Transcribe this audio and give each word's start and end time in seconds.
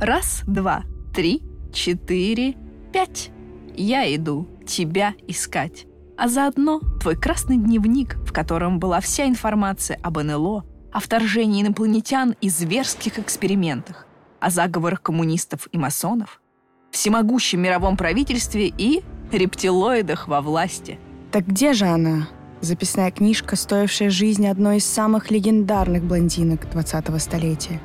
Раз, 0.00 0.42
два, 0.46 0.84
три, 1.14 1.42
четыре, 1.72 2.54
пять. 2.92 3.30
Я 3.74 4.14
иду 4.14 4.46
тебя 4.66 5.14
искать. 5.26 5.86
А 6.18 6.28
заодно 6.28 6.80
твой 7.00 7.16
красный 7.16 7.56
дневник, 7.56 8.16
в 8.16 8.30
котором 8.30 8.78
была 8.78 9.00
вся 9.00 9.26
информация 9.26 9.98
об 10.02 10.18
НЛО, 10.18 10.66
о 10.92 11.00
вторжении 11.00 11.62
инопланетян 11.62 12.34
и 12.42 12.50
зверских 12.50 13.18
экспериментах, 13.18 14.06
о 14.38 14.50
заговорах 14.50 15.00
коммунистов 15.00 15.66
и 15.72 15.78
масонов, 15.78 16.42
всемогущем 16.90 17.62
мировом 17.62 17.96
правительстве 17.96 18.68
и 18.76 19.02
рептилоидах 19.32 20.28
во 20.28 20.42
власти. 20.42 20.98
Так 21.32 21.46
где 21.46 21.72
же 21.72 21.86
она? 21.86 22.28
Записная 22.60 23.10
книжка, 23.10 23.56
стоившая 23.56 24.10
жизни 24.10 24.46
одной 24.46 24.76
из 24.76 24.84
самых 24.84 25.30
легендарных 25.30 26.04
блондинок 26.04 26.66
20-го 26.66 27.18
столетия. 27.18 27.80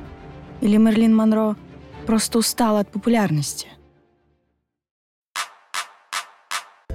Или 0.60 0.76
Мерлин 0.76 1.16
Монро 1.16 1.56
просто 2.04 2.38
устала 2.38 2.80
от 2.80 2.90
популярности? 2.90 3.68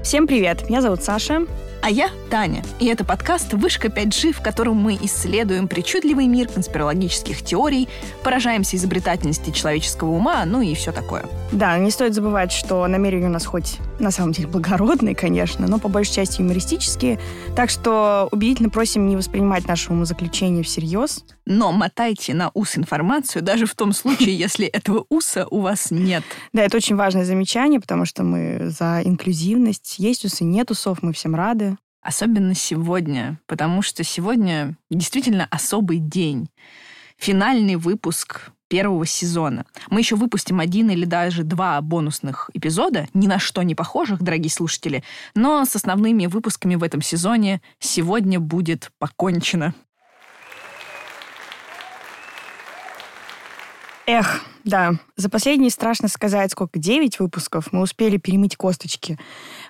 Всем 0.03 0.25
привет, 0.25 0.69
меня 0.69 0.81
зовут 0.81 1.03
Саша. 1.03 1.45
А 1.81 1.89
я 1.89 2.09
Таня, 2.29 2.63
и 2.79 2.87
это 2.87 3.03
подкаст 3.03 3.53
«Вышка 3.53 3.87
5G», 3.87 4.31
в 4.31 4.41
котором 4.41 4.77
мы 4.77 4.97
исследуем 5.01 5.67
причудливый 5.67 6.27
мир 6.27 6.47
конспирологических 6.47 7.43
теорий, 7.43 7.87
поражаемся 8.23 8.77
изобретательности 8.77 9.51
человеческого 9.51 10.09
ума, 10.09 10.43
ну 10.45 10.61
и 10.61 10.73
все 10.75 10.91
такое. 10.91 11.25
Да, 11.51 11.77
не 11.77 11.91
стоит 11.91 12.13
забывать, 12.13 12.51
что 12.51 12.85
намерения 12.87 13.27
у 13.27 13.31
нас 13.31 13.45
хоть 13.45 13.79
на 13.99 14.11
самом 14.11 14.31
деле 14.31 14.47
благородные, 14.47 15.15
конечно, 15.15 15.67
но 15.67 15.79
по 15.79 15.87
большей 15.89 16.15
части 16.15 16.41
юмористические, 16.41 17.19
так 17.55 17.69
что 17.69 18.27
убедительно 18.31 18.69
просим 18.69 19.07
не 19.07 19.15
воспринимать 19.15 19.67
наше 19.67 19.91
умозаключение 19.91 20.63
всерьез. 20.63 21.23
Но 21.45 21.71
мотайте 21.71 22.33
на 22.33 22.51
ус 22.53 22.77
информацию, 22.77 23.41
даже 23.41 23.65
в 23.65 23.75
том 23.75 23.93
случае, 23.93 24.35
если 24.37 24.67
этого 24.67 25.05
уса 25.09 25.47
у 25.49 25.61
вас 25.61 25.91
нет. 25.91 26.23
Да, 26.53 26.63
это 26.63 26.77
очень 26.77 26.95
важное 26.95 27.25
замечание, 27.25 27.79
потому 27.79 28.05
что 28.05 28.23
мы 28.23 28.69
за 28.69 29.01
инклюзивность. 29.03 29.99
Есть 29.99 30.25
усы, 30.25 30.43
нет 30.43 30.71
усов, 30.71 31.01
мы 31.01 31.13
всем 31.13 31.35
рады. 31.35 31.77
Особенно 32.01 32.53
сегодня, 32.53 33.39
потому 33.47 33.81
что 33.81 34.03
сегодня 34.03 34.77
действительно 34.89 35.47
особый 35.49 35.97
день. 35.97 36.49
Финальный 37.17 37.75
выпуск 37.75 38.51
первого 38.67 39.05
сезона. 39.05 39.65
Мы 39.89 40.01
еще 40.01 40.15
выпустим 40.15 40.59
один 40.59 40.89
или 40.89 41.05
даже 41.05 41.43
два 41.43 41.79
бонусных 41.81 42.49
эпизода, 42.53 43.07
ни 43.13 43.27
на 43.27 43.39
что 43.39 43.63
не 43.63 43.75
похожих, 43.75 44.21
дорогие 44.21 44.51
слушатели, 44.51 45.03
но 45.35 45.65
с 45.65 45.75
основными 45.75 46.25
выпусками 46.25 46.75
в 46.75 46.83
этом 46.83 47.01
сезоне 47.01 47.61
сегодня 47.79 48.39
будет 48.39 48.91
покончено. 48.99 49.73
Эх, 54.09 54.41
да, 54.63 54.93
за 55.17 55.29
последние, 55.29 55.69
страшно 55.69 56.07
сказать, 56.07 56.53
сколько, 56.53 56.79
девять 56.79 57.19
выпусков 57.19 57.73
мы 57.73 57.81
успели 57.81 58.15
перемыть 58.15 58.55
косточки. 58.55 59.19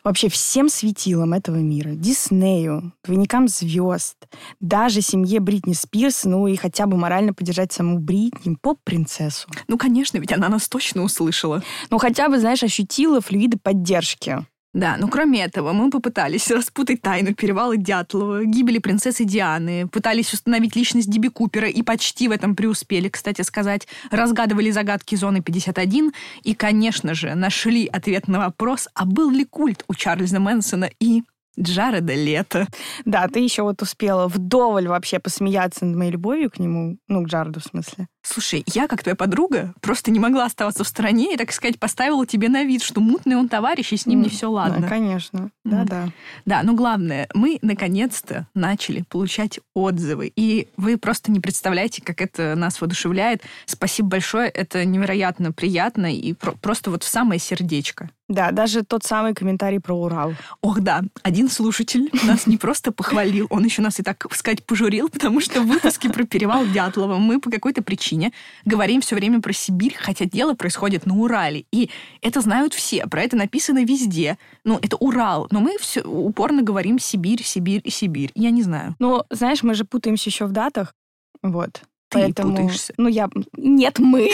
Вообще 0.08 0.30
всем 0.30 0.70
светилам 0.70 1.34
этого 1.34 1.58
мира. 1.58 1.90
Диснею, 1.90 2.94
двойникам 3.04 3.50
звезд, 3.50 4.16
даже 4.62 5.02
семье 5.02 5.42
Бритни 5.42 5.74
Спирс, 5.74 6.24
ну 6.24 6.48
и 6.48 6.56
хотя 6.56 6.86
бы 6.86 6.96
морально 6.96 7.34
поддержать 7.34 7.74
саму 7.74 8.00
Бритни, 8.00 8.56
поп-принцессу. 8.56 9.50
Ну, 9.68 9.78
конечно, 9.78 10.18
ведь 10.18 10.32
она 10.32 10.48
нас 10.48 10.70
точно 10.70 11.04
услышала. 11.04 11.62
Ну, 11.90 11.98
хотя 11.98 12.30
бы, 12.30 12.40
знаешь, 12.40 12.64
ощутила 12.64 13.20
флюиды 13.20 13.58
поддержки. 13.62 14.46
Да, 14.78 14.96
но 15.00 15.08
кроме 15.08 15.42
этого 15.42 15.74
мы 15.74 15.90
попытались 15.90 16.52
распутать 16.52 17.02
тайну 17.02 17.34
перевала 17.34 17.76
Дятлова, 17.78 18.46
гибели 18.46 18.78
принцессы 18.78 19.26
Дианы, 19.26 19.88
пытались 19.88 20.32
установить 20.32 20.76
личность 20.76 21.10
Диби 21.10 21.30
Купера 21.30 21.68
и 21.68 21.82
почти 21.82 22.28
в 22.28 22.32
этом 22.32 22.56
преуспели, 22.56 23.10
кстати 23.10 23.42
сказать, 23.42 23.88
разгадывали 24.12 24.70
загадки 24.70 25.16
зоны 25.16 25.42
51 25.42 26.14
и, 26.44 26.54
конечно 26.54 27.16
же, 27.16 27.34
нашли 27.34 27.88
ответ 27.88 28.28
на 28.28 28.38
вопрос, 28.38 28.88
а 28.94 29.06
был 29.06 29.32
ли 29.32 29.46
культ 29.46 29.84
у 29.88 29.96
Чарльза 29.96 30.40
Мэнсона 30.40 30.92
и 31.00 31.24
Джареда 31.60 32.14
Лето. 32.14 32.68
Да, 33.04 33.28
ты 33.28 33.40
еще 33.40 33.64
вот 33.64 33.82
успела 33.82 34.28
вдоволь 34.28 34.88
вообще 34.88 35.18
посмеяться 35.18 35.86
над 35.86 35.98
моей 35.98 36.12
любовью 36.12 36.52
к 36.52 36.60
нему, 36.60 37.00
ну, 37.08 37.24
к 37.24 37.28
Джареду 37.28 37.62
в 37.62 37.64
смысле. 37.64 38.08
Слушай, 38.30 38.64
я, 38.68 38.88
как 38.88 39.04
твоя 39.04 39.16
подруга, 39.16 39.74
просто 39.80 40.12
не 40.12 40.20
могла 40.20 40.46
оставаться 40.46 40.84
в 40.84 40.88
стороне 40.88 41.34
и, 41.34 41.38
так 41.38 41.54
сказать, 41.54 41.80
поставила 41.80 42.28
тебе 42.28 42.50
на 42.50 42.66
вид, 42.66 42.84
что 42.84 43.00
мутный 43.00 43.38
он 43.38 43.48
товарищ, 43.48 43.94
и 43.94 43.98
с 43.98 44.06
ним 44.06 44.20
mm. 44.20 44.24
не 44.24 44.30
все 44.30 44.52
ладно. 44.52 44.82
Да, 44.82 44.90
конечно. 44.90 45.50
Да-да. 45.64 46.10
Да, 46.46 46.62
но 46.64 46.74
главное, 46.74 47.30
мы 47.34 47.58
наконец-то 47.62 48.46
начали 48.54 49.06
получать 49.10 49.62
отзывы. 49.74 50.34
И 50.36 50.68
вы 50.76 50.98
просто 50.98 51.32
не 51.32 51.40
представляете, 51.40 52.02
как 52.02 52.22
это 52.22 52.56
нас 52.56 52.82
воодушевляет. 52.82 53.44
Спасибо 53.66 54.10
большое, 54.10 54.50
это 54.50 54.84
невероятно 54.84 55.54
приятно 55.54 56.14
и 56.14 56.34
про- 56.34 56.52
просто 56.52 56.92
вот 56.92 57.04
в 57.04 57.08
самое 57.08 57.40
сердечко. 57.40 58.10
Да, 58.28 58.52
даже 58.52 58.84
тот 58.84 59.06
самый 59.06 59.34
комментарий 59.34 59.80
про 59.80 59.94
Урал. 59.94 60.34
Ох, 60.62 60.82
да. 60.82 61.02
Один 61.24 61.50
слушатель 61.50 62.10
нас 62.24 62.46
не 62.46 62.58
просто 62.58 62.92
похвалил, 62.92 63.48
он 63.50 63.64
еще 63.64 63.82
нас 63.82 64.02
и 64.02 64.04
так, 64.04 64.28
сказать, 64.36 64.66
пожурил, 64.66 65.08
потому 65.08 65.40
что 65.40 65.62
в 65.62 65.68
выпуске 65.68 66.10
про 66.10 66.26
перевал 66.26 66.66
Дятлова 66.66 67.20
мы 67.20 67.40
по 67.40 67.50
какой-то 67.50 67.82
причине 67.82 68.17
говорим 68.66 69.02
все 69.02 69.16
время 69.16 69.42
про 69.42 69.54
Сибирь, 69.54 69.96
хотя 69.98 70.26
дело 70.26 70.54
происходит 70.54 71.06
на 71.06 71.16
Урале. 71.16 71.66
И 71.72 71.90
это 72.22 72.42
знают 72.42 72.74
все, 72.74 73.08
про 73.08 73.22
это 73.22 73.36
написано 73.36 73.84
везде. 73.84 74.38
Ну, 74.64 74.80
это 74.82 74.98
Урал, 74.98 75.48
но 75.52 75.60
мы 75.60 75.78
все 75.80 76.02
упорно 76.02 76.62
говорим 76.62 77.00
Сибирь, 77.00 77.44
Сибирь 77.44 77.82
и 77.84 77.90
Сибирь. 77.90 78.32
Я 78.36 78.52
не 78.52 78.64
знаю. 78.64 78.96
Ну, 79.00 79.24
знаешь, 79.30 79.64
мы 79.64 79.74
же 79.74 79.86
путаемся 79.86 80.30
еще 80.30 80.46
в 80.46 80.52
датах. 80.52 80.94
Вот. 81.42 81.82
Ты 82.18 82.34
Поэтому, 82.34 82.52
путаешься. 82.56 82.94
Ну, 82.98 83.08
я... 83.08 83.30
Нет, 83.56 84.00
мы. 84.00 84.32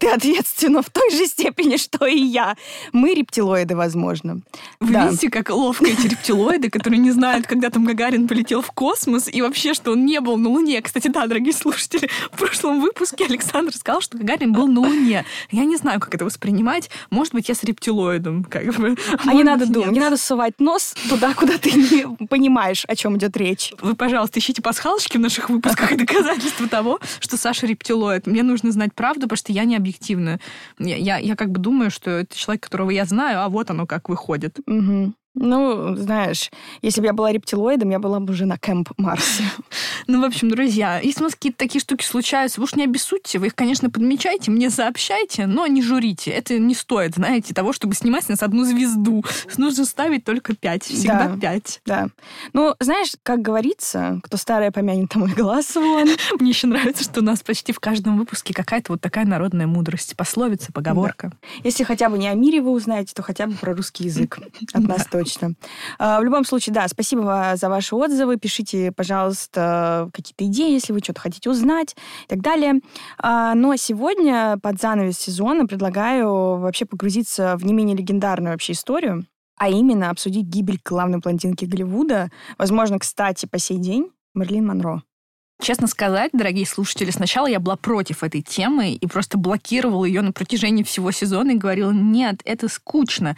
Ты 0.00 0.08
ответственна 0.08 0.82
в 0.82 0.90
той 0.90 1.10
же 1.10 1.26
степени, 1.26 1.76
что 1.76 2.06
и 2.06 2.18
я. 2.18 2.56
Мы 2.92 3.14
рептилоиды, 3.14 3.76
возможно. 3.76 4.40
Вы 4.80 4.92
Да. 4.92 5.06
видите, 5.06 5.30
как 5.30 5.50
ловко 5.50 5.86
эти 5.86 6.06
рептилоиды, 6.06 6.70
которые 6.70 6.98
не 6.98 7.10
знают, 7.10 7.46
когда 7.46 7.70
там 7.70 7.84
Гагарин 7.84 8.28
полетел 8.28 8.62
в 8.62 8.70
космос, 8.72 9.28
и 9.32 9.42
вообще, 9.42 9.74
что 9.74 9.92
он 9.92 10.04
не 10.04 10.20
был 10.20 10.36
на 10.36 10.48
Луне. 10.50 10.80
Кстати, 10.82 11.08
да, 11.08 11.26
дорогие 11.26 11.52
слушатели, 11.52 12.08
в 12.32 12.38
прошлом 12.38 12.80
выпуске 12.80 13.24
Александр 13.26 13.74
сказал, 13.74 14.00
что 14.00 14.18
Гагарин 14.18 14.52
был 14.52 14.66
на 14.66 14.80
Луне. 14.80 15.24
Я 15.50 15.64
не 15.64 15.76
знаю, 15.76 16.00
как 16.00 16.14
это 16.14 16.24
воспринимать. 16.24 16.90
Может 17.10 17.34
быть, 17.34 17.48
я 17.48 17.54
с 17.54 17.62
рептилоидом, 17.64 18.44
как 18.44 18.66
бы. 18.76 18.96
А 19.12 19.24
Может 19.24 19.34
не 19.34 19.42
надо 19.44 19.66
думать, 19.66 19.92
не 19.92 20.00
надо 20.00 20.16
совать 20.16 20.54
нос 20.60 20.94
туда, 21.08 21.34
куда 21.34 21.58
ты 21.58 21.70
не 21.72 22.26
понимаешь, 22.26 22.84
о 22.86 22.94
чем 22.96 23.16
идет 23.16 23.36
речь. 23.36 23.72
Вы, 23.80 23.94
пожалуйста, 23.94 24.38
ищите 24.38 24.62
пасхалочки 24.62 25.16
в 25.16 25.20
наших 25.20 25.50
выпусках 25.50 25.92
и 25.92 25.96
доказательства 25.98 26.68
того, 26.68 26.97
что 27.20 27.36
Саша 27.36 27.66
рептилоид. 27.66 28.26
Мне 28.26 28.42
нужно 28.42 28.72
знать 28.72 28.94
правду, 28.94 29.22
потому 29.22 29.36
что 29.36 29.52
я 29.52 29.64
не 29.64 29.76
объективна. 29.76 30.40
Я, 30.78 30.96
я, 30.96 31.18
я 31.18 31.36
как 31.36 31.50
бы 31.50 31.58
думаю, 31.58 31.90
что 31.90 32.10
это 32.10 32.36
человек, 32.36 32.62
которого 32.62 32.90
я 32.90 33.04
знаю, 33.04 33.40
а 33.42 33.48
вот 33.48 33.70
оно 33.70 33.86
как 33.86 34.08
выходит. 34.08 34.58
Мгм. 34.66 35.14
Ну, 35.40 35.94
знаешь, 35.96 36.50
если 36.82 37.00
бы 37.00 37.06
я 37.06 37.12
была 37.12 37.32
рептилоидом, 37.32 37.90
я 37.90 37.98
была 37.98 38.20
бы 38.20 38.32
уже 38.32 38.46
на 38.46 38.58
Кэмп 38.58 38.90
Марсе. 38.96 39.44
Ну, 40.06 40.22
в 40.22 40.24
общем, 40.24 40.48
друзья, 40.48 41.00
если 41.00 41.20
у 41.20 41.24
вас 41.24 41.34
какие-то 41.34 41.58
такие 41.58 41.82
штуки 41.82 42.02
случаются, 42.02 42.60
вы 42.60 42.64
уж 42.64 42.74
не 42.76 42.84
обессудьте, 42.84 43.38
вы 43.38 43.48
их, 43.48 43.54
конечно, 43.54 43.90
подмечайте, 43.90 44.50
мне 44.50 44.70
сообщайте, 44.70 45.44
но 45.46 45.66
не 45.66 45.82
журите. 45.82 46.30
Это 46.30 46.58
не 46.58 46.74
стоит, 46.74 47.16
знаете, 47.16 47.52
того, 47.52 47.74
чтобы 47.74 47.94
снимать 47.94 48.24
с 48.24 48.28
нас 48.28 48.42
одну 48.42 48.64
звезду. 48.64 49.22
Нужно 49.58 49.84
ставить 49.84 50.24
только 50.24 50.54
пять, 50.56 50.84
всегда 50.84 51.28
Да. 51.28 51.36
пять. 51.38 51.82
Да. 51.84 52.08
Ну, 52.54 52.74
знаешь, 52.80 53.10
как 53.22 53.42
говорится, 53.42 54.18
кто 54.22 54.38
старое 54.38 54.70
помянет, 54.70 55.10
тому 55.10 55.26
и 55.26 55.32
глаз 55.32 55.74
вон. 55.74 56.08
Мне 56.40 56.50
еще 56.50 56.68
нравится, 56.68 57.04
что 57.04 57.20
у 57.20 57.24
нас 57.24 57.42
почти 57.42 57.72
в 57.72 57.80
каждом 57.80 58.16
выпуске 58.16 58.54
какая-то 58.54 58.92
вот 58.92 59.02
такая 59.02 59.26
народная 59.26 59.66
мудрость. 59.66 60.16
Пословица, 60.16 60.72
поговорка. 60.72 61.32
Если 61.64 61.84
хотя 61.84 62.08
бы 62.08 62.16
не 62.16 62.28
о 62.28 62.34
мире 62.34 62.62
вы 62.62 62.70
узнаете, 62.70 63.12
то 63.14 63.22
хотя 63.22 63.46
бы 63.46 63.52
про 63.54 63.74
русский 63.74 64.04
язык. 64.04 64.38
От 64.72 64.82
нас 64.84 65.04
точно. 65.04 65.27
А, 65.98 66.20
В 66.20 66.24
любом 66.24 66.44
случае, 66.44 66.74
да, 66.74 66.86
спасибо 66.88 67.54
за 67.56 67.68
ваши 67.68 67.94
отзывы. 67.94 68.36
Пишите, 68.36 68.92
пожалуйста, 68.92 70.10
какие-то 70.12 70.46
идеи, 70.46 70.72
если 70.72 70.92
вы 70.92 71.00
что-то 71.00 71.20
хотите 71.20 71.50
узнать 71.50 71.96
и 72.24 72.28
так 72.28 72.40
далее. 72.40 72.80
А, 73.18 73.54
Но 73.54 73.76
сегодня 73.76 74.58
под 74.62 74.80
занавес 74.80 75.18
сезона 75.18 75.66
предлагаю 75.66 76.58
вообще 76.58 76.84
погрузиться 76.84 77.56
в 77.56 77.64
не 77.64 77.72
менее 77.72 77.96
легендарную 77.96 78.52
вообще 78.52 78.72
историю, 78.72 79.26
а 79.56 79.68
именно 79.68 80.10
обсудить 80.10 80.46
гибель 80.46 80.80
главной 80.84 81.18
блондинки 81.18 81.64
Голливуда, 81.64 82.30
возможно, 82.56 82.98
кстати, 82.98 83.46
по 83.46 83.58
сей 83.58 83.78
день, 83.78 84.10
Мерлин 84.34 84.66
Монро. 84.66 85.02
Честно 85.60 85.88
сказать, 85.88 86.30
дорогие 86.32 86.66
слушатели, 86.66 87.10
сначала 87.10 87.48
я 87.48 87.58
была 87.58 87.74
против 87.74 88.22
этой 88.22 88.42
темы 88.42 88.92
и 88.92 89.06
просто 89.08 89.38
блокировала 89.38 90.04
ее 90.04 90.22
на 90.22 90.32
протяжении 90.32 90.84
всего 90.84 91.10
сезона 91.10 91.50
и 91.50 91.56
говорила, 91.56 91.90
нет, 91.90 92.40
это 92.44 92.68
скучно. 92.68 93.36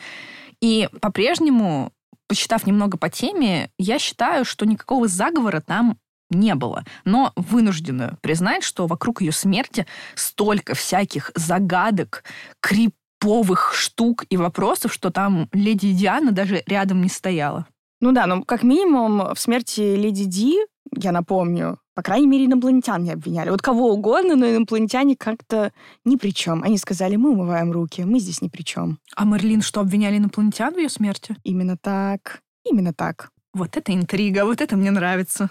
И 0.61 0.89
по-прежнему, 1.01 1.93
почитав 2.29 2.67
немного 2.67 2.99
по 2.99 3.09
теме, 3.09 3.71
я 3.79 3.99
считаю, 3.99 4.45
что 4.45 4.67
никакого 4.67 5.09
заговора 5.09 5.61
там 5.61 5.99
не 6.31 6.55
было. 6.55 6.85
Но 7.05 7.33
вынуждена 7.37 8.19
признать, 8.21 8.63
что 8.63 8.87
вокруг 8.87 9.21
ее 9.21 9.33
смерти 9.33 9.87
столько 10.15 10.75
всяких 10.75 11.33
загадок, 11.35 12.25
криповых 12.61 13.75
штук 13.75 14.25
и 14.31 14.37
вопросов, 14.37 14.93
что 14.93 15.11
там 15.11 15.49
леди 15.53 15.93
Диана 15.93 16.31
даже 16.31 16.63
рядом 16.67 17.03
не 17.03 17.09
стояла. 17.09 17.67
Ну 18.01 18.13
да, 18.13 18.27
но 18.27 18.43
как 18.45 18.63
минимум 18.63 19.35
в 19.35 19.39
смерти 19.39 19.81
Леди 19.81 20.25
Ди, 20.25 20.59
я 20.97 21.13
напомню, 21.13 21.79
По 22.01 22.05
крайней 22.05 22.29
мере, 22.29 22.47
инопланетян 22.47 23.05
не 23.05 23.11
обвиняли. 23.11 23.51
Вот 23.51 23.61
кого 23.61 23.93
угодно, 23.93 24.35
но 24.35 24.47
инопланетяне 24.47 25.17
как-то 25.17 25.71
ни 26.07 26.17
при 26.17 26.31
чем. 26.31 26.63
Они 26.63 26.79
сказали, 26.79 27.17
мы 27.17 27.29
умываем 27.29 27.73
руки, 27.73 28.05
мы 28.05 28.21
здесь 28.21 28.41
ни 28.41 28.49
при 28.49 28.63
чем. 28.63 28.99
А 29.17 29.27
Мерлин 29.27 29.61
что, 29.61 29.81
обвиняли 29.81 30.17
инопланетян 30.17 30.73
в 30.73 30.79
ее 30.79 30.89
смерти? 30.89 31.37
Именно 31.45 31.77
так. 31.77 32.41
Именно 32.65 32.95
так. 32.95 33.29
Вот 33.53 33.77
это 33.77 33.95
интрига, 33.95 34.47
вот 34.47 34.63
это 34.63 34.79
мне 34.79 34.91
нравится. 34.91 35.51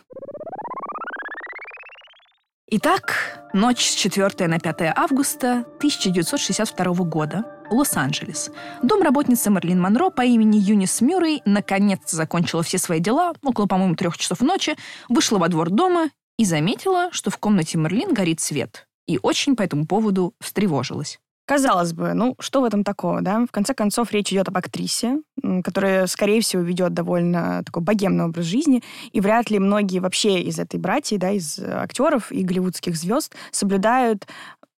Итак, 2.71 3.47
ночь 3.53 3.87
с 3.87 3.93
4 3.93 4.47
на 4.47 4.59
5 4.59 4.81
августа 4.95 5.65
1962 5.77 6.93
года. 7.05 7.45
Лос-Анджелес. 7.69 8.49
Дом 8.81 9.03
работницы 9.03 9.51
Марлин 9.51 9.79
Монро 9.79 10.09
по 10.09 10.23
имени 10.23 10.57
Юнис 10.57 10.99
Мюррей 11.01 11.43
наконец 11.45 12.09
закончила 12.09 12.63
все 12.63 12.79
свои 12.79 12.99
дела 12.99 13.33
около, 13.43 13.67
по-моему, 13.67 13.95
трех 13.95 14.17
часов 14.17 14.41
ночи, 14.41 14.75
вышла 15.09 15.37
во 15.37 15.47
двор 15.47 15.69
дома 15.69 16.09
и 16.39 16.45
заметила, 16.45 17.09
что 17.11 17.29
в 17.29 17.37
комнате 17.37 17.77
Мерлин 17.77 18.13
горит 18.13 18.39
свет. 18.39 18.87
И 19.07 19.19
очень 19.21 19.57
по 19.57 19.61
этому 19.61 19.85
поводу 19.85 20.33
встревожилась. 20.39 21.19
Казалось 21.45 21.91
бы, 21.91 22.13
ну 22.13 22.35
что 22.39 22.61
в 22.61 22.63
этом 22.63 22.85
такого, 22.85 23.21
да? 23.21 23.45
В 23.45 23.51
конце 23.51 23.73
концов, 23.73 24.13
речь 24.13 24.31
идет 24.31 24.47
об 24.47 24.57
актрисе, 24.57 25.17
которая, 25.63 26.07
скорее 26.07 26.39
всего, 26.39 26.61
ведет 26.61 26.93
довольно 26.93 27.61
такой 27.65 27.83
богемный 27.83 28.25
образ 28.25 28.45
жизни, 28.45 28.81
и 29.11 29.19
вряд 29.19 29.49
ли 29.49 29.59
многие 29.59 29.99
вообще 29.99 30.39
из 30.39 30.59
этой 30.59 30.79
братьи, 30.79 31.17
да, 31.17 31.31
из 31.31 31.59
актеров 31.59 32.31
и 32.31 32.43
голливудских 32.43 32.95
звезд 32.95 33.35
соблюдают 33.51 34.25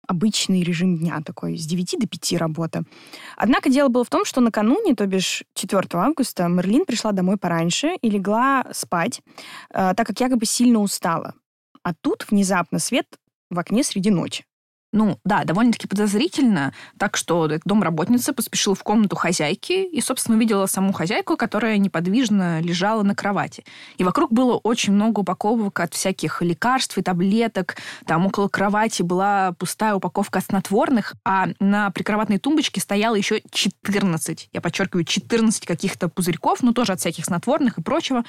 обычный 0.06 0.62
режим 0.62 0.96
дня 0.96 1.20
такой, 1.24 1.58
с 1.58 1.66
9 1.66 1.96
до 2.00 2.06
5 2.06 2.32
работа. 2.38 2.84
Однако 3.36 3.68
дело 3.68 3.88
было 3.88 4.04
в 4.04 4.08
том, 4.08 4.24
что 4.24 4.40
накануне, 4.40 4.94
то 4.94 5.06
бишь 5.06 5.44
4 5.54 5.82
августа, 5.92 6.48
Мерлин 6.48 6.86
пришла 6.86 7.12
домой 7.12 7.36
пораньше 7.36 7.96
и 8.00 8.08
легла 8.08 8.64
спать, 8.72 9.20
э, 9.74 9.92
так 9.94 10.06
как 10.06 10.18
якобы 10.20 10.46
сильно 10.46 10.80
устала. 10.80 11.34
А 11.82 11.94
тут 11.94 12.30
внезапно 12.30 12.78
свет 12.78 13.06
в 13.48 13.58
окне 13.58 13.82
среди 13.82 14.10
ночи. 14.10 14.44
Ну, 14.92 15.20
да, 15.24 15.44
довольно-таки 15.44 15.86
подозрительно. 15.86 16.74
Так 16.98 17.16
что 17.16 17.48
домработница 17.64 18.32
поспешила 18.32 18.74
в 18.74 18.82
комнату 18.82 19.14
хозяйки 19.14 19.84
и, 19.84 20.00
собственно, 20.00 20.36
увидела 20.36 20.66
саму 20.66 20.92
хозяйку, 20.92 21.36
которая 21.36 21.78
неподвижно 21.78 22.60
лежала 22.60 23.04
на 23.04 23.14
кровати. 23.14 23.64
И 23.98 24.04
вокруг 24.04 24.32
было 24.32 24.56
очень 24.56 24.92
много 24.92 25.20
упаковок 25.20 25.78
от 25.78 25.94
всяких 25.94 26.42
лекарств 26.42 26.98
и 26.98 27.02
таблеток. 27.02 27.76
Там 28.04 28.26
около 28.26 28.48
кровати 28.48 29.02
была 29.02 29.52
пустая 29.52 29.94
упаковка 29.94 30.40
от 30.40 30.46
снотворных, 30.46 31.14
а 31.24 31.50
на 31.60 31.90
прикроватной 31.90 32.38
тумбочке 32.38 32.80
стояло 32.80 33.14
еще 33.14 33.42
14, 33.52 34.48
я 34.52 34.60
подчеркиваю, 34.60 35.04
14 35.04 35.66
каких-то 35.66 36.08
пузырьков, 36.08 36.62
ну, 36.62 36.72
тоже 36.72 36.94
от 36.94 37.00
всяких 37.00 37.26
снотворных 37.26 37.78
и 37.78 37.82
прочего. 37.82 38.24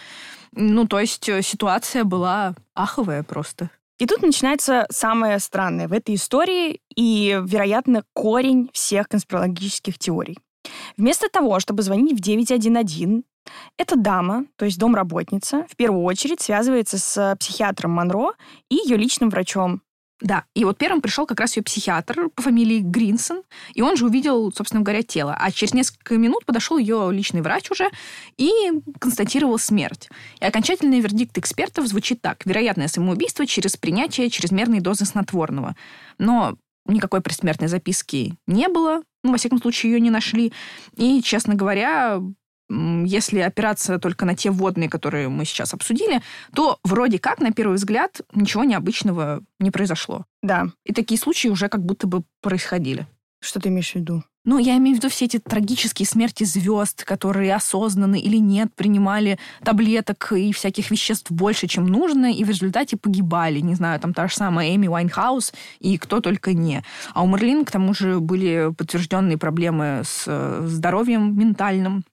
Ну, 0.52 0.86
то 0.86 1.00
есть 1.00 1.28
э, 1.28 1.42
ситуация 1.42 2.04
была 2.04 2.54
аховая 2.76 3.24
просто. 3.24 3.72
И 4.02 4.08
тут 4.08 4.24
начинается 4.24 4.88
самое 4.90 5.38
странное 5.38 5.88
в 5.88 5.94
этой 5.94 6.16
истории 6.16 6.82
и, 6.96 7.40
вероятно, 7.46 8.04
корень 8.14 8.72
всех 8.74 9.08
конспирологических 9.08 10.00
теорий. 10.00 10.40
Вместо 10.98 11.30
того, 11.30 11.60
чтобы 11.60 11.84
звонить 11.84 12.18
в 12.18 12.20
911, 12.20 13.24
эта 13.78 13.96
дама, 13.96 14.48
то 14.56 14.66
есть 14.66 14.80
домработница, 14.80 15.68
в 15.70 15.76
первую 15.76 16.04
очередь 16.04 16.42
связывается 16.42 16.98
с 16.98 17.36
психиатром 17.40 17.92
Монро 17.92 18.32
и 18.72 18.78
ее 18.78 18.98
личным 18.98 19.30
врачом 19.30 19.84
да, 20.22 20.46
и 20.54 20.64
вот 20.66 20.78
первым 20.78 21.02
пришел 21.02 21.26
как 21.26 21.40
раз 21.40 21.58
ее 21.58 21.64
психиатр 21.64 22.30
по 22.30 22.44
фамилии 22.44 22.80
Гринсон, 22.80 23.42
и 23.74 23.82
он 23.82 23.98
же 23.98 24.06
увидел, 24.06 24.52
собственно 24.54 24.84
говоря, 24.84 25.02
тело. 25.02 25.36
А 25.38 25.52
через 25.52 25.74
несколько 25.74 26.16
минут 26.18 26.46
подошел 26.46 26.78
ее 26.78 27.10
личный 27.12 27.42
врач 27.42 27.72
уже 27.72 27.90
и 28.38 28.52
констатировал 29.00 29.58
смерть. 29.58 30.10
И 30.40 30.46
окончательный 30.46 31.00
вердикт 31.00 31.38
экспертов 31.38 31.88
звучит 31.88 32.22
так. 32.22 32.46
Вероятное 32.46 32.88
самоубийство 32.88 33.48
через 33.48 33.78
принятие 33.78 34.30
чрезмерной 34.30 34.80
дозы 34.80 35.06
снотворного. 35.06 35.76
Но 36.20 36.56
никакой 36.86 37.22
предсмертной 37.22 37.68
записки 37.68 38.36
не 38.46 38.68
было, 38.68 39.02
ну, 39.24 39.32
во 39.32 39.38
всяком 39.38 39.60
случае, 39.60 39.94
ее 39.94 40.00
не 40.00 40.10
нашли. 40.10 40.52
И, 40.98 41.22
честно 41.22 41.56
говоря, 41.56 42.22
если 43.06 43.40
опираться 43.40 44.00
только 44.00 44.26
на 44.26 44.36
те 44.36 44.52
водные, 44.52 44.90
которые 44.90 45.30
мы 45.30 45.46
сейчас 45.46 45.74
обсудили, 45.74 46.22
то 46.54 46.80
вроде 46.84 47.20
как, 47.20 47.40
на 47.40 47.52
первый 47.52 47.76
взгляд, 47.76 48.22
ничего 48.34 48.64
необычного 48.64 49.42
не 49.60 49.72
произошло. 49.72 50.26
Да. 50.42 50.68
И 50.86 50.94
такие 50.94 51.20
случаи 51.20 51.48
уже 51.50 51.70
как 51.70 51.84
будто 51.84 52.08
бы 52.08 52.24
происходили. 52.42 53.08
Что 53.40 53.60
ты 53.60 53.70
имеешь 53.70 53.92
в 53.92 53.96
виду? 53.96 54.24
Ну, 54.44 54.58
я 54.58 54.76
имею 54.78 54.96
в 54.96 55.00
виду 55.00 55.10
все 55.10 55.26
эти 55.26 55.38
трагические 55.38 56.08
смерти 56.08 56.46
звезд, 56.46 57.04
которые 57.04 57.54
осознанно 57.54 58.16
или 58.16 58.38
нет 58.38 58.74
принимали 58.74 59.38
таблеток 59.64 60.32
и 60.32 60.52
всяких 60.52 60.90
веществ 60.90 61.30
больше, 61.32 61.68
чем 61.68 61.86
нужно, 61.86 62.32
и 62.32 62.44
в 62.44 62.50
результате 62.50 62.98
погибали. 62.98 63.60
Не 63.60 63.76
знаю, 63.76 64.00
там 64.00 64.16
та 64.16 64.28
же 64.28 64.36
самая 64.36 64.76
Эми 64.76 64.88
Уайнхаус 64.88 65.54
и 65.80 66.00
кто 66.00 66.22
только 66.22 66.54
не. 66.54 66.84
А 67.14 67.22
у 67.22 67.28
Мерлин, 67.28 67.66
к 67.66 67.72
тому 67.72 67.94
же, 67.94 68.20
были 68.20 68.74
подтвержденные 68.76 69.38
проблемы 69.38 70.02
с 70.04 70.24
э, 70.26 70.64
здоровьем 70.66 71.38
ментальным, 71.38 72.04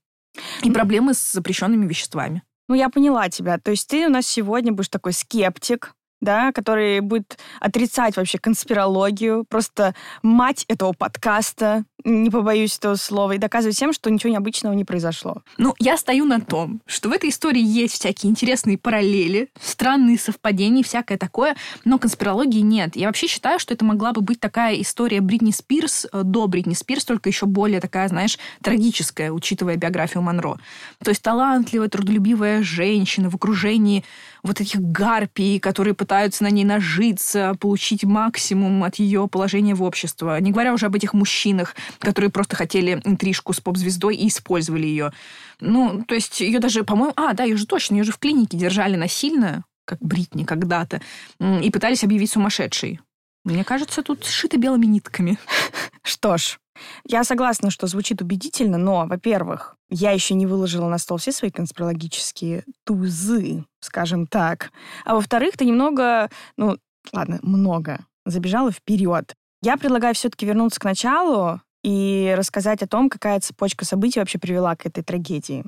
и 0.63 0.71
проблемы 0.71 1.15
с 1.15 1.33
запрещенными 1.33 1.87
веществами. 1.87 2.43
Ну, 2.69 2.75
я 2.75 2.91
поняла 2.91 3.29
тебя. 3.29 3.59
То 3.59 3.71
есть 3.71 3.89
ты 3.89 4.07
у 4.07 4.11
нас 4.11 4.27
сегодня 4.27 4.73
будешь 4.73 4.89
такой 4.89 5.13
скептик, 5.13 5.95
да, 6.21 6.53
который 6.53 7.01
будет 7.01 7.39
отрицать 7.61 8.17
вообще 8.17 8.39
конспирологию, 8.39 9.45
просто 9.49 9.95
мать 10.23 10.65
этого 10.69 10.93
подкаста, 10.93 11.85
не 12.05 12.31
побоюсь 12.31 12.77
этого 12.77 12.95
слова, 12.95 13.33
и 13.33 13.39
доказывать 13.39 13.77
всем, 13.77 13.93
что 13.93 14.11
ничего 14.11 14.33
необычного 14.33 14.73
не 14.73 14.85
произошло. 14.85 15.43
Ну, 15.57 15.75
я 15.79 15.97
стою 15.97 16.25
на 16.25 16.41
том, 16.41 16.81
что 16.87 17.09
в 17.09 17.13
этой 17.13 17.31
истории 17.31 17.63
есть 17.63 17.95
всякие 17.95 18.31
интересные 18.31 18.79
параллели, 18.79 19.51
странные 19.61 20.19
совпадения, 20.19 20.83
всякое 20.83 21.19
такое, 21.19 21.57
но 21.85 21.99
конспирологии 21.99 22.61
нет. 22.61 22.97
Я 22.97 23.09
вообще 23.09 23.27
считаю, 23.27 23.59
что 23.59 23.75
это 23.75 23.85
могла 23.85 24.13
бы 24.13 24.21
быть 24.21 24.41
такая 24.41 24.81
история 24.81 25.21
Бритни 25.21 25.51
Спирс 25.51 26.07
э, 26.13 26.23
до 26.23 26.47
Бритни 26.47 26.75
Спирс, 26.75 27.05
только 27.05 27.29
еще 27.29 27.47
более 27.47 27.81
такая, 27.81 28.09
знаешь, 28.09 28.39
трагическая, 28.63 29.33
учитывая 29.33 29.77
биографию 29.77 30.23
Монро. 30.23 30.59
То 31.03 31.11
есть 31.11 31.23
талантливая, 31.23 31.89
трудолюбивая 31.89 32.63
женщина 32.63 33.31
в 33.31 33.35
окружении 33.35 34.05
вот 34.43 34.61
этих 34.61 34.81
гарпий, 34.81 35.59
которые 35.59 35.95
пытаются 35.95 36.45
на 36.45 36.51
ней 36.51 36.65
нажиться, 36.65 37.55
получить 37.61 38.05
максимум 38.05 38.85
от 38.85 38.97
ее 38.97 39.29
положения 39.29 39.75
в 39.75 39.83
обществе. 39.83 40.39
Не 40.41 40.53
говоря 40.53 40.73
уже 40.73 40.87
об 40.87 40.95
этих 40.95 41.13
мужчинах, 41.13 41.75
которые 41.99 42.31
просто 42.31 42.57
хотели 42.57 43.01
интрижку 43.05 43.53
с 43.53 43.61
поп-звездой 43.61 44.17
и 44.17 44.29
использовали 44.29 44.87
ее. 44.87 45.13
Ну, 45.61 46.05
то 46.07 46.15
есть 46.15 46.41
ее 46.41 46.59
даже, 46.59 46.85
по-моему... 46.85 47.13
А, 47.17 47.33
да, 47.33 47.45
ее 47.45 47.57
же 47.57 47.67
точно, 47.67 47.97
ее 47.97 48.05
же 48.05 48.13
в 48.13 48.19
клинике 48.19 48.57
держали 48.57 48.97
насильно, 48.97 49.65
как 49.85 49.99
Бритни 50.01 50.45
когда-то, 50.45 51.01
и 51.41 51.71
пытались 51.71 52.05
объявить 52.05 52.31
сумасшедшей. 52.31 53.01
Мне 53.45 53.65
кажется, 53.65 54.03
тут 54.03 54.25
сшито 54.25 54.59
белыми 54.59 54.87
нитками. 54.87 55.39
Что 56.03 56.37
ж, 56.37 56.59
я 57.05 57.25
согласна, 57.25 57.71
что 57.71 57.87
звучит 57.87 58.21
убедительно, 58.21 58.79
но, 58.79 59.07
во-первых, 59.07 59.77
я 59.91 60.11
еще 60.11 60.35
не 60.35 60.47
выложила 60.47 60.89
на 60.89 60.99
стол 60.99 61.19
все 61.19 61.33
свои 61.33 61.51
конспирологические 61.51 62.65
тузы, 62.85 63.65
скажем 63.81 64.27
так. 64.27 64.71
А 65.05 65.15
во-вторых, 65.15 65.57
ты 65.57 65.65
немного, 65.65 66.31
ну, 66.57 66.79
ладно, 67.13 67.39
много, 67.43 68.01
забежала 68.27 68.71
вперед. 68.71 69.35
Я 69.63 69.77
предлагаю 69.77 70.15
все-таки 70.15 70.47
вернуться 70.47 70.79
к 70.79 70.85
началу 70.85 71.61
и 71.83 72.35
рассказать 72.37 72.83
о 72.83 72.89
том, 72.89 73.09
какая 73.11 73.41
цепочка 73.41 73.85
событий 73.85 74.21
вообще 74.21 74.39
привела 74.39 74.77
к 74.77 74.87
этой 74.87 75.03
трагедии. 75.03 75.65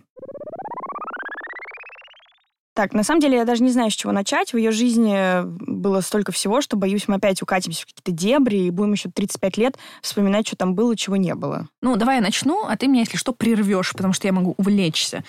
Так, 2.73 2.95
на 2.95 3.03
самом 3.03 3.21
деле 3.21 3.37
я 3.37 3.45
даже 3.45 3.63
не 3.63 3.73
знаю, 3.73 3.91
с 3.91 3.95
чего 3.95 4.13
начать. 4.13 4.53
В 4.53 4.57
ее 4.57 4.71
жизни 4.71 5.43
было 5.45 6.01
столько 6.01 6.33
всего, 6.33 6.61
что, 6.61 6.77
боюсь, 6.77 7.09
мы 7.09 7.17
опять 7.17 7.43
укатимся 7.43 7.83
в 7.83 7.87
какие-то 7.87 8.13
дебри 8.13 8.59
и 8.59 8.71
будем 8.71 8.93
еще 8.93 9.11
35 9.11 9.57
лет 9.59 9.79
вспоминать, 10.03 10.47
что 10.47 10.57
там 10.57 10.75
было, 10.75 10.97
чего 10.97 11.17
не 11.17 11.35
было. 11.35 11.69
Ну, 11.83 11.97
давай 11.97 12.17
я 12.17 12.23
начну, 12.23 12.65
а 12.67 12.77
ты 12.77 12.87
меня, 12.87 13.01
если 13.01 13.17
что, 13.17 13.33
прервешь, 13.33 13.93
потому 13.93 14.13
что 14.13 14.29
я 14.29 14.33
могу 14.33 14.55
увлечься. 14.57 15.25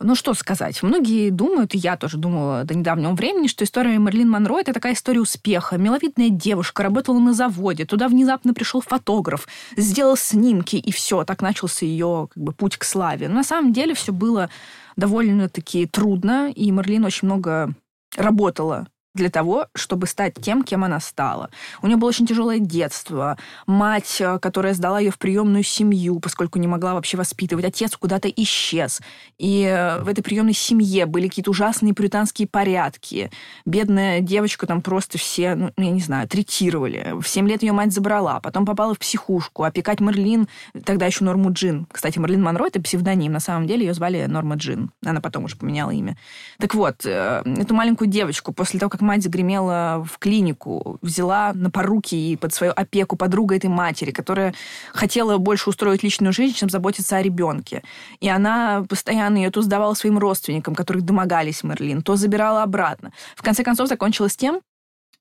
Ну, 0.00 0.14
что 0.14 0.34
сказать. 0.34 0.82
Многие 0.82 1.30
думают, 1.30 1.74
и 1.74 1.78
я 1.78 1.96
тоже 1.96 2.18
думала 2.18 2.64
до 2.64 2.74
недавнего 2.74 3.12
времени, 3.12 3.48
что 3.48 3.64
история 3.64 3.98
Мерлин 3.98 4.30
Монро— 4.30 4.58
это 4.60 4.72
такая 4.72 4.94
история 4.94 5.20
успеха. 5.20 5.76
Миловидная 5.76 6.30
девушка, 6.30 6.82
работала 6.82 7.18
на 7.18 7.32
заводе, 7.32 7.84
туда 7.84 8.08
внезапно 8.08 8.54
пришел 8.54 8.80
фотограф, 8.80 9.48
сделал 9.76 10.16
снимки, 10.16 10.76
и 10.76 10.92
все, 10.92 11.24
так 11.24 11.42
начался 11.42 11.84
ее 11.84 12.28
как 12.32 12.42
бы, 12.42 12.52
путь 12.52 12.76
к 12.76 12.84
славе. 12.84 13.28
Но 13.28 13.36
на 13.36 13.44
самом 13.44 13.72
деле 13.72 13.94
все 13.94 14.12
было 14.12 14.50
довольно-таки 14.96 15.86
трудно, 15.86 16.50
и 16.50 16.70
Мерлин 16.70 17.04
очень 17.04 17.26
много 17.26 17.74
работала 18.16 18.86
для 19.18 19.30
того, 19.30 19.66
чтобы 19.74 20.06
стать 20.06 20.34
тем, 20.40 20.62
кем 20.62 20.84
она 20.84 21.00
стала. 21.00 21.50
У 21.82 21.86
нее 21.86 21.96
было 21.96 22.08
очень 22.08 22.26
тяжелое 22.26 22.58
детство. 22.58 23.36
Мать, 23.66 24.16
э, 24.20 24.38
которая 24.38 24.74
сдала 24.74 25.00
ее 25.00 25.10
в 25.10 25.18
приемную 25.18 25.64
семью, 25.64 26.20
поскольку 26.20 26.58
не 26.58 26.66
могла 26.66 26.94
вообще 26.94 27.16
воспитывать. 27.16 27.64
Отец 27.64 27.96
куда-то 27.96 28.28
исчез. 28.28 29.00
И 29.38 29.64
э, 29.64 30.00
в 30.02 30.08
этой 30.08 30.22
приемной 30.22 30.54
семье 30.54 31.06
были 31.06 31.28
какие-то 31.28 31.50
ужасные 31.50 31.94
пуританские 31.94 32.48
порядки. 32.48 33.30
Бедная 33.66 34.20
девочка 34.20 34.66
там 34.66 34.80
просто 34.80 35.18
все, 35.18 35.54
ну, 35.54 35.72
я 35.76 35.90
не 35.90 36.00
знаю, 36.00 36.28
третировали. 36.28 37.14
В 37.20 37.26
7 37.26 37.48
лет 37.48 37.62
ее 37.62 37.72
мать 37.72 37.92
забрала, 37.92 38.40
потом 38.40 38.64
попала 38.64 38.94
в 38.94 38.98
психушку. 38.98 39.64
Опекать 39.64 40.00
Мерлин, 40.00 40.48
тогда 40.84 41.06
еще 41.06 41.24
Норму 41.24 41.52
Джин. 41.52 41.86
Кстати, 41.90 42.18
Мерлин 42.18 42.42
Монро— 42.42 42.66
это 42.68 42.80
псевдоним. 42.80 43.32
На 43.32 43.40
самом 43.40 43.66
деле 43.66 43.86
ее 43.86 43.94
звали 43.94 44.26
Норма 44.26 44.54
Джин. 44.54 44.92
Она 45.04 45.20
потом 45.20 45.44
уже 45.44 45.56
поменяла 45.56 45.90
имя. 45.90 46.16
Так 46.58 46.74
вот, 46.74 47.04
э, 47.04 47.42
эту 47.44 47.74
маленькую 47.74 48.08
девочку 48.08 48.52
после 48.52 48.78
того, 48.78 48.90
как 48.90 49.00
мать 49.08 49.22
загремела 49.22 50.06
в 50.08 50.18
клинику, 50.18 50.98
взяла 51.02 51.52
на 51.54 51.70
поруки 51.70 52.14
и 52.14 52.36
под 52.36 52.52
свою 52.52 52.72
опеку 52.76 53.16
подруга 53.16 53.56
этой 53.56 53.70
матери, 53.70 54.10
которая 54.10 54.54
хотела 54.92 55.38
больше 55.38 55.70
устроить 55.70 56.02
личную 56.02 56.32
жизнь, 56.32 56.54
чем 56.54 56.68
заботиться 56.68 57.16
о 57.16 57.22
ребенке. 57.22 57.82
И 58.20 58.28
она 58.28 58.84
постоянно 58.88 59.38
ее 59.38 59.50
то 59.50 59.62
сдавала 59.62 59.94
своим 59.94 60.18
родственникам, 60.18 60.74
которые 60.74 61.02
домогались 61.02 61.64
Мерлин, 61.64 62.02
то 62.02 62.16
забирала 62.16 62.62
обратно. 62.62 63.12
В 63.34 63.42
конце 63.42 63.64
концов, 63.64 63.88
закончилось 63.88 64.36
тем, 64.36 64.60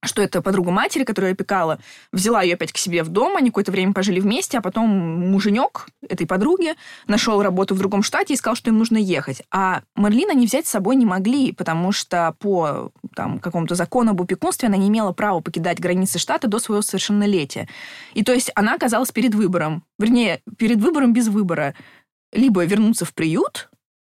что 0.04 0.22
это 0.22 0.42
подруга 0.42 0.72
матери, 0.72 1.04
которая 1.04 1.34
опекала, 1.34 1.80
взяла 2.12 2.42
ее 2.42 2.54
опять 2.54 2.72
к 2.72 2.78
себе 2.78 3.04
в 3.04 3.10
дом, 3.10 3.36
они 3.36 3.50
какое-то 3.50 3.72
время 3.72 3.94
пожили 3.94 4.20
вместе, 4.20 4.58
а 4.58 4.62
потом 4.62 4.90
муженек 4.90 5.88
этой 6.08 6.28
подруги 6.28 6.76
нашел 7.08 7.42
работу 7.42 7.74
в 7.76 7.80
другом 7.80 8.04
штате 8.04 8.34
и 8.34 8.38
сказал, 8.38 8.56
что 8.56 8.70
им 8.70 8.78
нужно 8.78 8.98
ехать. 8.98 9.42
А 9.52 9.82
Марлин 9.96 10.30
они 10.30 10.46
взять 10.46 10.68
с 10.68 10.72
собой 10.72 10.96
не 10.96 11.06
могли, 11.06 11.52
потому 11.52 11.92
что 11.92 12.36
по 12.40 12.92
там, 13.16 13.40
какому-то 13.40 13.76
закону 13.76 14.12
об 14.12 14.22
опекунстве 14.22 14.68
она 14.68 14.78
не 14.78 14.88
имела 14.88 15.14
права 15.14 15.40
покидать 15.40 15.80
границы 15.80 16.20
штата 16.20 16.48
до 16.48 16.60
своего 16.60 16.82
совершеннолетия. 16.82 17.68
И 18.14 18.24
то 18.24 18.34
есть 18.34 18.52
она 18.56 18.76
оказалась 18.76 19.12
перед 19.12 19.34
выбором, 19.34 19.84
вернее, 19.98 20.42
перед 20.58 20.80
выбором 20.80 21.14
без 21.14 21.28
выбора. 21.28 21.74
Либо 22.34 22.64
вернуться 22.66 23.06
в 23.06 23.14
приют, 23.14 23.70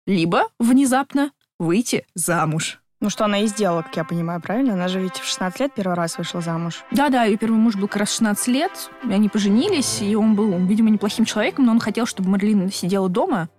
либо 0.05 0.49
внезапно 0.59 1.31
выйти 1.59 2.05
замуж. 2.13 2.80
Ну, 3.01 3.09
что 3.09 3.25
она 3.25 3.39
и 3.39 3.47
сделала, 3.47 3.81
как 3.81 3.97
я 3.97 4.03
понимаю, 4.03 4.39
правильно? 4.39 4.73
Она 4.73 4.87
же 4.87 4.99
ведь 5.01 5.15
в 5.17 5.25
16 5.25 5.59
лет 5.59 5.71
первый 5.73 5.95
раз 5.95 6.19
вышла 6.19 6.39
замуж. 6.39 6.83
Да-да, 6.91 7.23
ее 7.23 7.35
первый 7.35 7.57
муж 7.57 7.75
был 7.75 7.87
как 7.87 7.97
раз 8.01 8.11
16 8.11 8.47
лет, 8.49 8.71
и 9.03 9.11
они 9.11 9.27
поженились, 9.27 10.01
и 10.03 10.15
он 10.15 10.35
был, 10.35 10.55
видимо, 10.59 10.91
неплохим 10.91 11.25
человеком, 11.25 11.65
но 11.65 11.71
он 11.71 11.79
хотел, 11.79 12.05
чтобы 12.05 12.29
Марлин 12.29 12.71
сидела 12.71 13.09
дома. 13.09 13.49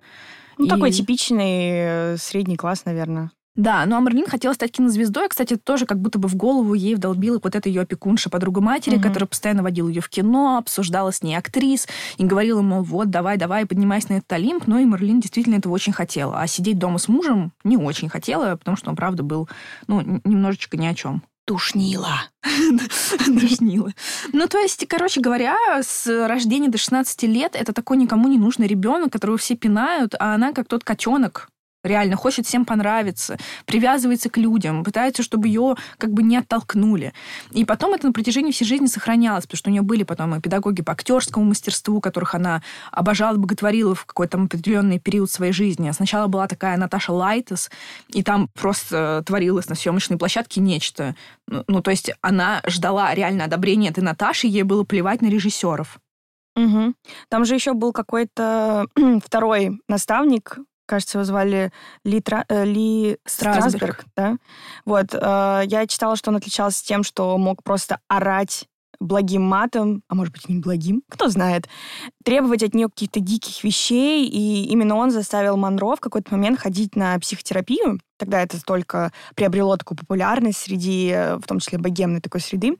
Ну, 0.59 0.67
И- 0.67 0.69
такой 0.69 0.93
типичный 0.93 1.71
э, 1.73 2.17
средний 2.19 2.57
класс, 2.57 2.85
наверное. 2.85 3.33
Да, 3.54 3.85
ну 3.85 3.97
а 3.97 4.00
Марлин 4.00 4.26
хотела 4.26 4.54
стать 4.54 4.73
кинозвездой. 4.73 5.28
Кстати, 5.28 5.56
тоже 5.56 5.85
как 5.85 6.00
будто 6.00 6.18
бы 6.18 6.26
в 6.28 6.37
голову 6.37 6.73
ей 6.73 6.94
вдолбила 6.94 7.38
вот 7.42 7.54
эта 7.54 7.68
ее 7.68 7.82
опекунша, 7.82 8.30
подруга 8.30 8.62
матери, 8.62 8.94
Мгм. 8.94 9.02
которая 9.02 9.26
постоянно 9.26 9.62
водила 9.62 9.88
ее 9.88 10.00
в 10.00 10.09
кино, 10.09 10.56
обсуждала 10.56 11.12
с 11.12 11.23
ней 11.23 11.35
актрис 11.35 11.87
и 12.16 12.25
говорила, 12.25 12.62
мол, 12.62 12.82
вот, 12.82 13.11
давай, 13.11 13.37
давай, 13.37 13.66
поднимайся 13.66 14.12
на 14.12 14.16
этот 14.18 14.32
Олимп. 14.32 14.66
Но 14.66 14.78
и 14.78 14.87
Марлин 14.87 15.21
действительно 15.21 15.56
этого 15.56 15.75
очень 15.75 15.92
хотела. 15.92 16.40
А 16.40 16.47
сидеть 16.47 16.78
дома 16.78 16.97
с 16.99 17.09
мужем 17.09 17.52
не 17.62 17.76
очень 17.76 18.09
хотела, 18.09 18.56
потому 18.56 18.76
что 18.78 18.88
он, 18.88 18.97
правда, 18.97 19.23
был, 19.23 19.49
ну, 19.87 20.00
немножечко 20.25 20.78
ни 20.78 20.87
о 20.87 20.94
чем. 20.94 21.23
Тушнила. 21.44 22.23
Душнила. 23.26 23.92
Ну, 24.32 24.47
то 24.47 24.59
есть, 24.59 24.87
короче 24.88 25.21
говоря, 25.21 25.56
с 25.82 26.06
рождения 26.26 26.68
до 26.68 26.78
16 26.78 27.23
лет 27.25 27.56
это 27.56 27.73
такой 27.73 27.97
никому 27.97 28.28
не 28.28 28.38
нужный 28.38 28.66
ребенок, 28.66 29.12
которого 29.12 29.37
все 29.37 29.56
пинают, 29.56 30.14
а 30.18 30.35
она 30.35 30.52
как 30.52 30.68
тот 30.68 30.85
котенок, 30.85 31.49
реально 31.85 32.17
хочет 32.17 32.47
всем 32.47 32.65
понравиться, 32.65 33.39
привязывается 33.67 34.31
к 34.31 34.37
людям, 34.37 34.85
пытается, 34.85 35.23
чтобы 35.23 35.49
ее 35.49 35.77
как 35.99 36.12
бы 36.12 36.23
не 36.23 36.37
оттолкнули. 36.37 37.12
И 37.51 37.65
потом 37.65 37.95
это 37.95 38.07
на 38.07 38.12
протяжении 38.12 38.53
всей 38.53 38.65
жизни 38.65 38.87
сохранялось, 38.87 39.45
потому 39.45 39.59
что 39.59 39.71
у 39.71 39.73
нее 39.73 39.83
были 39.83 40.03
потом 40.05 40.35
и 40.35 40.41
педагоги 40.41 40.83
по 40.83 40.93
актерскому 40.93 41.45
мастерству, 41.47 42.01
которых 42.01 42.35
она 42.35 42.62
обожала, 42.91 43.37
боготворила 43.37 43.95
в 43.95 44.05
какой-то 44.05 44.41
определенный 44.41 44.99
период 44.99 45.31
своей 45.31 45.53
жизни. 45.53 45.89
А 45.89 45.93
Сначала 45.93 46.27
была 46.29 46.47
такая 46.47 46.77
Наташа 46.77 47.12
Лайтес, 47.12 47.71
и 48.09 48.23
там 48.23 48.49
просто 48.55 49.23
творилось 49.27 49.69
на 49.69 49.75
съемочной 49.75 50.19
площадке 50.19 50.61
нечто. 50.61 51.15
Ну, 51.49 51.65
ну, 51.67 51.83
то 51.83 51.91
есть 51.91 52.12
она 52.21 52.62
ждала 52.67 53.15
реально 53.15 53.45
одобрения 53.45 53.91
этой 53.91 54.03
Наташи, 54.05 54.47
ей 54.47 54.62
было 54.62 54.85
плевать 54.85 55.23
на 55.23 55.27
режиссеров. 55.27 55.99
Мгм. 56.55 56.95
Там 57.29 57.45
же 57.45 57.55
еще 57.55 57.73
был 57.73 57.93
какой-то 57.93 58.87
второй 59.25 59.81
наставник, 59.89 60.59
кажется, 60.93 61.19
его 61.19 61.25
звали 61.25 61.73
Ли, 62.05 62.21
Тра- 62.21 62.45
э, 62.49 62.65
Ли 62.67 63.17
Страсберг. 63.25 63.71
Страсберг, 63.71 64.05
да? 64.15 64.37
Вот, 64.85 65.15
э, 65.15 65.63
я 65.67 65.87
читала, 65.87 66.17
что 66.17 66.31
он 66.31 66.37
отличался 66.37 66.85
тем, 66.85 67.03
что 67.03 67.39
мог 67.39 67.63
просто 67.63 67.99
орать 68.09 68.67
благим 69.01 69.43
матом, 69.43 70.03
а 70.09 70.15
может 70.15 70.33
быть, 70.33 70.45
и 70.49 70.53
не 70.53 70.61
благим, 70.61 71.03
кто 71.09 71.29
знает, 71.29 71.69
требовать 72.25 72.63
от 72.63 72.75
нее 72.75 72.89
каких-то 72.89 73.21
диких 73.21 73.65
вещей, 73.65 74.27
и 74.27 74.67
именно 74.67 74.95
он 74.97 75.11
заставил 75.11 75.57
Монро 75.57 75.97
в 75.97 76.01
какой-то 76.01 76.33
момент 76.33 76.61
ходить 76.61 76.95
на 76.95 77.19
психотерапию. 77.19 77.99
Тогда 78.19 78.41
это 78.43 78.63
только 78.63 79.11
приобрело 79.35 79.77
такую 79.77 79.99
популярность 79.99 80.59
среди, 80.59 81.09
э, 81.09 81.37
в 81.37 81.43
том 81.43 81.59
числе, 81.59 81.79
богемной 81.79 82.21
такой 82.21 82.41
среды. 82.41 82.77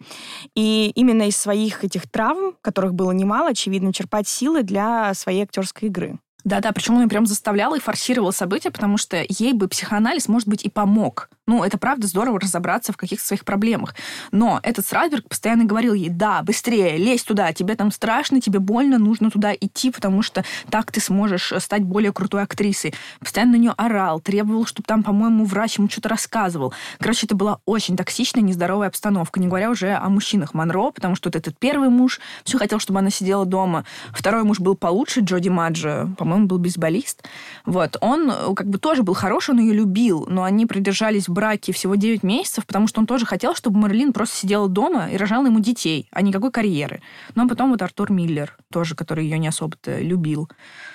И 0.55 0.93
именно 0.95 1.23
из 1.23 1.37
своих 1.37 1.83
этих 1.83 2.09
травм, 2.09 2.55
которых 2.61 2.95
было 2.95 3.11
немало, 3.11 3.49
очевидно, 3.49 3.93
черпать 3.93 4.29
силы 4.29 4.63
для 4.63 5.15
своей 5.15 5.43
актерской 5.43 5.89
игры. 5.89 6.19
Да-да, 6.45 6.73
причем 6.73 6.95
он 6.95 7.01
её 7.01 7.09
прям 7.09 7.27
заставлял 7.27 7.75
и 7.75 7.81
форсировал 7.81 8.33
события, 8.33 8.71
потому 8.71 8.97
что 8.99 9.25
ей 9.29 9.53
бы 9.53 9.69
психоанализ, 9.69 10.29
может 10.29 10.49
быть, 10.49 10.65
и 10.65 10.69
помог. 10.69 11.29
Ну, 11.47 11.65
это 11.65 11.77
правда 11.77 12.07
здорово 12.07 12.41
разобраться 12.41 12.93
в 12.93 12.97
каких-то 12.97 13.27
своих 13.27 13.45
проблемах. 13.45 13.95
Но 14.31 14.61
этот 14.63 14.87
Страсберг 14.87 15.29
постоянно 15.29 15.65
говорил 15.65 15.93
ей, 15.93 16.09
да, 16.09 16.43
быстрее, 16.43 16.97
лезь 16.97 17.25
туда, 17.25 17.53
тебе 17.53 17.75
там 17.75 17.91
страшно, 17.91 18.41
тебе 18.41 18.61
больно, 18.61 18.99
нужно 18.99 19.31
туда 19.31 19.53
идти, 19.53 19.91
потому 19.91 20.23
что 20.23 20.45
так 20.71 20.93
ты 20.93 21.01
сможешь 21.01 21.53
стать 21.59 21.83
более 21.83 22.13
крутой 22.13 22.43
актрисой. 22.43 22.95
Постоянно 23.19 23.53
на 23.53 23.57
нее 23.57 23.75
орал, 23.77 24.21
требовал, 24.21 24.67
чтобы 24.67 24.87
там, 24.87 25.03
по-моему, 25.03 25.45
врач 25.45 25.79
ему 25.79 25.91
что-то 25.91 26.09
рассказывал. 26.09 26.73
Короче, 26.99 27.27
это 27.27 27.35
была 27.35 27.59
очень 27.65 27.97
токсичная, 27.97 28.43
нездоровая 28.43 28.89
обстановка, 28.89 29.41
не 29.41 29.49
говоря 29.49 29.71
уже 29.71 29.95
о 29.95 30.09
мужчинах 30.09 30.55
Монро, 30.55 30.91
потому 30.91 31.17
что 31.17 31.29
вот 31.29 31.37
этот 31.37 31.59
первый 31.59 31.89
муж 31.89 32.21
все 32.45 32.57
хотел, 32.57 32.79
чтобы 32.79 33.01
она 33.01 33.11
сидела 33.11 33.45
дома. 33.45 33.85
Второй 34.13 34.45
муж 34.45 34.61
был 34.61 34.77
получше, 34.77 35.21
Джоди 35.21 35.49
Маджо, 35.49 36.09
по-моему, 36.17 36.32
был 36.41 36.59
бейсболист. 36.59 37.23
Вот, 37.65 37.97
он 38.01 38.31
э, 38.31 38.55
как 38.55 38.69
бы 38.69 38.79
тоже 38.79 39.03
был 39.03 39.15
хороший, 39.15 39.51
он 39.51 39.61
ее 39.61 39.75
любил, 39.75 40.27
но 40.29 40.43
они 40.45 40.67
продержались 40.67 41.29
в 41.29 41.33
браке 41.33 41.73
всего 41.73 41.95
9 41.95 42.23
месяцев, 42.23 42.67
потому 42.67 42.87
что 42.87 43.01
он 43.01 43.07
тоже 43.07 43.27
хотел, 43.27 43.55
чтобы 43.55 43.79
Марлин 43.79 44.13
просто 44.13 44.37
сидела 44.37 44.69
дома 44.69 45.11
и 45.11 45.17
рожала 45.17 45.47
ему 45.47 45.61
детей, 45.61 46.09
а 46.11 46.23
никакой 46.23 46.51
карьеры. 46.51 47.03
Ну, 47.35 47.45
а 47.45 47.49
потом 47.49 47.71
вот 47.71 47.83
Артур 47.83 48.11
Миллер, 48.11 48.57
тоже, 48.71 48.95
который 48.95 49.25
ее 49.25 49.39
не 49.39 49.49
особо-то 49.49 50.01
любил. 50.01 50.49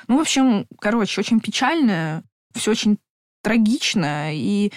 Ну, 0.08 0.18
в 0.18 0.22
общем, 0.22 0.68
короче, 0.80 1.22
очень 1.22 1.40
печально, 1.40 2.24
все 2.54 2.72
очень 2.72 2.98
трагично, 3.44 4.34
и, 4.34 4.72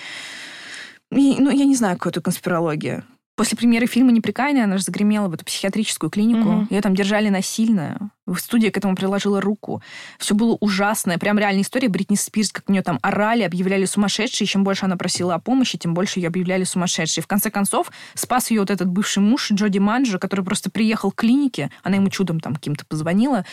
и, 1.10 1.36
ну, 1.38 1.50
я 1.50 1.64
не 1.64 1.74
знаю, 1.74 1.96
какая 1.96 2.10
это 2.10 2.20
конспирология. 2.20 3.04
После 3.36 3.56
премьеры 3.56 3.86
фильма 3.86 4.12
«Неприкаянная» 4.12 4.64
она 4.64 4.76
же 4.76 4.84
загремела 4.84 5.28
в 5.28 5.34
эту 5.34 5.44
психиатрическую 5.46 6.10
клинику. 6.10 6.48
Мгм. 6.48 6.66
Ее 6.68 6.82
там 6.82 6.94
держали 6.94 7.30
насильно. 7.30 8.10
В 8.26 8.36
студии 8.38 8.68
к 8.68 8.76
этому 8.76 8.94
приложила 8.94 9.40
руку. 9.40 9.82
Все 10.18 10.34
было 10.34 10.56
ужасно. 10.60 11.18
Прям 11.18 11.38
реальная 11.38 11.62
история 11.62 11.88
Бритни 11.88 12.16
Спирс, 12.16 12.52
как 12.52 12.68
нее 12.68 12.82
там 12.82 12.98
орали, 13.02 13.42
объявляли 13.42 13.86
сумасшедшей. 13.86 14.46
Чем 14.46 14.62
больше 14.62 14.84
она 14.84 14.96
просила 14.96 15.34
о 15.34 15.38
помощи, 15.38 15.78
тем 15.78 15.94
больше 15.94 16.20
ее 16.20 16.28
объявляли 16.28 16.64
сумасшедшей. 16.64 17.22
В 17.22 17.26
конце 17.26 17.50
концов, 17.50 17.90
спас 18.14 18.50
ее 18.50 18.60
вот 18.60 18.70
этот 18.70 18.88
бывший 18.88 19.20
муж 19.20 19.50
Джоди 19.50 19.78
Манджо, 19.78 20.18
который 20.18 20.44
просто 20.44 20.70
приехал 20.70 21.10
к 21.10 21.16
клинике. 21.16 21.70
Она 21.82 21.96
ему 21.96 22.10
чудом 22.10 22.40
там 22.40 22.54
каким-то 22.54 22.84
позвонила 22.84 23.44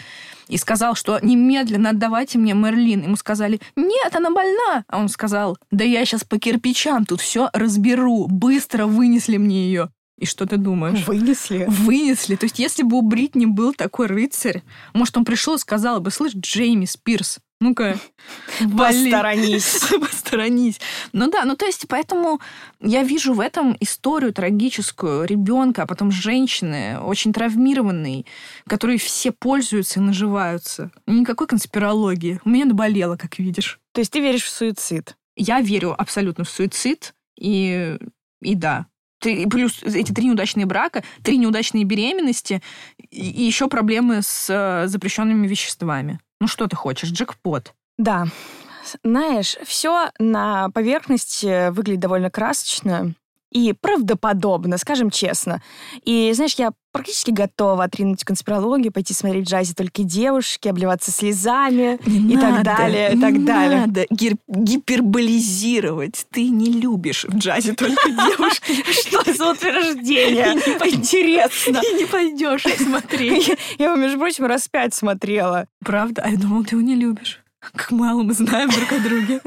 и 0.49 0.57
сказал, 0.57 0.95
что 0.95 1.19
немедленно 1.21 1.91
отдавайте 1.91 2.37
мне 2.37 2.53
Мерлин. 2.53 3.03
Ему 3.03 3.15
сказали, 3.15 3.59
нет, 3.75 4.15
она 4.15 4.31
больна. 4.31 4.83
А 4.87 4.99
он 4.99 5.09
сказал, 5.09 5.57
да 5.71 5.83
я 5.83 6.05
сейчас 6.05 6.23
по 6.23 6.37
кирпичам 6.37 7.05
тут 7.05 7.21
все 7.21 7.49
разберу. 7.53 8.27
Быстро 8.27 8.85
вынесли 8.85 9.37
мне 9.37 9.65
ее. 9.65 9.89
И 10.17 10.25
что 10.25 10.45
ты 10.45 10.57
думаешь? 10.57 11.05
Вынесли. 11.05 11.65
Вынесли. 11.67 12.35
То 12.35 12.45
есть, 12.45 12.57
если 12.59 12.83
бы 12.83 12.97
у 12.97 13.01
Бритни 13.01 13.45
был 13.45 13.73
такой 13.73 14.07
рыцарь, 14.07 14.63
может, 14.93 15.15
он 15.15 15.25
пришел 15.25 15.55
и 15.55 15.59
сказал 15.59 15.99
бы, 15.99 16.09
слышь, 16.09 16.33
Джейми 16.35 16.85
Спирс, 16.85 17.39
ну-ка. 17.59 17.99
Посторонись. 18.77 19.79
Посторонись. 19.99 20.79
Ну 21.11 21.29
да, 21.29 21.43
ну 21.45 21.55
то 21.55 21.65
есть, 21.65 21.87
поэтому 21.87 22.39
я 22.79 23.03
вижу 23.03 23.33
в 23.33 23.39
этом 23.39 23.75
историю 23.79 24.33
трагическую 24.33 25.25
ребенка, 25.25 25.83
а 25.83 25.87
потом 25.87 26.11
женщины, 26.11 26.99
очень 26.99 27.33
травмированной, 27.33 28.25
которые 28.67 28.99
все 28.99 29.31
пользуются 29.31 29.99
и 29.99 30.03
наживаются. 30.03 30.91
Никакой 31.07 31.47
конспирологии. 31.47 32.39
У 32.45 32.49
меня 32.49 32.65
наболело, 32.65 33.17
как 33.17 33.39
видишь. 33.39 33.79
То 33.93 34.01
есть 34.01 34.11
ты 34.11 34.19
веришь 34.19 34.43
в 34.43 34.49
суицид? 34.49 35.15
Я 35.35 35.61
верю 35.61 35.99
абсолютно 35.99 36.43
в 36.43 36.49
суицид, 36.49 37.13
и, 37.39 37.97
и 38.41 38.55
да. 38.55 38.87
Ты- 39.19 39.43
и 39.43 39.45
плюс 39.47 39.81
эти 39.83 40.11
три 40.11 40.25
неудачные 40.25 40.65
брака, 40.65 41.03
три 41.23 41.37
неудачные 41.37 41.83
беременности 41.83 42.61
и, 43.09 43.29
и 43.29 43.43
еще 43.43 43.67
проблемы 43.67 44.21
с 44.21 44.47
э, 44.49 44.87
запрещенными 44.87 45.47
веществами. 45.47 46.19
Ну 46.39 46.47
что 46.47 46.67
ты 46.67 46.75
хочешь? 46.75 47.09
Джекпот. 47.09 47.73
Да. 47.97 48.27
Знаешь, 49.03 49.57
все 49.65 50.11
на 50.19 50.69
поверхности 50.69 51.69
выглядит 51.71 51.99
довольно 52.01 52.29
красочно 52.29 53.13
и 53.51 53.73
правдоподобно, 53.73 54.77
скажем 54.77 55.09
честно. 55.09 55.61
И, 56.03 56.31
знаешь, 56.33 56.55
я 56.55 56.71
практически 56.97 57.31
готова 57.31 57.85
отринуть 57.85 58.23
конспирологию, 58.23 58.91
пойти 58.91 59.13
смотреть 59.13 59.45
в 59.45 59.49
джазе 59.49 59.73
только 59.73 60.03
девушки, 60.03 60.67
обливаться 60.67 61.11
слезами 61.11 61.99
Не 62.05 62.33
и 62.35 62.37
так 62.37 62.51
надо, 62.51 62.63
далее, 62.63 63.11
и 63.11 63.15
не 63.15 63.21
так 63.21 63.45
далее. 63.45 63.79
надо 63.81 64.05
гир- 64.09 64.37
гиперболизировать. 64.47 66.25
Ты 66.31 66.49
не 66.49 66.71
любишь 66.71 67.25
в 67.27 67.37
джазе 67.37 67.73
только 67.73 68.09
девушки. 68.09 68.83
Что 68.91 69.33
за 69.33 69.51
утверждение? 69.51 70.53
Интересно. 70.85 71.81
И 71.83 71.93
не 71.95 72.05
пойдешь 72.05 72.63
смотреть. 72.77 73.51
Я 73.77 73.87
его, 73.87 73.95
между 73.95 74.17
прочим, 74.17 74.45
раз 74.45 74.67
пять 74.67 74.93
смотрела. 74.93 75.67
Правда? 75.83 76.21
А 76.25 76.29
я 76.29 76.37
думала, 76.37 76.63
ты 76.63 76.75
его 76.75 76.85
не 76.85 76.95
любишь. 76.95 77.41
Как 77.59 77.91
мало 77.91 78.23
мы 78.23 78.33
знаем 78.33 78.69
друг 78.69 78.91
о 78.91 78.99
друге. 78.99 79.41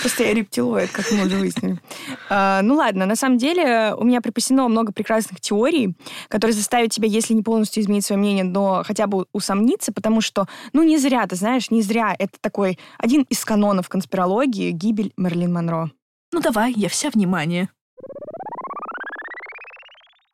Просто 0.00 0.24
я 0.24 0.34
рептилоид, 0.34 0.90
как 0.90 1.10
мы 1.12 1.26
уже 1.26 1.36
выяснили. 1.36 1.80
А, 2.28 2.62
ну 2.62 2.74
ладно, 2.74 3.06
на 3.06 3.16
самом 3.16 3.38
деле 3.38 3.94
у 3.96 4.04
меня 4.04 4.20
припасено 4.20 4.68
много 4.68 4.92
прекрасных 4.92 5.40
теорий, 5.40 5.94
которые 6.28 6.54
заставят 6.54 6.90
тебя, 6.90 7.08
если 7.08 7.34
не 7.34 7.42
полностью 7.42 7.82
изменить 7.82 8.04
свое 8.04 8.18
мнение, 8.18 8.44
но 8.44 8.82
хотя 8.84 9.06
бы 9.06 9.26
усомниться, 9.32 9.92
потому 9.92 10.20
что, 10.20 10.46
ну 10.72 10.82
не 10.82 10.98
зря, 10.98 11.26
ты 11.26 11.36
знаешь, 11.36 11.70
не 11.70 11.82
зря 11.82 12.14
это 12.18 12.38
такой 12.40 12.78
один 12.98 13.22
из 13.28 13.44
канонов 13.44 13.88
конспирологии— 13.88 14.70
гибель 14.72 15.12
Мерлин 15.16 15.52
Монро. 15.52 15.90
Ну 16.32 16.40
давай, 16.40 16.72
я 16.72 16.88
вся 16.88 17.10
внимание. 17.10 17.68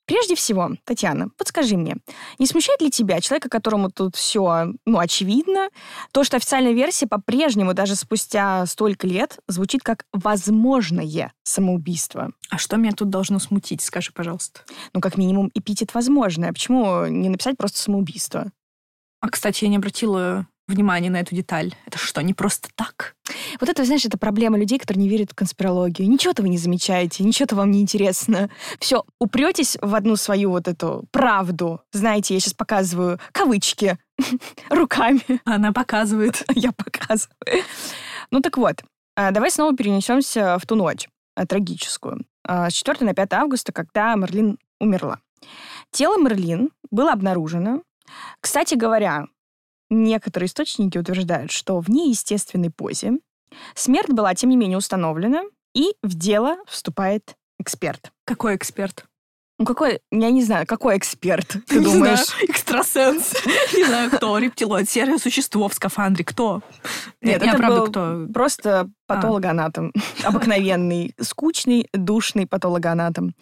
Прежде 0.08 0.34
всего, 0.34 0.70
Татьяна, 0.84 1.28
подскажи 1.36 1.76
мне, 1.76 1.96
не 2.38 2.46
смущает 2.46 2.80
ли 2.80 2.90
тебя, 2.90 3.20
человека, 3.20 3.50
которому 3.50 3.90
тут 3.90 4.16
все, 4.16 4.72
ну, 4.86 4.98
очевидно, 4.98 5.68
то, 6.12 6.24
что 6.24 6.38
официальная 6.38 6.72
версия 6.72 7.06
по-прежнему, 7.06 7.74
даже 7.74 7.94
спустя 7.94 8.64
столько 8.64 9.06
лет, 9.06 9.38
звучит 9.48 9.82
как 9.82 10.06
возможное 10.14 11.34
самоубийство? 11.42 12.32
А 12.48 12.56
что 12.56 12.78
меня 12.78 12.92
тут 12.92 13.10
должно 13.10 13.38
смутить, 13.38 13.82
скажи, 13.82 14.10
пожалуйста? 14.10 14.60
Ну, 14.94 15.02
как 15.02 15.18
минимум, 15.18 15.50
эпитет 15.52 15.92
«возможное». 15.92 16.54
Почему 16.54 17.04
не 17.04 17.28
написать 17.28 17.58
просто 17.58 17.78
«самоубийство»? 17.78 18.50
А, 19.20 19.28
кстати, 19.28 19.64
я 19.64 19.70
не 19.70 19.76
обратила 19.76 20.46
внимания 20.68 21.10
на 21.10 21.20
эту 21.20 21.34
деталь. 21.34 21.75
Это 21.87 21.98
что, 21.98 22.20
не 22.20 22.34
просто 22.34 22.68
так? 22.75 23.16
Вот 23.60 23.68
это, 23.68 23.84
знаешь, 23.84 24.04
это 24.04 24.18
проблема 24.18 24.58
людей, 24.58 24.78
которые 24.78 25.02
не 25.02 25.08
верят 25.08 25.32
в 25.32 25.34
конспирологию. 25.34 26.08
Ничего-то 26.08 26.42
вы 26.42 26.50
не 26.50 26.58
замечаете, 26.58 27.25
ничего-то 27.25 27.56
вам 27.56 27.70
не 27.70 27.80
интересно. 27.80 28.50
Все, 28.78 29.04
упретесь 29.18 29.78
в 29.80 29.94
одну 29.94 30.16
свою 30.16 30.50
вот 30.50 30.68
эту 30.68 31.06
правду. 31.10 31.80
Знаете, 31.92 32.34
я 32.34 32.40
сейчас 32.40 32.54
показываю 32.54 33.18
кавычки 33.32 33.98
руками. 34.70 35.40
Она 35.44 35.72
показывает. 35.72 36.44
Я 36.54 36.72
показываю. 36.72 37.64
Ну 38.30 38.40
так 38.40 38.58
вот, 38.58 38.82
а, 39.16 39.30
давай 39.30 39.50
снова 39.50 39.75
перенесемся 39.75 40.58
в 40.58 40.66
ту 40.66 40.75
ночь 40.75 41.08
а, 41.34 41.46
трагическую. 41.46 42.26
А, 42.44 42.68
с 42.68 42.75
4 42.75 43.06
на 43.06 43.14
5 43.14 43.32
августа, 43.32 43.72
когда 43.72 44.14
Мерлин 44.14 44.58
умерла. 44.80 45.18
Тело 45.90 46.18
Мерлин 46.18 46.70
было 46.90 47.12
обнаружено. 47.12 47.82
Кстати 48.40 48.75
говоря, 48.75 49.26
некоторые 49.90 50.47
источники 50.47 50.99
утверждают, 50.99 51.50
что 51.50 51.80
в 51.80 51.90
неестественной 51.90 52.71
позе 52.71 53.18
смерть 53.75 54.11
была, 54.11 54.35
тем 54.35 54.50
не 54.50 54.57
менее, 54.57 54.78
установлена, 54.78 55.42
и 55.75 55.95
в 56.02 56.14
дело 56.14 56.57
вступает 56.66 57.37
эксперт. 57.59 58.12
Какой 58.25 58.57
эксперт? 58.57 59.04
Ну, 59.59 59.64
какой, 59.64 60.00
я 60.12 60.30
не 60.30 60.45
знаю, 60.45 60.66
какой 60.66 60.97
эксперт, 60.97 61.49
ты 61.66 61.80
думаешь? 61.80 62.26
Знаю, 62.26 62.45
экстрасенс. 62.49 63.35
Не 63.75 63.85
знаю, 63.85 64.11
кто, 64.11 64.38
рептилоид, 64.38 64.88
серое 64.88 65.18
существо 65.18 65.68
в 65.68 65.75
скафандре, 65.75 66.25
кто? 66.25 66.62
Нет, 67.21 67.42
это 67.42 67.57
правда, 67.57 67.87
кто? 67.90 68.26
просто 68.33 68.90
патологоанатом. 69.08 69.92
Обыкновенный, 70.24 71.14
скучный, 71.20 71.88
душный 71.92 72.46
патологоанатом. 72.46 73.34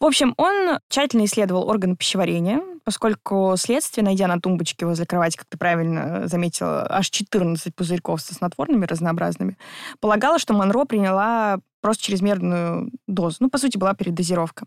В 0.00 0.06
общем, 0.06 0.32
он 0.38 0.78
тщательно 0.88 1.24
исследовал 1.26 1.68
органы 1.68 1.96
пищеварения, 1.96 2.62
поскольку 2.84 3.54
следствие, 3.58 4.04
найдя 4.04 4.26
на 4.28 4.40
тумбочке 4.40 4.86
возле 4.86 5.04
кровати, 5.04 5.36
как 5.36 5.46
ты 5.48 5.58
правильно 5.58 6.26
заметила, 6.28 6.86
аж 6.88 7.10
14 7.10 7.74
пузырьков 7.74 8.22
со 8.22 8.34
снотворными 8.34 8.86
разнообразными, 8.86 9.58
полагало, 10.00 10.38
что 10.38 10.54
Монро 10.54 10.84
приняла 10.84 11.58
просто 11.80 12.04
чрезмерную 12.04 12.90
дозу. 13.06 13.36
Ну, 13.40 13.50
по 13.50 13.58
сути, 13.58 13.76
была 13.76 13.94
передозировка. 13.94 14.66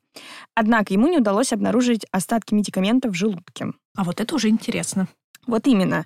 Однако 0.56 0.94
ему 0.94 1.08
не 1.08 1.18
удалось 1.18 1.54
обнаружить 1.54 2.06
остатки 2.12 2.54
медикаментов 2.54 3.12
в 3.12 3.16
желудке. 3.16 3.68
А 3.96 4.04
вот 4.04 4.22
это 4.22 4.36
уже 4.36 4.50
интересно. 4.50 5.08
Вот 5.52 5.68
именно. 5.68 6.06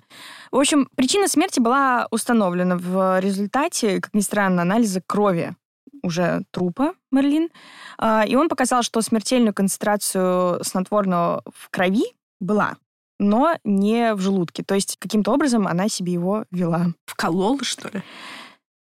В 0.50 0.58
общем, 0.58 0.88
причина 0.96 1.28
смерти 1.28 1.60
была 1.60 2.08
установлена 2.10 2.76
в 2.76 3.20
результате, 3.20 4.00
как 4.00 4.12
ни 4.12 4.20
странно, 4.20 4.62
анализа 4.62 5.00
крови 5.06 5.54
уже 6.02 6.42
трупа 6.50 6.94
Мерлин. 7.12 7.50
А, 7.96 8.24
и 8.26 8.34
он 8.34 8.48
показал, 8.48 8.82
что 8.82 9.00
смертельную 9.02 9.54
концентрацию 9.54 10.64
снотворного 10.64 11.44
в 11.54 11.70
крови 11.70 12.06
была, 12.40 12.74
но 13.20 13.56
не 13.62 14.14
в 14.14 14.20
желудке. 14.20 14.64
То 14.64 14.74
есть 14.74 14.96
каким-то 14.98 15.30
образом 15.30 15.68
она 15.68 15.88
себе 15.88 16.12
его 16.12 16.44
вела. 16.50 16.88
Вколол, 17.04 17.60
что 17.62 17.88
ли? 17.88 18.02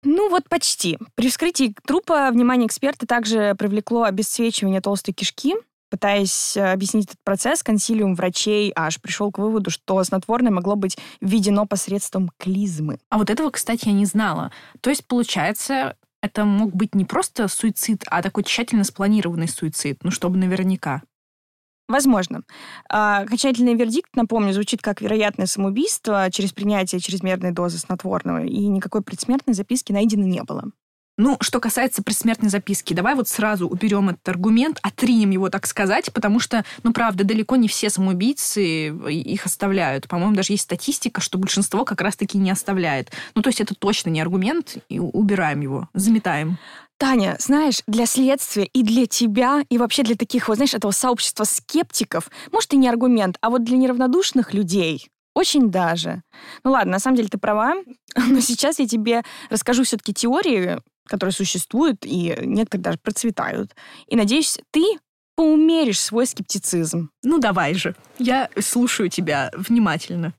Ну 0.04 0.30
вот 0.30 0.50
почти. 0.50 1.00
При 1.16 1.30
вскрытии 1.30 1.74
трупа 1.88 2.30
внимание 2.30 2.68
эксперта 2.68 3.08
также 3.08 3.56
привлекло 3.58 4.04
обесцвечивание 4.04 4.82
толстой 4.82 5.14
кишки. 5.14 5.56
Пытаясь 5.92 6.56
э, 6.56 6.72
объяснить 6.72 7.08
этот 7.08 7.24
процесс, 7.26 7.64
консилиум 7.64 8.16
врачей 8.16 8.72
аж 8.74 9.02
пришел 9.02 9.30
к 9.30 9.40
выводу, 9.40 9.70
что 9.70 10.02
снотворное 10.04 10.50
могло 10.50 10.78
быть 10.78 10.98
введено 11.20 11.66
посредством 11.66 12.32
клизмы. 12.38 12.98
А 13.10 13.18
вот 13.18 13.30
этого, 13.30 13.50
кстати, 13.50 13.90
я 13.90 13.94
не 13.94 14.06
знала. 14.06 14.54
То 14.80 14.90
есть, 14.90 15.06
получается, 15.06 15.98
это 16.22 16.46
мог 16.46 16.74
быть 16.74 16.96
не 16.96 17.04
просто 17.04 17.50
суицид, 17.50 18.06
а 18.08 18.22
такой 18.22 18.44
тщательно 18.44 18.86
спланированный 18.86 19.50
суицид, 19.50 20.00
ну, 20.04 20.12
чтобы 20.12 20.38
наверняка. 20.38 21.02
Возможно. 21.90 22.44
А, 22.90 23.24
окончательный 23.24 23.76
вердикт, 23.76 24.16
напомню, 24.16 24.54
звучит 24.54 24.82
как 24.82 25.02
вероятное 25.02 25.46
самоубийство 25.46 26.32
через 26.32 26.54
принятие 26.54 27.02
чрезмерной 27.02 27.52
дозы 27.52 27.80
снотворного, 27.80 28.46
и 28.46 28.68
никакой 28.68 29.02
предсмертной 29.02 29.56
записки 29.56 29.92
найдено 29.92 30.26
не 30.26 30.42
было. 30.44 30.72
Ну, 31.18 31.38
что 31.42 31.60
касается 31.60 32.02
предсмертной 32.04 32.50
записки, 32.50 32.94
давай 32.94 33.16
вот 33.16 33.28
сразу 33.28 33.68
уберем 33.68 34.10
этот 34.10 34.28
аргумент, 34.30 34.80
отринем 34.82 35.32
его, 35.32 35.50
так 35.50 35.68
сказать, 35.68 36.12
потому 36.14 36.40
что, 36.40 36.64
ну, 36.84 36.94
правда, 36.94 37.24
далеко 37.24 37.58
не 37.58 37.68
все 37.68 37.90
самоубийцы 37.90 38.88
их 38.88 39.46
оставляют. 39.46 40.08
По-моему, 40.08 40.36
даже 40.36 40.54
есть 40.54 40.64
статистика, 40.64 41.22
что 41.22 41.38
большинство 41.38 41.86
как 41.86 42.02
раз-таки 42.02 42.38
не 42.38 42.50
оставляет. 42.50 43.12
Ну, 43.36 43.42
то 43.42 43.50
есть 43.50 43.62
это 43.62 43.76
точно 43.76 44.10
не 44.10 44.22
аргумент, 44.22 44.78
и 44.90 45.00
убираем 45.00 45.62
его, 45.62 45.90
заметаем. 45.94 46.58
Таня, 46.98 47.36
знаешь, 47.40 47.82
для 47.88 48.06
следствия 48.06 48.66
и 48.66 48.84
для 48.84 49.08
тебя, 49.08 49.64
и 49.70 49.78
вообще 49.78 50.04
для 50.04 50.16
таких, 50.16 50.48
вот, 50.48 50.56
знаешь, 50.56 50.74
этого 50.74 50.92
сообщества 50.92 51.44
скептиков, 51.44 52.30
может, 52.52 52.74
и 52.74 52.78
не 52.78 52.88
аргумент, 52.88 53.38
а 53.42 53.50
вот 53.50 53.64
для 53.64 53.78
неравнодушных 53.78 54.54
людей 54.54 55.10
очень 55.34 55.72
даже. 55.72 56.24
Ну 56.64 56.72
ладно, 56.72 56.94
на 56.94 57.00
самом 57.00 57.18
деле 57.18 57.30
ты 57.30 57.38
права, 57.38 57.76
но 58.16 58.40
сейчас 58.40 58.80
я 58.80 58.88
тебе 58.88 59.24
расскажу 59.50 59.84
все-таки 59.84 60.14
теории, 60.14 60.80
которые 61.12 61.34
существуют, 61.34 62.06
и 62.06 62.34
некоторые 62.42 62.84
даже 62.84 62.98
процветают. 62.98 63.76
И 64.08 64.16
надеюсь, 64.16 64.58
ты 64.72 64.82
поумеришь 65.36 66.00
свой 66.00 66.26
скептицизм. 66.26 67.10
Ну 67.22 67.38
давай 67.38 67.74
же, 67.74 67.96
я 68.18 68.50
слушаю 68.58 69.10
тебя 69.10 69.52
внимательно. 69.54 70.34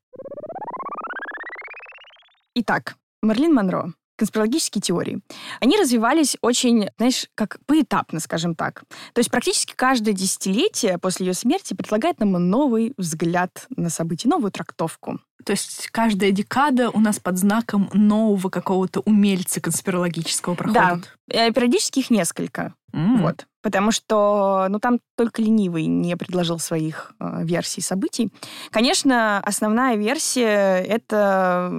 Итак, 2.54 2.96
Мерлин 3.22 3.54
Монро 3.54 3.92
конспирологические 4.22 4.80
теории, 4.80 5.20
они 5.61 5.76
развивались 5.76 6.37
очень, 6.42 6.88
знаешь, 6.96 7.26
как 7.35 7.58
поэтапно, 7.66 8.20
скажем 8.20 8.54
так. 8.54 8.85
То 9.14 9.18
есть 9.18 9.32
практически 9.32 9.74
каждое 9.74 10.14
десятилетие 10.14 10.96
после 10.98 11.26
ее 11.26 11.35
смерти 11.35 11.74
предлагает 11.74 12.20
нам 12.20 12.30
новый 12.48 12.94
взгляд 12.96 13.66
на 13.74 13.90
события, 13.90 14.28
новую 14.28 14.52
трактовку. 14.52 15.18
То 15.44 15.50
есть 15.50 15.88
каждая 15.90 16.30
декада 16.30 16.90
у 16.90 17.00
нас 17.00 17.18
под 17.18 17.37
знаком 17.37 17.90
нового 17.92 18.48
какого-то 18.48 19.00
умельца 19.00 19.61
конспирологического 19.61 20.54
проходит. 20.54 21.18
Да, 21.26 21.50
периодически 21.50 21.98
их 21.98 22.11
несколько. 22.11 22.74
Mm. 22.94 23.22
Вот. 23.22 23.46
Потому 23.62 23.92
что, 23.92 24.66
ну, 24.68 24.79
там 24.81 24.98
только 25.16 25.40
ленивый 25.40 25.87
не 25.87 26.16
предложил 26.16 26.59
своих 26.59 27.12
э, 27.20 27.44
версий 27.44 27.81
событий. 27.81 28.31
Конечно, 28.70 29.38
основная 29.38 29.96
версия— 29.96 30.83
это 30.88 31.70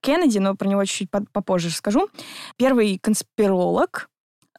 Кеннеди, 0.00 0.38
но 0.38 0.54
про 0.54 0.68
него 0.68 0.84
чуть-чуть 0.84 1.10
попозже 1.10 1.70
скажу. 1.70 2.08
Первый 2.56 2.98
конспиролог 2.98 4.08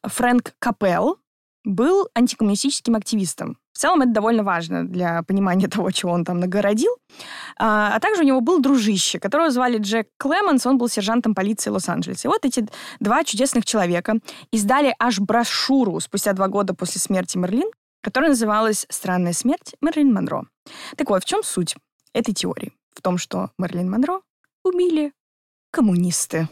Фрэнк 0.03 0.53
Капелл 0.59 1.19
был 1.63 2.09
антикоммунистическим 2.13 2.95
активистом. 2.95 3.57
В 3.73 3.79
целом 3.79 4.01
это 4.01 4.11
довольно 4.11 4.43
важно 4.43 4.87
для 4.87 5.23
понимания 5.23 5.67
того, 5.69 5.91
чего 5.91 6.11
он 6.11 6.25
там 6.25 6.39
нагородил. 6.39 6.95
А, 7.57 7.95
а 7.95 7.99
также 7.99 8.21
у 8.21 8.25
него 8.25 8.41
был 8.41 8.59
дружище, 8.59 9.19
которого 9.19 9.51
звали 9.51 9.77
Джек 9.79 10.07
Клеменс, 10.17 10.65
он 10.65 10.77
был 10.77 10.89
сержантом 10.89 11.35
полиции 11.35 11.69
Лос-Анджелеса. 11.69 12.27
И 12.27 12.31
вот 12.31 12.45
эти 12.45 12.67
два 12.99 13.23
чудесных 13.23 13.65
человека 13.65 14.15
издали 14.51 14.95
аж 14.99 15.19
брошюру 15.19 15.99
спустя 15.99 16.33
два 16.33 16.47
года 16.47 16.73
после 16.73 17.01
смерти 17.01 17.37
Мерлин, 17.37 17.69
которая 18.01 18.31
называлась 18.31 18.85
«Странная 18.89 19.33
смерть 19.33 19.75
Мерлин 19.81 20.13
Монро». 20.13 20.45
Так 20.97 21.09
вот, 21.09 21.23
в 21.23 21.25
чем 21.25 21.43
суть 21.43 21.75
этой 22.13 22.33
теории? 22.33 22.73
В 22.93 23.01
том, 23.01 23.17
что 23.17 23.49
Мерлин 23.57 23.89
Монро 23.89 24.21
убили 24.63 25.13
коммунисты. 25.71 26.47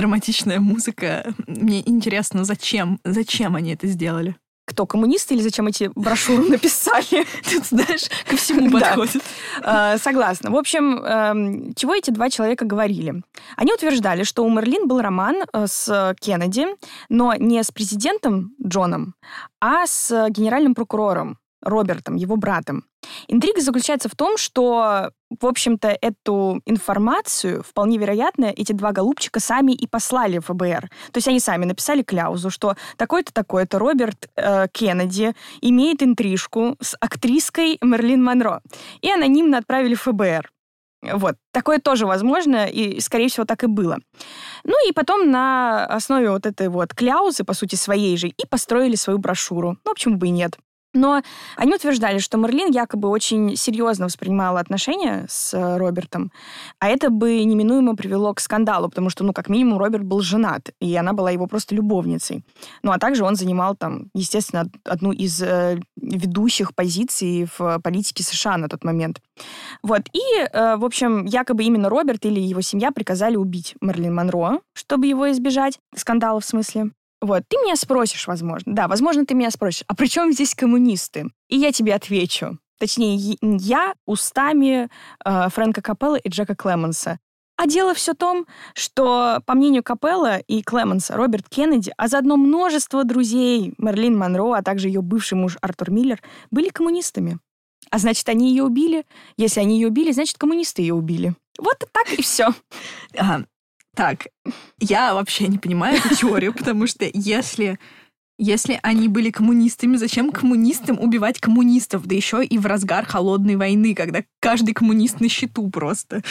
Драматичная 0.00 0.60
музыка. 0.60 1.34
Мне 1.46 1.86
интересно, 1.86 2.44
зачем? 2.44 2.98
Зачем 3.04 3.54
они 3.54 3.74
это 3.74 3.86
сделали? 3.86 4.34
кто, 4.64 4.86
коммунисты 4.86 5.34
или 5.34 5.42
зачем 5.42 5.66
эти 5.66 5.90
брошюры 5.96 6.44
написали? 6.44 7.26
Тут, 7.52 7.66
знаешь, 7.66 8.08
ко 8.24 8.36
всему 8.36 8.70
подходит. 8.70 9.20
А, 9.62 9.98
согласна. 9.98 10.52
В 10.52 10.56
общем, 10.56 11.00
эм, 11.04 11.74
чего 11.74 11.96
эти 11.96 12.12
два 12.12 12.30
человека 12.30 12.64
говорили? 12.64 13.20
Они 13.56 13.72
утверждали, 13.72 14.22
что 14.22 14.44
у 14.44 14.48
Мерлин 14.48 14.86
был 14.86 15.00
роман 15.00 15.42
э, 15.52 15.66
с 15.66 16.14
Кеннеди, 16.20 16.66
но 17.08 17.34
не 17.34 17.60
с 17.64 17.72
президентом 17.72 18.54
Джоном, 18.64 19.14
а 19.60 19.88
с 19.88 20.28
генеральным 20.30 20.76
прокурором 20.76 21.38
Робертом, 21.62 22.16
его 22.16 22.36
братом. 22.36 22.84
Интрига 23.28 23.60
заключается 23.60 24.08
в 24.08 24.14
том, 24.14 24.36
что, 24.36 25.10
в 25.30 25.46
общем-то, 25.46 25.96
эту 26.00 26.60
информацию, 26.66 27.62
вполне 27.62 27.98
вероятно, 27.98 28.46
эти 28.46 28.72
два 28.72 28.92
голубчика 28.92 29.40
сами 29.40 29.72
и 29.72 29.86
послали 29.86 30.38
в 30.38 30.46
ФБР. 30.46 30.90
То 31.12 31.16
есть 31.16 31.28
они 31.28 31.40
сами 31.40 31.64
написали 31.64 32.02
кляузу, 32.02 32.50
что 32.50 32.76
такой-то, 32.96 33.32
такой-то 33.32 33.78
Роберт 33.78 34.30
э, 34.36 34.68
Кеннеди 34.72 35.34
имеет 35.60 36.02
интрижку 36.02 36.76
с 36.80 36.96
актриской 37.00 37.78
Мерлин 37.82 38.22
Монро. 38.22 38.62
И 39.00 39.10
анонимно 39.10 39.58
отправили 39.58 39.94
в 39.94 40.02
ФБР. 40.02 40.50
Вот. 41.02 41.36
Такое 41.52 41.78
тоже 41.78 42.06
возможно, 42.06 42.66
и, 42.66 43.00
скорее 43.00 43.28
всего, 43.28 43.46
так 43.46 43.64
и 43.64 43.66
было. 43.66 43.98
Ну 44.64 44.88
и 44.88 44.92
потом 44.92 45.30
на 45.30 45.86
основе 45.86 46.30
вот 46.30 46.44
этой 46.46 46.68
вот 46.68 46.94
кляузы, 46.94 47.44
по 47.44 47.54
сути, 47.54 47.74
своей 47.74 48.16
же, 48.16 48.28
и 48.28 48.46
построили 48.46 48.96
свою 48.96 49.18
брошюру. 49.18 49.78
Ну, 49.84 49.94
почему 49.94 50.16
бы 50.16 50.26
и 50.26 50.30
нет. 50.30 50.58
Но 50.92 51.22
они 51.56 51.74
утверждали, 51.74 52.18
что 52.18 52.36
Мерлин 52.36 52.70
якобы 52.72 53.08
очень 53.08 53.56
серьезно 53.56 54.06
воспринимала 54.06 54.58
отношения 54.58 55.26
с 55.28 55.54
э, 55.54 55.76
Робертом, 55.76 56.32
а 56.80 56.88
это 56.88 57.10
бы 57.10 57.44
неминуемо 57.44 57.94
привело 57.94 58.34
к 58.34 58.40
скандалу, 58.40 58.88
потому 58.88 59.08
что, 59.08 59.22
ну, 59.22 59.32
как 59.32 59.48
минимум, 59.48 59.78
Роберт 59.78 60.04
был 60.04 60.20
женат, 60.20 60.70
и 60.80 60.96
она 60.96 61.12
была 61.12 61.30
его 61.30 61.46
просто 61.46 61.76
любовницей. 61.76 62.44
Ну, 62.82 62.90
а 62.90 62.98
также 62.98 63.24
он 63.24 63.36
занимал 63.36 63.76
там, 63.76 64.10
естественно, 64.14 64.68
одну 64.84 65.12
из 65.12 65.40
э, 65.40 65.78
ведущих 65.96 66.74
позиций 66.74 67.46
в 67.56 67.78
политике 67.78 68.24
США 68.24 68.56
на 68.56 68.68
тот 68.68 68.82
момент. 68.82 69.20
Вот. 69.82 70.02
И, 70.12 70.20
э, 70.40 70.76
в 70.76 70.84
общем, 70.84 71.24
якобы 71.24 71.62
именно 71.62 71.88
Роберт 71.88 72.26
или 72.26 72.40
его 72.40 72.62
семья 72.62 72.90
приказали 72.90 73.36
убить 73.36 73.76
Мерлин 73.80 74.14
Монро, 74.14 74.58
чтобы 74.72 75.06
его 75.06 75.30
избежать, 75.30 75.78
скандала 75.94 76.40
в 76.40 76.44
смысле. 76.44 76.90
Вот, 77.20 77.42
ты 77.48 77.56
меня 77.58 77.76
спросишь, 77.76 78.26
возможно. 78.26 78.74
Да, 78.74 78.88
возможно, 78.88 79.26
ты 79.26 79.34
меня 79.34 79.50
спросишь, 79.50 79.84
а 79.86 79.94
при 79.94 80.06
чем 80.06 80.32
здесь 80.32 80.54
коммунисты? 80.54 81.30
И 81.48 81.56
я 81.56 81.70
тебе 81.72 81.94
отвечу. 81.94 82.58
Точнее, 82.78 83.36
я 83.42 83.94
устами 84.06 84.88
э, 85.24 85.48
Фрэнка 85.50 85.82
Капелла 85.82 86.16
и 86.16 86.28
Джека 86.30 86.54
Клеменса. 86.54 87.18
А 87.56 87.66
дело 87.66 87.92
все 87.92 88.14
в 88.14 88.16
том, 88.16 88.46
что, 88.74 89.42
по 89.44 89.52
мнению 89.52 89.82
Капелла 89.82 90.38
и 90.38 90.62
Клеменса, 90.62 91.14
Роберт 91.14 91.46
Кеннеди, 91.50 91.92
а 91.98 92.08
заодно 92.08 92.38
множество 92.38 93.04
друзей 93.04 93.74
Мерлин 93.76 94.16
Монро, 94.16 94.54
а 94.54 94.62
также 94.62 94.88
ее 94.88 95.02
бывший 95.02 95.34
муж 95.34 95.58
Артур 95.60 95.90
Миллер, 95.90 96.22
были 96.50 96.70
коммунистами. 96.70 97.38
А 97.90 97.98
значит, 97.98 98.26
они 98.30 98.48
ее 98.48 98.62
убили. 98.62 99.04
Если 99.36 99.60
они 99.60 99.74
ее 99.78 99.88
убили, 99.88 100.12
значит, 100.12 100.38
коммунисты 100.38 100.80
ее 100.80 100.94
убили. 100.94 101.34
Вот 101.58 101.84
так 101.92 102.10
и 102.14 102.22
все. 102.22 102.54
Так, 104.00 104.28
я 104.78 105.12
вообще 105.12 105.46
не 105.46 105.58
понимаю 105.58 105.98
эту 105.98 106.16
теорию, 106.16 106.54
потому 106.56 106.86
что 106.86 107.06
если 107.12 107.78
если 108.40 108.80
они 108.82 109.08
были 109.08 109.30
коммунистами, 109.30 109.96
зачем 109.96 110.32
коммунистам 110.32 110.98
убивать 110.98 111.38
коммунистов? 111.38 112.06
Да 112.06 112.14
еще 112.14 112.42
и 112.42 112.56
в 112.56 112.64
разгар 112.64 113.04
холодной 113.04 113.56
войны, 113.56 113.94
когда 113.94 114.24
каждый 114.40 114.72
коммунист 114.72 115.20
на 115.20 115.28
счету 115.28 115.68
просто. 115.68 116.22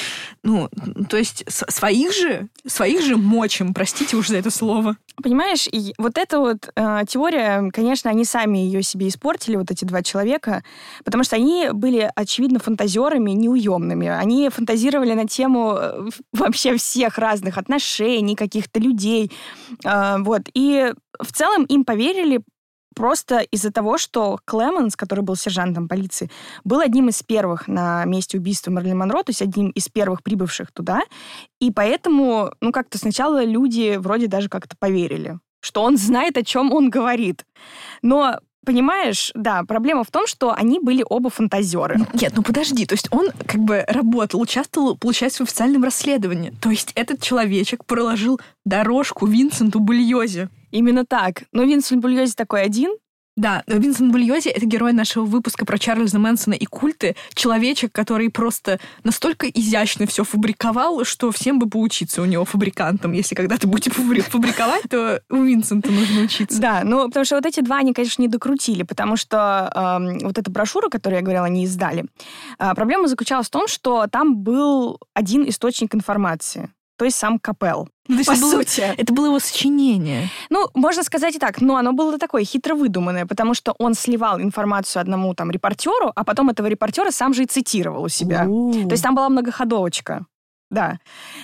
Ну, 0.43 0.69
то 1.07 1.17
есть 1.17 1.43
своих 1.47 2.11
же, 2.13 2.47
своих 2.65 3.03
же 3.03 3.15
мочим, 3.15 3.75
простите 3.75 4.17
уж 4.17 4.29
за 4.29 4.37
это 4.37 4.49
слово. 4.49 4.97
Понимаешь, 5.21 5.67
и 5.71 5.93
вот 5.97 6.17
эта 6.17 6.39
вот 6.39 6.71
э, 6.75 7.01
теория, 7.07 7.69
конечно, 7.71 8.09
они 8.09 8.25
сами 8.25 8.57
ее 8.57 8.81
себе 8.81 9.07
испортили, 9.07 9.57
вот 9.57 9.69
эти 9.69 9.85
два 9.85 10.01
человека, 10.01 10.63
потому 11.03 11.23
что 11.23 11.35
они 11.35 11.69
были, 11.73 12.11
очевидно, 12.15 12.59
фантазерами 12.59 13.31
неуемными. 13.31 14.07
Они 14.07 14.49
фантазировали 14.49 15.13
на 15.13 15.27
тему 15.27 15.75
э, 15.77 16.09
вообще 16.33 16.75
всех 16.77 17.17
разных 17.17 17.57
отношений, 17.57 18.35
каких-то 18.35 18.79
людей. 18.79 19.31
Э, 19.85 20.15
вот. 20.19 20.43
И 20.53 20.93
в 21.19 21.33
целом 21.33 21.65
им 21.65 21.83
поверили 21.83 21.98
просто 22.95 23.39
из-за 23.39 23.71
того, 23.71 23.97
что 23.97 24.39
Клеменс, 24.45 24.95
который 24.95 25.21
был 25.21 25.35
сержантом 25.35 25.87
полиции, 25.87 26.29
был 26.63 26.79
одним 26.79 27.09
из 27.09 27.23
первых 27.23 27.67
на 27.67 28.03
месте 28.05 28.37
убийства 28.37 28.71
Мерлин 28.71 28.97
Монро, 28.97 29.23
то 29.23 29.29
есть 29.29 29.41
одним 29.41 29.69
из 29.69 29.87
первых 29.89 30.23
прибывших 30.23 30.71
туда. 30.71 31.01
И 31.59 31.71
поэтому, 31.71 32.51
ну, 32.61 32.71
как-то 32.71 32.97
сначала 32.97 33.43
люди 33.43 33.97
вроде 33.97 34.27
даже 34.27 34.49
как-то 34.49 34.75
поверили, 34.77 35.39
что 35.61 35.83
он 35.83 35.97
знает, 35.97 36.37
о 36.37 36.43
чем 36.43 36.73
он 36.73 36.89
говорит. 36.89 37.45
Но 38.01 38.39
Понимаешь, 38.65 39.31
да, 39.35 39.63
проблема 39.63 40.03
в 40.03 40.11
том, 40.11 40.27
что 40.27 40.53
они 40.53 40.79
были 40.79 41.03
оба 41.07 41.29
фантазеры. 41.29 41.97
Нет, 42.13 42.33
ну 42.35 42.43
подожди, 42.43 42.85
то 42.85 42.93
есть 42.93 43.07
он 43.09 43.29
как 43.47 43.61
бы 43.61 43.85
работал, 43.87 44.41
участвовал, 44.41 44.97
получается, 44.97 45.43
в 45.43 45.47
официальном 45.47 45.83
расследовании. 45.83 46.53
То 46.61 46.69
есть 46.69 46.91
этот 46.95 47.21
человечек 47.21 47.85
проложил 47.85 48.39
дорожку 48.65 49.25
Винсенту 49.25 49.79
Бульозе. 49.79 50.49
Именно 50.71 51.05
так. 51.05 51.43
Но 51.51 51.63
Винсент 51.63 52.01
Бульози 52.01 52.33
такой 52.33 52.63
один, 52.63 52.95
да, 53.39 53.63
Винсент 53.67 54.11
Бульози— 54.11 54.49
это 54.49 54.65
герой 54.65 54.91
нашего 54.91 55.23
выпуска 55.23 55.65
про 55.65 55.77
Чарльза 55.77 56.19
Мэнсона 56.19 56.55
и 56.55 56.65
культы. 56.65 57.15
Человечек, 57.33 57.93
который 57.93 58.29
просто 58.29 58.81
настолько 59.05 59.47
изящно 59.47 60.05
все 60.07 60.25
фабриковал, 60.25 61.05
что 61.05 61.31
всем 61.31 61.57
бы 61.57 61.69
поучиться 61.69 62.21
у 62.21 62.25
него 62.25 62.43
фабрикантом. 62.43 63.13
Если 63.13 63.35
когда-то 63.35 63.65
будете 63.65 63.91
фабриковать, 63.91 64.83
то 64.89 65.21
у 65.29 65.41
Винсента 65.41 65.89
нужно 65.89 66.23
учиться. 66.23 66.59
Да, 66.59 66.81
ну, 66.83 67.05
потому 67.05 67.23
что 67.23 67.35
вот 67.35 67.45
эти 67.45 67.61
два 67.61 67.77
они, 67.77 67.93
конечно, 67.93 68.21
не 68.21 68.27
докрутили, 68.27 68.83
потому 68.83 69.15
что 69.15 69.71
э, 69.73 70.25
вот 70.25 70.37
эта 70.37 70.51
брошюра, 70.51 70.89
которую 70.89 71.19
я 71.19 71.23
говорила, 71.23 71.45
они 71.45 71.63
издали, 71.63 72.07
э, 72.59 72.73
проблема 72.75 73.07
заключалась 73.07 73.47
в 73.47 73.51
том, 73.51 73.69
что 73.69 74.07
там 74.07 74.35
был 74.35 74.99
один 75.13 75.47
источник 75.47 75.95
информации 75.95 76.71
то 76.99 77.05
есть 77.05 77.17
сам 77.17 77.39
Капел. 77.39 77.87
Ну, 78.09 78.25
по 78.25 78.35
сути. 78.35 78.81
Было, 78.81 78.93
это 78.97 79.13
было 79.13 79.25
его 79.27 79.39
сочинение. 79.39 80.29
Ну, 80.49 80.67
можно 80.73 81.01
сказать 81.03 81.33
и 81.35 81.39
так, 81.39 81.61
но 81.61 81.77
оно 81.77 81.93
было 81.93 82.19
такое 82.19 82.43
хитро 82.43 82.75
выдуманное, 82.75 83.25
потому 83.25 83.53
что 83.53 83.73
он 83.79 83.93
сливал 83.93 84.41
информацию 84.41 84.99
одному 84.99 85.33
там 85.33 85.49
репортеру, 85.49 86.11
а 86.13 86.25
потом 86.25 86.49
этого 86.49 86.67
репортера 86.67 87.11
сам 87.11 87.33
же 87.33 87.43
и 87.43 87.45
цитировал 87.45 88.03
у 88.03 88.09
себя. 88.09 88.45
У-у-у. 88.45 88.89
То 88.89 88.91
есть 88.91 89.03
там 89.03 89.15
была 89.15 89.29
многоходовочка. 89.29 90.25
Да. 90.69 90.99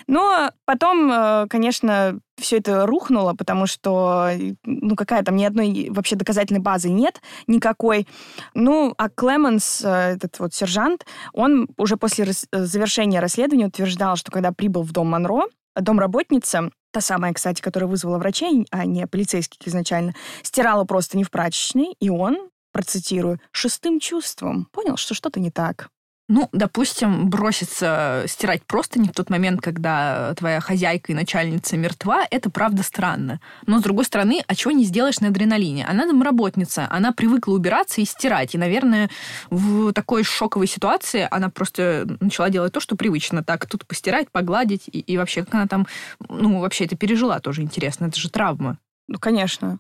Но 0.08 0.52
потом, 0.66 1.12
э, 1.12 1.48
конечно, 1.50 2.20
все 2.38 2.58
это 2.58 2.86
рухнуло, 2.86 3.34
потому 3.34 3.66
что, 3.66 4.30
ну, 4.64 4.96
какая 4.96 5.24
там, 5.24 5.36
ни 5.36 5.44
одной 5.44 5.88
вообще 5.90 6.16
доказательной 6.16 6.62
базы 6.62 6.90
нет 6.90 7.22
никакой. 7.48 8.08
Ну, 8.54 8.94
а 8.98 9.10
Клеменс, 9.10 9.84
э, 9.84 10.16
этот 10.16 10.38
вот 10.40 10.54
сержант, 10.54 11.06
он 11.34 11.68
уже 11.78 11.98
после 11.98 12.32
завершения 12.52 13.20
расследования 13.20 13.68
утверждал, 13.68 14.16
что 14.16 14.32
когда 14.32 14.52
прибыл 14.52 14.84
в 14.84 14.92
дом 14.92 15.10
Монро, 15.10 15.46
домработница, 15.76 16.70
та 16.92 17.02
самая, 17.02 17.34
кстати, 17.34 17.62
которая 17.62 17.90
вызвала 17.90 18.18
врачей, 18.20 18.68
а 18.72 18.86
не 18.86 19.08
полицейских 19.08 19.68
изначально, 19.68 20.14
стирала 20.44 20.86
просто 20.86 21.18
не 21.18 21.24
в 21.24 21.32
прачечной, 21.32 21.96
и 22.00 22.10
он, 22.10 22.50
процитирую, 22.72 23.40
шестым 23.52 24.00
чувством 24.00 24.68
понял, 24.72 24.98
что 24.98 25.14
что-то 25.14 25.40
не 25.40 25.52
так. 25.52 25.90
Ну, 26.28 26.50
допустим, 26.52 27.30
броситься 27.30 28.24
стирать 28.28 28.66
просто 28.66 29.00
не 29.00 29.10
в 29.10 29.12
тот 29.12 29.30
момент, 29.30 29.62
когда 29.62 30.34
твоя 30.34 30.60
хозяйка 30.60 31.12
и 31.12 31.16
начальница 31.16 31.78
мертва, 31.78 32.26
это 32.32 32.50
правда 32.50 32.82
странно. 32.82 33.40
Но, 33.68 33.80
с 33.80 33.84
другой 33.84 34.06
стороны, 34.06 34.42
а 34.48 34.56
чего 34.56 34.72
не 34.72 34.86
сделаешь 34.86 35.20
на 35.20 35.28
адреналине? 35.28 35.86
Она 35.86 36.08
домработница, 36.08 36.88
она 36.90 37.12
привыкла 37.12 37.54
убираться 37.54 38.02
и 38.02 38.06
стирать. 38.06 38.56
И, 38.56 38.58
наверное, 38.58 39.12
в 39.52 39.94
такой 39.94 40.24
шоковой 40.24 40.66
ситуации 40.66 41.28
она 41.30 41.50
просто 41.50 42.08
начала 42.20 42.50
делать 42.50 42.74
то, 42.74 42.80
что 42.80 42.96
привычно. 42.96 43.44
Так, 43.44 43.68
тут 43.68 43.86
постирать, 43.86 44.32
погладить. 44.32 44.88
И, 44.88 45.00
и 45.02 45.18
вообще, 45.18 45.46
как 45.46 45.54
она 45.54 45.68
там, 45.68 45.86
ну, 46.28 46.60
вообще 46.60 46.86
это 46.86 46.98
пережила, 46.98 47.40
тоже 47.40 47.62
интересно. 47.62 48.06
Это 48.06 48.20
же 48.20 48.32
травма. 48.32 48.80
Ну, 49.08 49.20
конечно. 49.20 49.78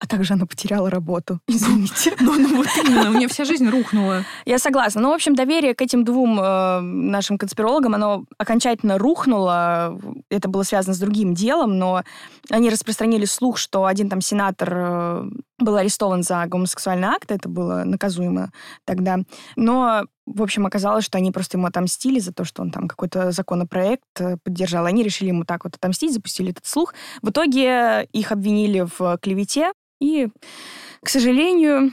А 0.00 0.06
также 0.06 0.32
она 0.34 0.46
потеряла 0.46 0.90
работу. 0.90 1.40
Извините. 1.46 2.14
Ну, 2.20 2.38
ну 2.38 2.56
вот 2.56 2.66
именно, 2.84 3.10
у 3.10 3.14
нее 3.14 3.28
вся 3.28 3.44
жизнь 3.44 3.68
рухнула. 3.68 4.24
Я 4.46 4.58
согласна. 4.58 5.00
Ну, 5.00 5.10
в 5.10 5.14
общем, 5.14 5.34
доверие 5.34 5.74
к 5.74 5.82
этим 5.82 6.04
двум 6.04 6.40
э, 6.40 6.80
нашим 6.80 7.38
конспирологам, 7.38 7.94
оно 7.94 8.24
окончательно 8.38 8.98
рухнуло. 8.98 9.98
Это 10.30 10.48
было 10.48 10.62
связано 10.62 10.94
с 10.94 10.98
другим 10.98 11.34
делом, 11.34 11.78
но 11.78 12.02
они 12.50 12.70
распространили 12.70 13.24
слух, 13.24 13.58
что 13.58 13.84
один 13.84 14.08
там 14.08 14.20
сенатор 14.20 14.72
э, 14.72 15.30
был 15.60 15.76
арестован 15.76 16.22
за 16.22 16.44
гомосексуальный 16.46 17.08
акт, 17.08 17.30
это 17.30 17.48
было 17.48 17.84
наказуемо 17.84 18.50
тогда. 18.84 19.18
Но 19.56 20.04
в 20.26 20.42
общем, 20.42 20.64
оказалось, 20.66 21.04
что 21.04 21.18
они 21.18 21.32
просто 21.32 21.56
ему 21.56 21.66
отомстили 21.66 22.20
за 22.20 22.32
то, 22.32 22.44
что 22.44 22.62
он 22.62 22.70
там 22.70 22.86
какой-то 22.86 23.32
законопроект 23.32 24.04
э, 24.20 24.36
поддержал. 24.44 24.86
Они 24.86 25.02
решили 25.02 25.28
ему 25.28 25.44
так 25.44 25.64
вот 25.64 25.74
отомстить, 25.74 26.14
запустили 26.14 26.52
этот 26.52 26.66
слух. 26.66 26.94
В 27.20 27.30
итоге 27.30 28.04
их 28.12 28.30
обвинили 28.30 28.86
в 28.98 29.18
клевете, 29.18 29.72
и, 30.00 30.28
к 31.02 31.08
сожалению, 31.08 31.92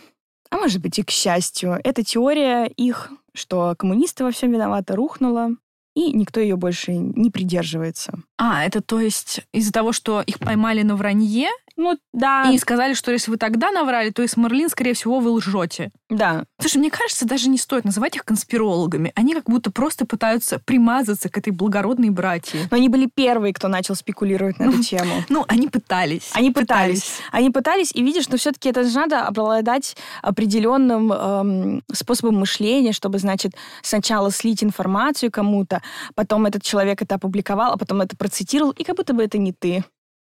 а 0.50 0.58
может 0.58 0.82
быть 0.82 0.98
и 1.00 1.04
к 1.04 1.10
счастью, 1.10 1.80
эта 1.84 2.04
теория 2.04 2.66
их, 2.66 3.12
что 3.34 3.76
коммунисты 3.78 4.24
во 4.24 4.32
всем 4.32 4.52
виноваты, 4.52 4.96
рухнула, 4.96 5.50
и 5.96 6.14
никто 6.14 6.40
ее 6.40 6.56
больше 6.56 6.94
не 6.94 7.32
придерживается. 7.32 8.22
А, 8.38 8.64
это 8.66 8.82
то 8.82 9.00
есть 9.00 9.42
из-за 9.52 9.72
того, 9.72 9.92
что 9.92 10.22
их 10.22 10.40
поймали 10.40 10.84
на 10.84 10.96
вранье, 10.96 11.50
Ну, 11.76 11.98
да. 12.14 12.50
и 12.52 12.58
сказали, 12.58 12.94
что 12.94 13.12
если 13.12 13.32
вы 13.32 13.38
тогда 13.38 13.72
наврали, 13.72 14.12
то 14.12 14.22
и 14.22 14.28
с 14.28 14.38
Мерлин, 14.38 14.70
скорее 14.70 14.94
всего, 14.94 15.20
вы 15.20 15.32
лжете. 15.32 15.92
Да. 16.10 16.46
Слушай, 16.60 16.78
мне 16.78 16.90
кажется, 16.90 17.28
даже 17.28 17.50
не 17.50 17.58
стоит 17.58 17.84
называть 17.84 18.16
их 18.16 18.24
конспирологами. 18.26 19.12
Они 19.16 19.34
как 19.34 19.46
будто 19.46 19.72
просто 19.72 20.06
пытаются 20.06 20.60
примазаться 20.60 21.30
к 21.30 21.38
этой 21.38 21.52
благородной 21.52 22.10
братьи. 22.10 22.62
Но 22.72 22.78
они 22.78 22.90
были 22.90 23.10
первые, 23.14 23.54
кто 23.54 23.68
начал 23.68 23.96
спекулировать 23.96 24.60
на 24.60 24.66
эту 24.70 24.82
тему. 24.84 25.14
Ну, 25.30 25.44
они 25.48 25.68
пытались. 25.68 26.30
Они 26.34 26.52
пытались. 26.52 27.20
Они 27.32 27.50
пытались, 27.50 27.92
и 27.94 28.02
видишь, 28.04 28.24
что 28.24 28.38
все-таки 28.38 28.70
это 28.70 28.84
же 28.84 28.96
надо 28.96 29.24
обладать 29.28 29.98
определенным 30.22 31.12
эм, 31.12 31.84
способом 31.92 32.36
мышления, 32.40 32.94
чтобы, 32.94 33.20
значит, 33.20 33.54
сначала 33.82 34.32
слить 34.32 34.64
информацию 34.64 35.32
кому-то, 35.32 35.82
потом 36.16 36.46
этот 36.46 36.64
человек 36.64 37.02
это 37.02 37.16
опубликовал, 37.16 37.74
а 37.74 37.78
потом 37.78 38.02
это 38.02 38.16
процитировал, 38.28 38.72
и 38.72 38.84
как 38.84 38.98
будто 38.98 39.14
бы 39.14 39.24
это 39.24 39.38
не 39.38 39.54
ты. 39.54 39.84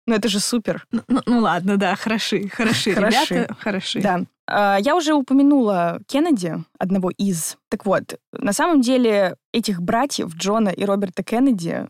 Ну, 0.06 0.14
это 0.14 0.28
же 0.28 0.40
супер. 0.40 0.86
Ну, 0.90 1.02
ну- 1.08 1.20
ну 1.26 1.40
ладно, 1.40 1.76
да, 1.76 1.94
хороши, 1.96 2.48
хороши, 2.48 2.94
Хороши. 2.94 3.34
ребята, 3.34 3.54
хороши. 3.60 4.00
Да. 4.00 4.20
А, 4.46 4.78
Я 4.80 4.96
уже 4.96 5.12
упомянула 5.12 6.00
Кеннеди, 6.06 6.54
одного 6.78 7.10
из. 7.10 7.58
Так 7.68 7.84
вот, 7.86 8.18
на 8.32 8.52
самом 8.54 8.80
деле 8.80 9.36
этих 9.52 9.80
братьев 9.82 10.34
Джона 10.34 10.70
и 10.70 10.84
Роберта 10.84 11.22
Кеннеди 11.22 11.86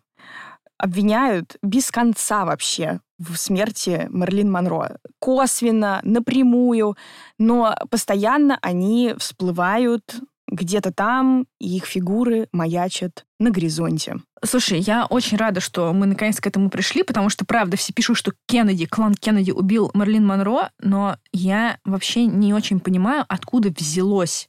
обвиняют 0.78 1.56
без 1.62 1.90
конца 1.90 2.44
вообще 2.44 3.00
в 3.18 3.36
смерти 3.36 4.06
Мерлин 4.10 4.50
Монро. 4.50 4.98
Косвенно, 5.20 6.00
напрямую, 6.02 6.96
но 7.38 7.76
постоянно 7.90 8.58
они 8.62 9.14
всплывают 9.18 10.16
где-то 10.60 10.92
там, 10.92 11.46
их 11.58 11.86
фигуры 11.86 12.48
маячат 12.52 13.24
на 13.38 13.50
горизонте. 13.50 14.16
Слушай, 14.44 14.80
я 14.80 15.06
очень 15.06 15.38
рада, 15.38 15.60
что 15.60 15.92
мы 15.92 16.06
наконец 16.06 16.40
к 16.40 16.46
этому 16.46 16.68
пришли, 16.68 17.02
потому 17.02 17.30
что, 17.30 17.44
правда, 17.44 17.76
все 17.76 17.92
пишут, 17.92 18.18
что 18.18 18.32
Кеннеди, 18.46 18.86
клан 18.86 19.14
Кеннеди 19.14 19.50
убил 19.50 19.90
Мерлин 19.94 20.26
Монро, 20.26 20.70
но 20.78 21.16
я 21.32 21.78
вообще 21.84 22.26
не 22.26 22.52
очень 22.52 22.80
понимаю, 22.80 23.24
откуда 23.28 23.70
взялось 23.70 24.48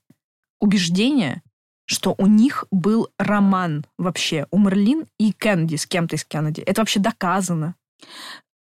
убеждение, 0.59 1.41
что 1.85 2.13
у 2.17 2.27
них 2.27 2.65
был 2.71 3.09
роман 3.17 3.85
вообще 3.97 4.47
у 4.51 4.59
Мерлин 4.59 5.07
и 5.17 5.31
Кеннеди 5.31 5.75
с 5.75 5.85
кем-то 5.85 6.15
из 6.15 6.25
Кеннеди. 6.25 6.61
Это 6.61 6.81
вообще 6.81 6.99
доказано. 6.99 7.75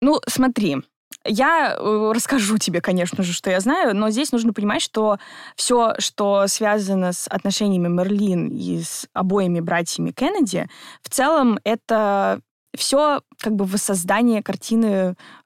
Ну, 0.00 0.20
смотри, 0.28 0.76
я 1.24 1.76
э, 1.76 2.12
расскажу 2.14 2.58
тебе, 2.58 2.80
конечно 2.80 3.22
же, 3.22 3.32
что 3.32 3.50
я 3.50 3.60
знаю, 3.60 3.94
но 3.94 4.10
здесь 4.10 4.32
нужно 4.32 4.52
понимать, 4.52 4.82
что 4.82 5.18
все, 5.56 5.94
что 5.98 6.46
связано 6.46 7.12
с 7.12 7.28
отношениями 7.28 7.88
Мерлин 7.88 8.48
и 8.48 8.82
с 8.82 9.06
обоими 9.12 9.60
братьями 9.60 10.12
Кеннеди, 10.12 10.68
в 11.02 11.10
целом 11.10 11.58
это 11.64 12.40
все 12.76 13.22
как 13.40 13.54
бы 13.54 13.64
воссоздание 13.64 14.42
картины 14.42 14.88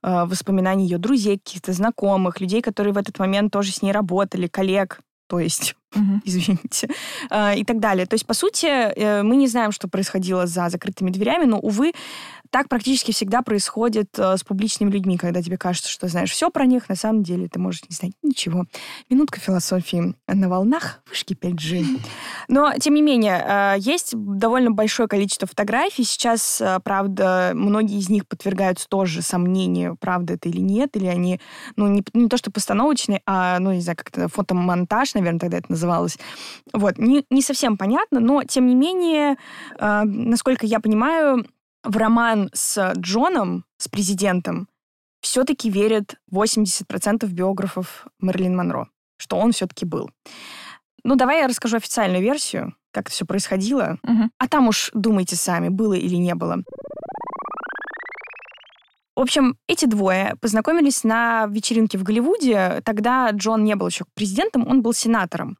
э, 0.02 0.24
воспоминаний 0.24 0.84
ее 0.84 0.98
друзей, 0.98 1.38
каких-то 1.38 1.72
знакомых, 1.72 2.40
людей, 2.40 2.62
которые 2.62 2.92
в 2.92 2.98
этот 2.98 3.18
момент 3.18 3.52
тоже 3.52 3.72
с 3.72 3.82
ней 3.82 3.92
работали, 3.92 4.48
коллег, 4.48 5.00
то 5.28 5.38
есть 5.38 5.76
Мгм. 5.94 6.22
извините, 6.24 6.88
э, 7.30 7.56
и 7.56 7.64
так 7.64 7.80
далее. 7.80 8.06
То 8.06 8.14
есть, 8.14 8.26
по 8.26 8.34
сути, 8.34 8.66
э, 8.66 9.22
мы 9.22 9.36
не 9.36 9.48
знаем, 9.48 9.72
что 9.72 9.88
происходило 9.88 10.46
за 10.46 10.68
закрытыми 10.68 11.10
дверями, 11.10 11.44
но, 11.44 11.58
увы, 11.58 11.92
так 12.50 12.68
практически 12.68 13.12
всегда 13.12 13.40
происходит 13.40 14.10
э, 14.18 14.36
с 14.36 14.44
публичными 14.44 14.90
людьми, 14.90 15.16
когда 15.16 15.42
тебе 15.42 15.56
кажется, 15.56 15.90
что 15.90 16.06
знаешь 16.08 16.30
все 16.30 16.50
про 16.50 16.66
них, 16.66 16.88
на 16.90 16.96
самом 16.96 17.22
деле 17.22 17.48
ты 17.48 17.58
можешь 17.58 17.82
не 17.88 17.94
знать 17.94 18.12
ничего. 18.22 18.66
Минутка 19.08 19.40
философии 19.40 20.14
на 20.26 20.48
волнах 20.50 21.02
вышки 21.08 21.32
5G. 21.32 22.00
Но, 22.48 22.74
тем 22.78 22.94
не 22.94 23.00
менее, 23.00 23.42
э, 23.42 23.74
есть 23.78 24.12
довольно 24.14 24.70
большое 24.70 25.08
количество 25.08 25.48
фотографий. 25.48 26.04
Сейчас, 26.04 26.62
правда, 26.84 27.52
многие 27.54 27.98
из 27.98 28.10
них 28.10 28.26
подвергаются 28.26 28.86
тоже 28.86 29.22
сомнению, 29.22 29.96
правда 29.98 30.34
это 30.34 30.50
или 30.50 30.60
нет, 30.60 30.94
или 30.94 31.06
они, 31.06 31.40
ну, 31.76 31.88
не, 31.88 32.04
не 32.12 32.28
то 32.28 32.36
что 32.36 32.50
постановочные, 32.50 33.22
а, 33.24 33.58
ну, 33.60 33.72
не 33.72 33.80
знаю, 33.80 33.96
как-то 33.96 34.28
фотомонтаж, 34.28 35.14
наверное, 35.14 35.40
тогда 35.40 35.58
это 35.58 35.72
называлось. 35.82 36.18
Вот, 36.72 36.98
не, 36.98 37.24
не 37.30 37.42
совсем 37.42 37.76
понятно, 37.76 38.20
но, 38.20 38.44
тем 38.44 38.66
не 38.66 38.74
менее, 38.74 39.36
э, 39.78 40.02
насколько 40.04 40.66
я 40.66 40.80
понимаю, 40.80 41.46
в 41.84 41.96
роман 41.96 42.50
с 42.52 42.92
Джоном, 42.96 43.64
с 43.78 43.88
президентом, 43.88 44.68
все-таки 45.20 45.70
верят 45.70 46.16
80% 46.32 47.26
биографов 47.26 48.06
Мерлин 48.20 48.56
Монро, 48.56 48.88
что 49.16 49.36
он 49.36 49.52
все-таки 49.52 49.84
был. 49.84 50.10
Ну, 51.04 51.16
давай 51.16 51.40
я 51.40 51.48
расскажу 51.48 51.76
официальную 51.76 52.22
версию, 52.22 52.74
как 52.92 53.06
это 53.06 53.12
все 53.12 53.24
происходило. 53.24 53.98
Мгм. 54.02 54.30
А 54.38 54.48
там 54.48 54.68
уж 54.68 54.90
думайте 54.94 55.36
сами, 55.36 55.68
было 55.68 55.94
или 55.94 56.16
не 56.16 56.34
было. 56.34 56.62
В 59.14 59.20
общем, 59.20 59.56
эти 59.68 59.84
двое 59.84 60.36
познакомились 60.40 61.04
на 61.04 61.46
вечеринке 61.46 61.98
в 61.98 62.02
Голливуде. 62.02 62.80
Тогда 62.82 63.30
Джон 63.30 63.62
не 63.62 63.76
был 63.76 63.88
еще 63.88 64.04
президентом, 64.14 64.66
он 64.66 64.80
был 64.80 64.94
сенатором. 64.94 65.58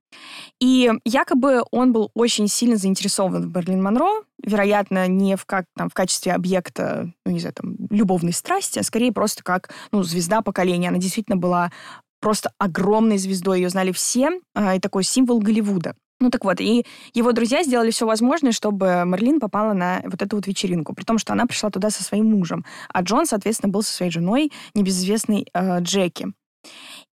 И 0.59 0.91
якобы 1.05 1.63
он 1.71 1.93
был 1.93 2.11
очень 2.15 2.49
сильно 2.49 2.77
заинтересован 2.77 3.43
в 3.43 3.51
Берлин 3.51 3.83
Монро, 3.83 4.23
вероятно, 4.43 5.07
не 5.07 5.37
в, 5.37 5.45
как, 5.45 5.67
там, 5.77 5.91
в 5.91 5.95
качестве 5.95 6.33
объекта, 6.33 7.13
ну, 7.27 7.33
не 7.33 7.41
знаю, 7.41 7.55
там, 7.55 7.77
любовной 7.91 8.33
страсти, 8.33 8.79
а 8.79 8.83
скорее 8.83 9.13
просто 9.13 9.43
как 9.43 9.71
ну, 9.93 10.03
звезда 10.03 10.41
поколения. 10.41 10.89
Она 10.89 10.99
действительно 10.99 11.37
была 11.37 11.73
просто 12.21 12.53
огромной 12.57 13.19
звездой, 13.19 13.61
ее 13.61 13.69
знали 13.69 13.93
все, 13.93 14.41
а, 14.55 14.77
и 14.77 14.81
такой 14.81 15.05
символ 15.05 15.41
Голливуда. 15.41 15.95
Ну 16.23 16.31
так 16.31 16.45
вот, 16.45 16.61
и 16.61 16.87
его 17.15 17.33
друзья 17.33 17.65
сделали 17.65 17.91
все 17.91 18.07
возможное, 18.07 18.53
чтобы 18.53 19.03
Мерлин 19.05 19.41
попала 19.41 19.73
на 19.73 20.03
вот 20.05 20.23
эту 20.23 20.37
вот 20.37 20.47
вечеринку, 20.47 20.95
при 20.95 21.03
том, 21.03 21.19
что 21.19 21.33
она 21.33 21.47
пришла 21.47 21.69
туда 21.69 21.91
со 21.91 22.05
своим 22.05 22.31
мужем, 22.31 22.65
а 22.95 23.03
Джон, 23.03 23.27
соответственно, 23.27 23.73
был 23.73 23.83
со 23.83 23.93
своей 23.93 24.13
женой, 24.13 24.53
небезызвестной 24.77 25.49
э, 25.53 25.81
Джеки. 25.81 26.33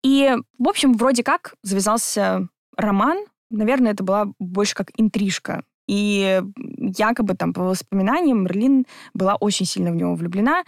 И, 0.04 0.36
в 0.60 0.70
общем, 0.70 0.94
вроде 0.94 1.24
как 1.24 1.56
завязался 1.64 2.50
роман, 2.78 3.26
наверное, 3.50 3.94
это 3.94 4.04
была 4.04 4.28
больше 4.38 4.76
как 4.76 4.92
интрижка. 4.96 5.64
И 5.88 6.44
якобы 6.78 7.34
там 7.34 7.52
по 7.52 7.64
воспоминаниям 7.64 8.44
Мерлин 8.44 8.86
была 9.16 9.38
очень 9.38 9.66
сильно 9.66 9.90
в 9.90 9.96
него 9.96 10.14
влюблена. 10.14 10.66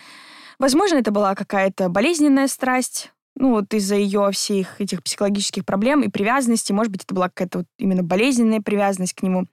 Возможно, 0.58 0.96
это 0.96 1.12
была 1.12 1.36
какая-то 1.36 1.90
болезненная 1.90 2.48
страсть, 2.48 3.12
ну, 3.36 3.52
вот 3.52 3.74
из-за 3.74 3.96
ее 3.96 4.30
всех 4.32 4.80
этих 4.82 5.04
психологических 5.04 5.66
проблем 5.66 6.02
и 6.02 6.10
привязанности. 6.10 6.74
Может 6.74 6.92
быть, 6.92 7.04
это 7.04 7.16
была 7.16 7.30
какая-то 7.30 7.60
вот 7.60 7.68
именно 7.80 8.04
болезненная 8.04 8.62
привязанность 8.62 9.14
к 9.14 9.24
нему. 9.24 9.46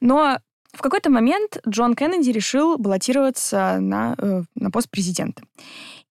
Но 0.00 0.38
в 0.72 0.80
какой-то 0.82 1.10
момент 1.10 1.60
Джон 1.68 1.94
Кеннеди 1.94 2.30
решил 2.30 2.78
баллотироваться 2.78 3.78
на, 3.80 4.14
э, 4.18 4.42
на 4.54 4.70
пост 4.70 4.90
президента. 4.90 5.42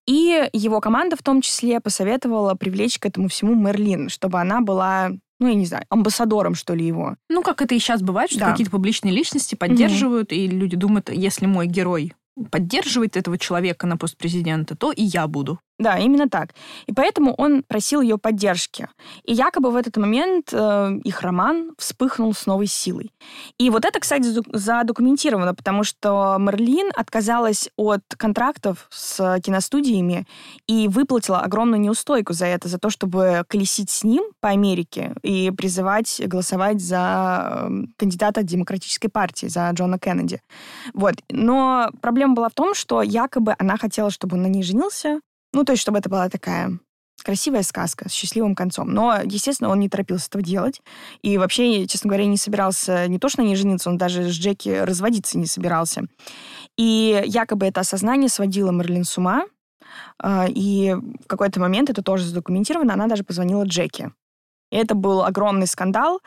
И 0.08 0.50
его 0.54 0.80
команда 0.82 1.15
в 1.15 1.24
том 1.24 1.41
числе 1.41 1.80
посоветовала 1.80 2.56
привлечь 2.56 3.00
к 3.00 3.06
этому 3.06 3.28
всему 3.28 3.56
Мерлин, 3.56 4.10
чтобы 4.10 4.39
она 4.39 4.62
была, 4.62 5.12
ну, 5.39 5.47
я 5.47 5.54
не 5.54 5.65
знаю, 5.65 5.86
амбассадором, 5.89 6.56
что 6.56 6.74
ли, 6.74 6.86
его. 6.86 7.15
Ну, 7.30 7.43
как 7.43 7.62
это 7.62 7.76
и 7.76 7.80
сейчас 7.80 8.02
бывает, 8.02 8.30
что 8.32 8.39
Да. 8.39 8.52
какие-то 8.52 8.71
публичные 8.71 9.13
личности 9.13 9.56
поддерживают, 9.56 10.32
и 10.32 10.47
люди 10.47 10.76
думают, 10.76 11.12
если 11.12 11.45
мой 11.45 11.67
герой 11.67 12.13
поддерживает 12.50 13.17
этого 13.17 13.38
человека 13.38 13.86
на 13.86 13.97
пост 13.97 14.17
президента, 14.17 14.76
то 14.76 14.91
и 14.91 15.04
я 15.04 15.28
буду. 15.28 15.60
Да, 15.82 15.98
именно 15.98 16.30
так. 16.30 16.54
И 16.86 16.94
поэтому 16.94 17.34
он 17.34 17.63
просил 17.63 18.02
ее 18.02 18.20
поддержки. 18.20 18.88
И 19.24 19.34
якобы 19.34 19.72
в 19.72 19.76
этот 19.76 19.98
момент 19.98 20.50
э, 20.54 21.00
их 21.04 21.22
роман 21.24 21.72
вспыхнул 21.80 22.36
с 22.36 22.46
новой 22.46 22.67
силой. 22.67 23.12
И 23.58 23.72
вот 23.72 23.84
это, 23.84 24.00
кстати, 24.00 24.32
задокументировано, 24.54 25.56
потому 25.56 25.84
что 25.84 26.38
Мерлин 26.39 26.91
отказалась 26.96 27.67
от 27.78 28.04
контрактов 28.15 28.88
с 28.91 29.39
киностудиями 29.44 30.28
и 30.67 30.88
выплатила 30.88 31.39
огромную 31.39 31.82
неустойку 31.82 32.34
за 32.34 32.46
это, 32.46 32.67
за 32.67 32.78
то, 32.78 32.91
чтобы 32.91 33.44
колесить 33.48 33.89
с 33.89 34.04
ним 34.04 34.26
по 34.39 34.50
Америке 34.50 35.15
и 35.24 35.50
призывать 35.50 36.22
голосовать 36.24 36.80
за 36.80 37.70
э, 37.72 37.86
кандидата 37.98 38.44
Демократической 38.44 39.08
партии, 39.08 39.48
за 39.48 39.67
Джона 39.72 39.98
Кеннеди. 39.98 40.44
Вот. 40.94 41.15
Но 41.32 41.89
проблема 42.02 42.36
была 42.36 42.50
в 42.50 42.54
том, 42.54 42.76
что 42.76 43.02
якобы 43.02 43.56
она 43.58 43.78
хотела, 43.78 44.12
чтобы 44.12 44.38
он 44.38 44.44
на 44.44 44.48
ней 44.48 44.62
женился, 44.62 45.22
ну, 45.53 45.63
то 45.63 45.73
есть, 45.73 45.81
чтобы 45.81 45.97
это 45.99 46.09
была 46.09 46.29
такая 46.29 46.79
красивая 47.23 47.63
сказка 47.63 48.09
с 48.09 48.13
счастливым 48.13 48.55
концом. 48.55 48.89
Но, 48.91 49.19
естественно, 49.23 49.69
он 49.69 49.79
не 49.79 49.89
торопился 49.89 50.27
этого 50.27 50.43
делать. 50.43 50.81
И 51.21 51.37
вообще, 51.37 51.85
честно 51.87 52.09
говоря, 52.09 52.25
не 52.25 52.37
собирался 52.37 53.07
не 53.07 53.19
то, 53.19 53.29
что 53.29 53.41
на 53.41 53.45
ней 53.45 53.55
жениться, 53.55 53.89
он 53.89 53.97
даже 53.97 54.23
с 54.23 54.35
Джеки 54.35 54.69
разводиться 54.69 55.37
не 55.37 55.45
собирался. 55.45 56.03
И 56.77 57.21
якобы 57.25 57.67
это 57.67 57.81
осознание 57.81 58.29
сводило 58.29 58.71
Мерлин 58.71 59.03
с 59.03 59.17
ума. 59.17 59.45
А, 60.19 60.47
И 60.47 60.93
в 60.93 61.27
какой-то 61.27 61.59
момент, 61.59 61.89
это 61.89 62.01
тоже 62.01 62.25
задокументировано, 62.25 62.93
она 62.93 63.07
даже 63.07 63.23
позвонила 63.23 63.63
Джеки. 63.63 64.11
И 64.71 64.77
это 64.77 64.95
был 64.95 65.23
огромный 65.23 65.67
скандал. 65.67 66.21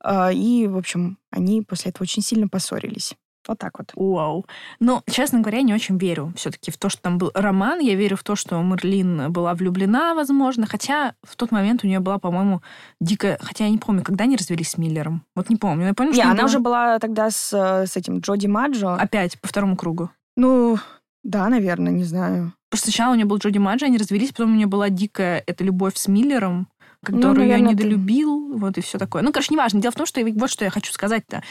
А, 0.00 0.32
И, 0.32 0.66
в 0.66 0.76
общем, 0.76 1.18
они 1.30 1.62
после 1.62 1.90
этого 1.90 2.04
очень 2.04 2.22
сильно 2.22 2.48
поссорились. 2.48 3.14
Вот 3.48 3.58
так 3.58 3.78
вот. 3.78 3.92
Вау. 3.96 4.46
Но, 4.78 5.02
честно 5.10 5.40
говоря, 5.40 5.58
я 5.58 5.64
не 5.64 5.74
очень 5.74 5.96
верю 5.96 6.32
все-таки 6.36 6.70
в 6.70 6.76
то, 6.76 6.90
что 6.90 7.00
там 7.00 7.16
был 7.16 7.30
роман. 7.34 7.80
Я 7.80 7.94
верю 7.94 8.16
в 8.16 8.22
то, 8.22 8.36
что 8.36 8.60
Мерлин 8.60 9.32
была 9.32 9.54
влюблена, 9.54 10.14
возможно. 10.14 10.66
Хотя 10.66 11.14
в 11.22 11.34
тот 11.34 11.50
момент 11.50 11.82
у 11.82 11.86
нее 11.86 12.00
была, 12.00 12.18
по-моему, 12.18 12.60
дикая... 13.00 13.38
Хотя 13.40 13.64
я 13.64 13.70
не 13.70 13.78
помню, 13.78 14.02
когда 14.02 14.24
они 14.24 14.36
развелись 14.36 14.70
с 14.70 14.78
Миллером. 14.78 15.24
Вот 15.34 15.48
не 15.48 15.56
помню. 15.56 15.86
Я 15.86 15.94
помню, 15.94 16.12
Не, 16.12 16.20
что 16.20 16.30
она 16.30 16.34
было 16.34 16.46
уже 16.46 16.58
была 16.58 16.98
тогда 16.98 17.30
с, 17.30 17.52
э, 17.54 17.86
с 17.86 17.96
этим 17.96 18.18
Джоди 18.18 18.46
Маджо. 18.46 18.94
опять 18.94 19.40
по 19.40 19.48
второму 19.48 19.76
кругу. 19.76 20.10
Ну, 20.36 20.78
Да, 21.24 21.48
наверное, 21.48 21.92
не 21.92 22.04
знаю. 22.04 22.52
Просто 22.68 22.88
сначала 22.88 23.12
у 23.12 23.14
нее 23.14 23.24
был 23.24 23.38
Джоди 23.38 23.58
Маджи, 23.58 23.86
они 23.86 23.96
развелись, 23.96 24.30
потом 24.30 24.52
у 24.52 24.56
нее 24.56 24.66
была 24.66 24.90
дикая 24.90 25.42
эта 25.46 25.64
любовь 25.64 25.96
с 25.96 26.06
Миллером, 26.06 26.68
который 27.02 27.22
ну, 27.22 27.34
наверное, 27.34 27.56
ее 27.56 27.74
недолюбил, 27.74 28.52
ты... 28.52 28.58
вот 28.58 28.78
и 28.78 28.80
все 28.82 28.98
такое. 28.98 29.22
Ну, 29.22 29.32
короче, 29.32 29.54
неважно. 29.54 29.80
Дело 29.80 29.92
в 29.92 29.96
том, 29.96 30.06
что 30.06 30.22
вот 30.22 30.50
что 30.50 30.64
я 30.64 30.70
хочу 30.70 30.92
сказать-то. 30.92 31.42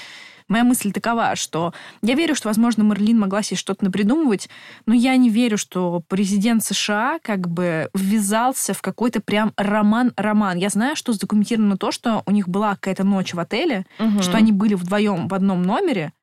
Моя 0.48 0.64
мысль 0.64 0.92
такова, 0.92 1.36
что 1.36 1.74
я 2.02 2.16
верю, 2.16 2.36
что, 2.36 2.48
возможно, 2.48 2.84
Мерлин 2.84 3.20
могла 3.20 3.44
себе 3.44 3.58
что-то 3.58 3.84
напридумывать, 3.84 4.50
но 4.86 4.94
я 4.94 5.16
не 5.18 5.30
верю, 5.30 5.58
что 5.58 6.02
президент 6.08 6.64
США 6.64 7.20
как 7.22 7.50
бы 7.50 7.90
ввязался 7.94 8.74
в 8.74 8.82
какой-то 8.82 9.20
прям 9.20 9.54
роман-роман. 9.58 10.58
Я 10.58 10.70
знаю, 10.70 10.96
что 10.96 11.14
задокументировано 11.14 11.78
то, 11.78 11.92
что 11.92 12.24
у 12.26 12.32
них 12.32 12.48
была 12.48 12.76
какая-то 12.76 13.04
ночь 13.04 13.34
в 13.34 13.40
отеле, 13.40 13.86
угу. 14.00 14.22
что 14.22 14.38
они 14.38 14.52
были 14.52 14.74
вдвоем 14.74 15.28
в 15.28 15.34
одном 15.34 15.64
номере, 15.64 16.14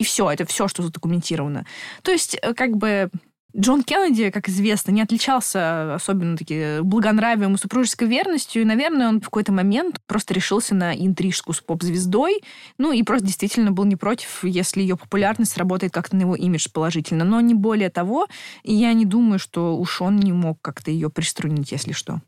и 0.00 0.04
все, 0.04 0.30
это 0.30 0.46
все, 0.46 0.66
что 0.66 0.82
задокументировано. 0.82 1.66
То 2.02 2.10
есть, 2.10 2.36
э, 2.40 2.54
как 2.54 2.76
бы, 2.76 3.10
Джон 3.56 3.82
Кеннеди, 3.82 4.30
как 4.30 4.48
известно, 4.48 4.92
не 4.92 5.02
отличался 5.02 5.94
особенно 5.94 6.36
таки 6.36 6.80
благонравием 6.82 7.54
и 7.54 7.58
супружеской 7.58 8.06
верностью, 8.08 8.62
и, 8.62 8.64
наверное, 8.64 9.08
он 9.08 9.20
в 9.20 9.24
какой-то 9.24 9.52
момент 9.52 10.00
просто 10.06 10.34
решился 10.34 10.74
на 10.74 10.94
интрижку 10.94 11.52
с 11.52 11.60
поп-звездой, 11.60 12.42
ну 12.78 12.92
и 12.92 13.02
просто 13.02 13.26
действительно 13.26 13.72
был 13.72 13.84
не 13.84 13.96
против, 13.96 14.44
если 14.44 14.82
ее 14.82 14.96
популярность 14.96 15.56
работает 15.56 15.92
как-то 15.92 16.16
на 16.16 16.22
его 16.22 16.36
имидж 16.36 16.68
положительно. 16.72 17.24
Но 17.24 17.40
не 17.40 17.54
более 17.54 17.90
того, 17.90 18.26
и 18.62 18.74
я 18.74 18.92
не 18.92 19.04
думаю, 19.04 19.38
что 19.38 19.76
уж 19.76 20.00
он 20.00 20.16
не 20.16 20.32
мог 20.32 20.58
как-то 20.62 20.90
ее 20.90 21.10
приструнить, 21.10 21.72
если 21.72 21.92
что. 21.92 22.20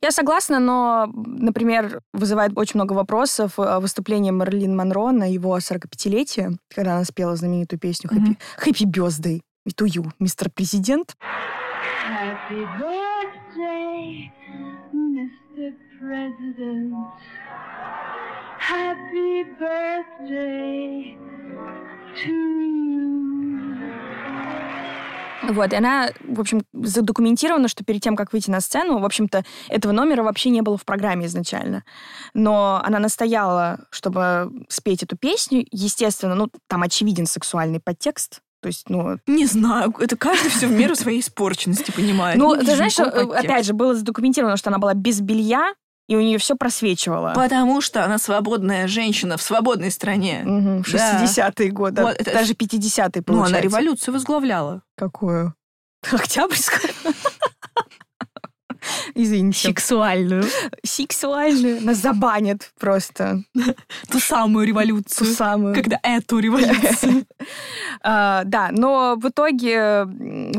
Я 0.00 0.10
согласна, 0.10 0.58
но, 0.58 1.10
например, 1.14 2.00
вызывает 2.12 2.52
очень 2.56 2.74
много 2.74 2.94
вопросов 2.94 3.58
э, 3.58 3.78
выступление 3.80 4.32
Марлин 4.32 4.74
Монро 4.74 5.10
на 5.12 5.30
его 5.30 5.56
45-летие, 5.58 6.56
когда 6.74 6.96
она 6.96 7.04
спела 7.04 7.36
знаменитую 7.36 7.78
песню 7.78 8.10
«Happy, 8.10 8.36
mm-hmm. 8.36 8.66
Happy 8.66 8.90
Birthday» 8.90 9.40
to 9.74 9.86
you, 9.86 10.10
мистер 10.18 10.50
президент. 10.50 11.16
Happy 12.08 12.64
birthday, 12.80 14.30
Mr. 14.94 15.74
President. 16.00 16.94
Happy 18.58 19.44
birthday 19.58 21.16
to 22.14 22.30
you. 22.30 22.88
Вот, 25.48 25.72
и 25.72 25.76
она, 25.76 26.10
в 26.24 26.40
общем, 26.40 26.62
задокументирована, 26.72 27.68
что 27.68 27.84
перед 27.84 28.02
тем, 28.02 28.16
как 28.16 28.32
выйти 28.32 28.50
на 28.50 28.60
сцену, 28.60 28.98
в 28.98 29.04
общем-то, 29.04 29.44
этого 29.68 29.92
номера 29.92 30.22
вообще 30.22 30.50
не 30.50 30.60
было 30.62 30.76
в 30.76 30.84
программе 30.84 31.26
изначально. 31.26 31.84
Но 32.34 32.82
она 32.84 32.98
настояла, 32.98 33.86
чтобы 33.90 34.50
спеть 34.68 35.02
эту 35.02 35.16
песню. 35.16 35.64
Естественно, 35.70 36.34
ну, 36.34 36.48
там 36.66 36.82
очевиден 36.82 37.26
сексуальный 37.26 37.80
подтекст, 37.80 38.42
то 38.60 38.66
есть, 38.68 38.88
ну... 38.88 39.18
Не 39.26 39.46
знаю, 39.46 39.94
это 39.98 40.16
каждый 40.16 40.50
все 40.50 40.66
в 40.66 40.72
меру 40.72 40.94
своей 40.94 41.20
испорченности 41.20 41.90
понимает. 41.90 42.38
Ну, 42.38 42.56
ты 42.56 42.74
знаешь, 42.74 42.92
что, 42.92 43.04
опять 43.04 43.66
же, 43.66 43.72
было 43.72 43.94
задокументировано, 43.94 44.56
что 44.56 44.70
она 44.70 44.78
была 44.78 44.94
без 44.94 45.20
белья, 45.20 45.74
и 46.08 46.16
у 46.16 46.20
нее 46.20 46.38
все 46.38 46.56
просвечивало. 46.56 47.34
Потому 47.34 47.80
что 47.80 48.04
она 48.04 48.18
свободная 48.18 48.88
женщина 48.88 49.36
в 49.36 49.42
свободной 49.42 49.90
стране. 49.90 50.42
Угу, 50.44 50.80
60-е 50.80 51.70
годы, 51.70 52.02
вот, 52.02 52.16
это... 52.18 52.32
даже 52.32 52.54
50-е, 52.54 53.22
получается. 53.22 53.32
Ну, 53.32 53.42
она 53.42 53.60
революцию 53.60 54.14
возглавляла. 54.14 54.82
Какую? 54.96 55.54
Октябрьскую? 56.10 56.92
Извините. 59.14 59.68
Сексуальную. 59.68 60.44
Сексуальную. 60.84 61.82
Нас 61.82 61.98
забанят 61.98 62.70
просто. 62.78 63.42
Ту 64.10 64.20
самую 64.20 64.66
революцию. 64.66 65.26
Ту 65.26 65.34
самую. 65.34 65.74
Когда 65.74 65.98
эту 66.02 66.38
революцию. 66.38 67.24
А, 68.00 68.44
да, 68.44 68.68
но 68.70 69.16
в 69.16 69.28
итоге 69.28 70.06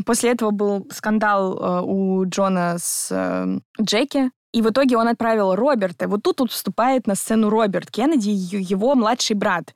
после 0.04 0.30
этого 0.30 0.50
был 0.50 0.86
скандал 0.92 1.56
э, 1.56 1.82
у 1.84 2.26
Джона 2.26 2.76
с 2.78 3.08
э, 3.10 3.58
Джеки. 3.80 4.30
И 4.52 4.62
в 4.62 4.70
итоге 4.70 4.96
он 4.96 5.06
отправил 5.06 5.54
Роберта. 5.54 6.08
Вот 6.08 6.22
тут 6.22 6.40
вот 6.40 6.50
вступает 6.50 7.06
на 7.06 7.14
сцену 7.14 7.50
Роберт 7.50 7.90
Кеннеди, 7.90 8.30
его 8.30 8.94
младший 8.94 9.36
брат. 9.36 9.74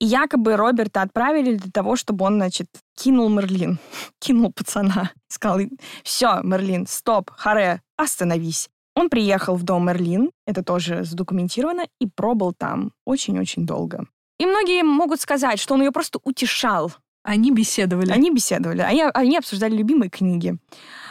И 0.00 0.04
якобы 0.04 0.56
Роберта 0.56 1.02
отправили 1.02 1.54
для 1.54 1.70
того, 1.70 1.96
чтобы 1.96 2.24
он, 2.24 2.34
значит, 2.36 2.68
кинул 2.96 3.28
Мерлин. 3.28 3.78
кинул 4.18 4.52
пацана. 4.52 5.12
Сказал, 5.28 5.60
все, 6.02 6.40
Мерлин, 6.42 6.86
стоп, 6.86 7.30
харе, 7.30 7.82
остановись. 7.96 8.68
Он 8.96 9.10
приехал 9.10 9.56
в 9.56 9.62
дом 9.62 9.86
Мерлин, 9.86 10.30
это 10.46 10.64
тоже 10.64 11.04
задокументировано, 11.04 11.86
и 12.00 12.06
пробыл 12.06 12.54
там 12.54 12.92
очень-очень 13.04 13.66
долго. 13.66 14.06
И 14.38 14.46
многие 14.46 14.82
могут 14.82 15.20
сказать, 15.20 15.60
что 15.60 15.74
он 15.74 15.82
ее 15.82 15.92
просто 15.92 16.18
утешал. 16.24 16.92
Они 17.22 17.50
беседовали. 17.50 18.12
Они 18.12 18.30
беседовали. 18.30 18.82
Они, 18.82 19.02
они 19.14 19.36
обсуждали 19.36 19.76
любимые 19.76 20.10
книги. 20.10 20.56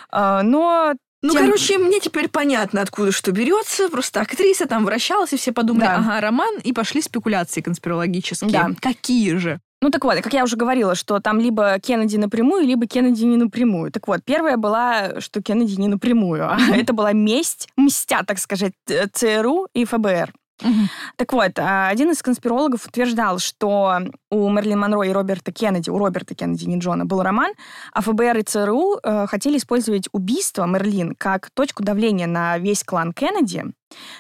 А, 0.10 0.44
но 0.44 0.94
ну, 1.26 1.34
Тем... 1.34 1.46
короче, 1.46 1.78
мне 1.78 2.00
теперь 2.00 2.30
понятно, 2.30 2.82
откуда 2.82 3.12
что 3.12 3.32
берется. 3.32 3.90
Просто 3.90 4.22
актриса 4.22 4.68
там 4.68 4.86
вращалась, 4.86 5.34
и 5.34 5.38
все 5.38 5.52
подумали, 5.52 5.86
да. 5.86 5.96
ага, 5.98 6.22
роман, 6.22 6.58
и 6.64 6.72
пошли 6.72 7.02
спекуляции 7.02 7.62
конспирологические. 7.62 8.52
Да. 8.52 8.70
Какие 8.80 9.36
же? 9.38 9.60
Ну 9.82 9.90
так 9.90 10.04
вот, 10.04 10.16
как 10.22 10.34
я 10.34 10.44
уже 10.44 10.56
говорила, 10.56 10.96
что 10.96 11.20
там 11.20 11.40
либо 11.40 11.78
Кеннеди 11.80 12.18
напрямую, 12.18 12.66
либо 12.66 12.88
Кеннеди 12.88 13.24
не 13.24 13.38
напрямую. 13.38 13.92
Так 13.92 14.08
вот, 14.08 14.22
первая 14.24 14.58
была, 14.58 15.20
что 15.20 15.42
Кеннеди 15.42 15.80
не 15.80 15.88
напрямую. 15.88 16.50
А 16.50 16.58
это 16.76 16.94
была 16.94 17.12
месть, 17.12 17.68
мстя, 17.76 18.24
так 18.24 18.40
сказать, 18.40 18.74
ЦРУ 19.14 19.68
и 19.74 19.86
ФБР. 19.86 20.34
Угу. 20.62 20.72
Так 21.18 21.34
вот, 21.34 21.60
а, 21.60 21.90
один 21.90 22.12
из 22.12 22.22
конспирологов 22.22 22.86
утверждал, 22.88 23.40
что 23.40 24.00
у 24.32 24.50
Мерлин 24.50 24.80
Монро 24.80 25.04
и 25.04 25.12
Роберта 25.12 25.52
Кеннеди, 25.52 25.90
у 25.90 25.98
Роберта 25.98 26.34
Кеннеди, 26.34 26.66
не 26.66 26.80
Джона, 26.80 27.06
был 27.06 27.22
роман, 27.22 27.54
а 27.92 28.02
ФБР 28.02 28.38
и 28.38 28.44
ЦРУ 28.44 29.00
э, 29.04 29.28
хотели 29.28 29.58
использовать 29.58 30.08
убийство 30.14 30.66
Мерлин 30.66 31.16
как 31.16 31.50
точку 31.52 31.84
давления 31.84 32.28
на 32.28 32.58
весь 32.58 32.84
клан 32.84 33.12
Кеннеди. 33.12 33.66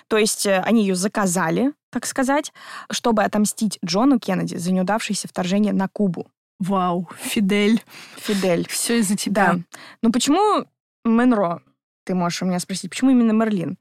То 0.07 0.17
есть 0.17 0.45
э, 0.45 0.59
они 0.59 0.81
ее 0.81 0.95
заказали, 0.95 1.73
так 1.89 2.05
сказать, 2.05 2.51
чтобы 2.91 3.23
отомстить 3.23 3.79
Джону 3.85 4.19
Кеннеди 4.19 4.55
за 4.55 4.73
неудавшееся 4.73 5.29
вторжение 5.29 5.71
на 5.71 5.87
Кубу. 5.87 6.27
Вау, 6.59 7.09
Фидель. 7.17 7.83
Фидель. 8.17 8.67
Все 8.69 8.99
из-за 8.99 9.15
тебя. 9.15 9.53
Да. 9.53 9.59
Ну 10.01 10.11
почему 10.11 10.65
Монро? 11.05 11.61
Ты 12.05 12.13
можешь 12.13 12.41
у 12.41 12.45
меня 12.45 12.59
спросить, 12.59 12.89
почему 12.89 13.11
именно 13.11 13.31
Мерлин? 13.31 13.77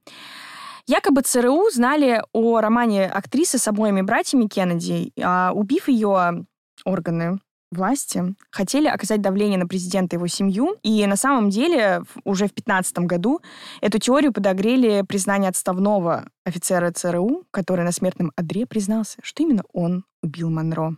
Якобы 0.87 1.23
ЦРУ 1.23 1.71
знали 1.71 2.23
о 2.33 2.61
романе 2.61 3.07
актрисы 3.07 3.57
с 3.57 3.67
обоими 3.69 4.03
братьями 4.03 4.49
Кеннеди, 4.49 5.13
а 5.23 5.53
убив 5.55 5.89
ее 5.89 6.45
органы 6.85 7.39
власти 7.71 8.35
хотели 8.51 8.87
оказать 8.87 9.23
давление 9.23 9.59
на 9.59 9.67
президента 9.67 10.15
и 10.15 10.19
его 10.19 10.27
семью. 10.27 10.77
И 10.83 11.07
на 11.07 11.17
самом 11.17 11.49
деле 11.49 12.03
уже 12.25 12.45
в 12.45 12.55
2015 12.55 12.99
году 12.99 13.41
эту 13.81 13.99
теорию 13.99 14.33
подогрели 14.33 15.03
признание 15.09 15.49
отставного 15.49 16.29
офицера 16.45 16.93
ЦРУ, 16.93 17.45
который 17.51 17.85
на 17.85 17.93
смертном 17.93 18.33
одре 18.37 18.67
признался, 18.67 19.17
что 19.23 19.43
именно 19.43 19.63
он 19.73 20.05
убил 20.23 20.51
Монро. 20.51 20.97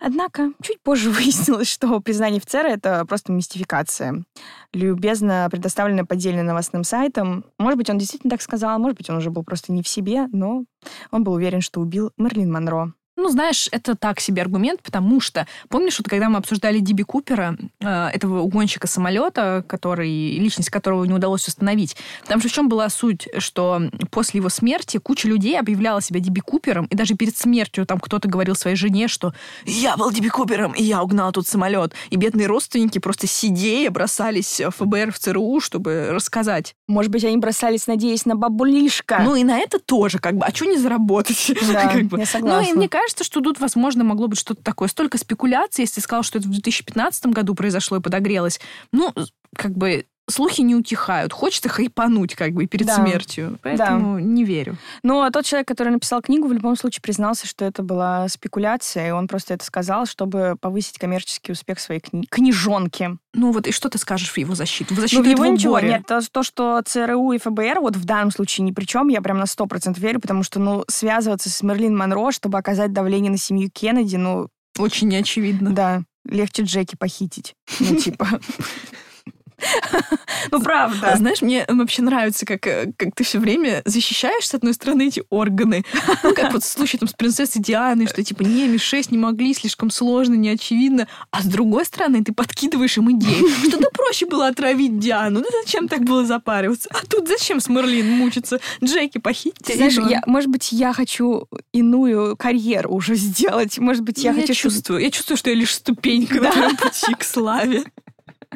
Однако 0.00 0.52
чуть 0.62 0.80
позже 0.80 1.10
выяснилось, 1.10 1.68
что 1.68 2.00
признание 2.00 2.38
офицера— 2.38 2.68
это 2.68 3.04
просто 3.04 3.32
мистификация, 3.32 4.24
любезно 4.72 5.48
предоставленная 5.50 6.04
поддельным 6.04 6.46
новостным 6.46 6.84
сайтом. 6.84 7.44
Может 7.58 7.78
быть, 7.78 7.90
он 7.90 7.98
действительно 7.98 8.30
так 8.30 8.42
сказал, 8.42 8.78
может 8.78 8.96
быть, 8.96 9.10
он 9.10 9.16
уже 9.16 9.30
был 9.30 9.42
просто 9.42 9.72
не 9.72 9.82
в 9.82 9.88
себе, 9.88 10.26
но 10.32 10.64
он 11.10 11.24
был 11.24 11.32
уверен, 11.32 11.60
что 11.60 11.80
убил 11.80 12.12
Мерлин 12.16 12.52
Монро. 12.52 12.92
Ну, 13.18 13.30
знаешь, 13.30 13.68
это 13.72 13.96
так 13.96 14.20
себе 14.20 14.42
аргумент, 14.42 14.80
потому 14.80 15.20
что, 15.20 15.48
помнишь, 15.68 15.98
вот 15.98 16.08
когда 16.08 16.28
мы 16.28 16.38
обсуждали 16.38 16.78
Диби 16.78 17.02
Купера, 17.02 17.56
э, 17.80 18.10
этого 18.14 18.42
угонщика 18.42 18.86
самолета, 18.86 19.64
который, 19.66 20.38
личность 20.38 20.70
которого 20.70 21.04
не 21.04 21.12
удалось 21.12 21.48
установить, 21.48 21.96
там 22.28 22.40
же 22.40 22.48
в 22.48 22.52
чем 22.52 22.68
была 22.68 22.88
суть, 22.88 23.26
что 23.38 23.82
после 24.12 24.38
его 24.38 24.48
смерти 24.48 24.98
куча 24.98 25.26
людей 25.26 25.58
объявляла 25.58 26.00
себя 26.00 26.20
Диби 26.20 26.38
Купером, 26.38 26.86
и 26.86 26.94
даже 26.94 27.16
перед 27.16 27.36
смертью 27.36 27.86
там 27.86 27.98
кто-то 27.98 28.28
говорил 28.28 28.54
своей 28.54 28.76
жене, 28.76 29.08
что 29.08 29.34
«Я 29.64 29.96
был 29.96 30.12
Диби 30.12 30.28
Купером, 30.28 30.72
и 30.72 30.84
я 30.84 31.02
угнал 31.02 31.32
тут 31.32 31.48
самолет». 31.48 31.94
И 32.10 32.16
бедные 32.16 32.46
родственники 32.46 33.00
просто 33.00 33.26
сидея 33.26 33.90
бросались 33.90 34.60
в 34.60 34.70
ФБР, 34.70 35.10
в 35.10 35.18
ЦРУ, 35.18 35.58
чтобы 35.58 36.10
рассказать. 36.12 36.76
Может 36.86 37.10
быть, 37.10 37.24
они 37.24 37.38
бросались, 37.38 37.88
надеясь 37.88 38.26
на 38.26 38.36
бабулишка. 38.36 39.22
Ну 39.24 39.34
и 39.34 39.42
на 39.42 39.58
это 39.58 39.80
тоже, 39.80 40.20
как 40.20 40.36
бы, 40.36 40.46
а 40.46 40.54
что 40.54 40.66
не 40.66 40.78
заработать? 40.78 41.52
Да, 41.72 41.88
как 41.92 42.04
бы. 42.04 42.20
я 42.20 42.26
согласна. 42.26 42.62
Ну 42.62 42.70
и 42.70 42.72
мне 42.74 42.88
кажется, 42.88 43.07
кажется, 43.08 43.24
что 43.24 43.40
тут, 43.40 43.58
возможно, 43.58 44.04
могло 44.04 44.28
быть 44.28 44.38
что-то 44.38 44.62
такое. 44.62 44.86
Столько 44.88 45.16
спекуляций, 45.16 45.82
если 45.82 46.00
сказал, 46.00 46.22
что 46.22 46.38
это 46.38 46.46
в 46.46 46.50
2015 46.50 47.26
году 47.26 47.54
произошло 47.54 47.96
и 47.96 48.00
подогрелось. 48.02 48.60
Ну, 48.92 49.14
как 49.56 49.72
бы 49.72 50.04
слухи 50.28 50.60
не 50.60 50.74
утихают. 50.74 51.32
Хочется 51.32 51.68
хайпануть 51.68 52.34
как 52.34 52.52
бы 52.52 52.66
перед 52.66 52.86
да. 52.86 52.96
смертью. 52.96 53.58
Поэтому 53.62 54.16
да. 54.16 54.20
не 54.20 54.44
верю. 54.44 54.76
Но 55.02 55.28
тот 55.30 55.44
человек, 55.44 55.68
который 55.68 55.90
написал 55.90 56.22
книгу, 56.22 56.48
в 56.48 56.52
любом 56.52 56.76
случае 56.76 57.02
признался, 57.02 57.46
что 57.46 57.64
это 57.64 57.82
была 57.82 58.28
спекуляция, 58.28 59.08
и 59.08 59.10
он 59.10 59.28
просто 59.28 59.54
это 59.54 59.64
сказал, 59.64 60.06
чтобы 60.06 60.56
повысить 60.60 60.98
коммерческий 60.98 61.52
успех 61.52 61.80
своей 61.80 62.00
кни- 62.00 62.26
книжонки. 62.28 63.16
Ну 63.34 63.52
вот 63.52 63.66
и 63.66 63.72
что 63.72 63.88
ты 63.88 63.98
скажешь 63.98 64.30
в 64.30 64.36
его 64.36 64.54
защиту? 64.54 64.94
В 64.94 65.00
защиту 65.00 65.22
ну, 65.22 65.28
в 65.28 65.32
его 65.32 65.46
ничего 65.46 65.74
горе. 65.74 65.88
нет. 65.88 66.06
То, 66.06 66.20
то, 66.30 66.42
что 66.42 66.80
ЦРУ 66.84 67.32
и 67.32 67.38
ФБР 67.38 67.80
вот 67.80 67.96
в 67.96 68.04
данном 68.04 68.30
случае 68.30 68.64
ни 68.64 68.72
при 68.72 68.84
чем, 68.84 69.08
я 69.08 69.20
прям 69.22 69.38
на 69.38 69.46
сто 69.46 69.66
процентов 69.66 70.02
верю, 70.02 70.20
потому 70.20 70.42
что, 70.42 70.60
ну, 70.60 70.84
связываться 70.88 71.50
с 71.50 71.62
Мерлин 71.62 71.96
Монро, 71.96 72.32
чтобы 72.32 72.58
оказать 72.58 72.92
давление 72.92 73.30
на 73.30 73.38
семью 73.38 73.70
Кеннеди, 73.72 74.16
ну... 74.16 74.48
Очень 74.78 75.08
неочевидно. 75.08 75.70
Да. 75.70 76.02
легче 76.24 76.62
Джеки 76.62 76.96
похитить. 76.96 77.54
Ну, 77.80 77.96
типа... 77.96 78.26
Ну, 80.50 80.62
правда. 80.62 81.14
Знаешь, 81.16 81.42
мне 81.42 81.64
вообще 81.68 82.02
нравится, 82.02 82.46
как, 82.46 82.66
э, 82.66 82.92
как 82.96 83.14
ты 83.14 83.24
все 83.24 83.38
время 83.38 83.82
защищаешь, 83.84 84.46
с 84.46 84.54
одной 84.54 84.74
стороны, 84.74 85.08
эти 85.08 85.22
органы. 85.30 85.84
Ну, 86.22 86.34
как 86.34 86.52
вот 86.52 86.62
в 86.62 86.66
случае 86.66 87.00
там, 87.00 87.08
с 87.08 87.12
принцессой 87.12 87.60
Дианой, 87.62 88.06
что 88.06 88.22
типа 88.22 88.42
не, 88.42 88.66
Ми-6 88.66 89.08
не 89.10 89.18
могли, 89.18 89.54
слишком 89.54 89.90
сложно, 89.90 90.34
не 90.34 90.50
очевидно. 90.50 91.08
А 91.30 91.42
с 91.42 91.46
другой 91.46 91.84
стороны, 91.84 92.22
ты 92.24 92.32
подкидываешь 92.32 92.96
им 92.96 93.10
идеи, 93.12 93.68
что 93.68 93.78
да 93.78 93.88
проще 93.92 94.26
было 94.26 94.46
отравить 94.48 94.98
Диану. 94.98 95.40
Ну, 95.40 95.46
зачем 95.62 95.88
так 95.88 96.02
было 96.02 96.24
запариваться? 96.24 96.88
А 96.92 97.06
тут 97.06 97.28
зачем 97.28 97.60
с 97.60 97.68
Мерлин 97.68 98.10
мучиться? 98.10 98.60
Джеки 98.82 99.18
похитить? 99.18 99.64
Ты 99.64 99.74
знаешь, 99.74 99.98
я, 100.08 100.22
может 100.26 100.50
быть, 100.50 100.72
я 100.72 100.92
хочу 100.92 101.46
иную 101.72 102.36
карьеру 102.36 102.94
уже 102.94 103.14
сделать. 103.16 103.78
Может 103.78 104.02
быть, 104.02 104.22
я 104.22 104.32
ну, 104.32 104.40
хочу... 104.40 104.52
Я 104.52 104.54
чувствую. 104.54 105.00
Я 105.00 105.10
чувствую, 105.10 105.36
что 105.36 105.50
я 105.50 105.56
лишь 105.56 105.74
ступенька 105.74 106.40
на 106.40 106.50
твоем 106.52 106.76
пути 106.76 107.14
к 107.14 107.24
славе. 107.24 107.84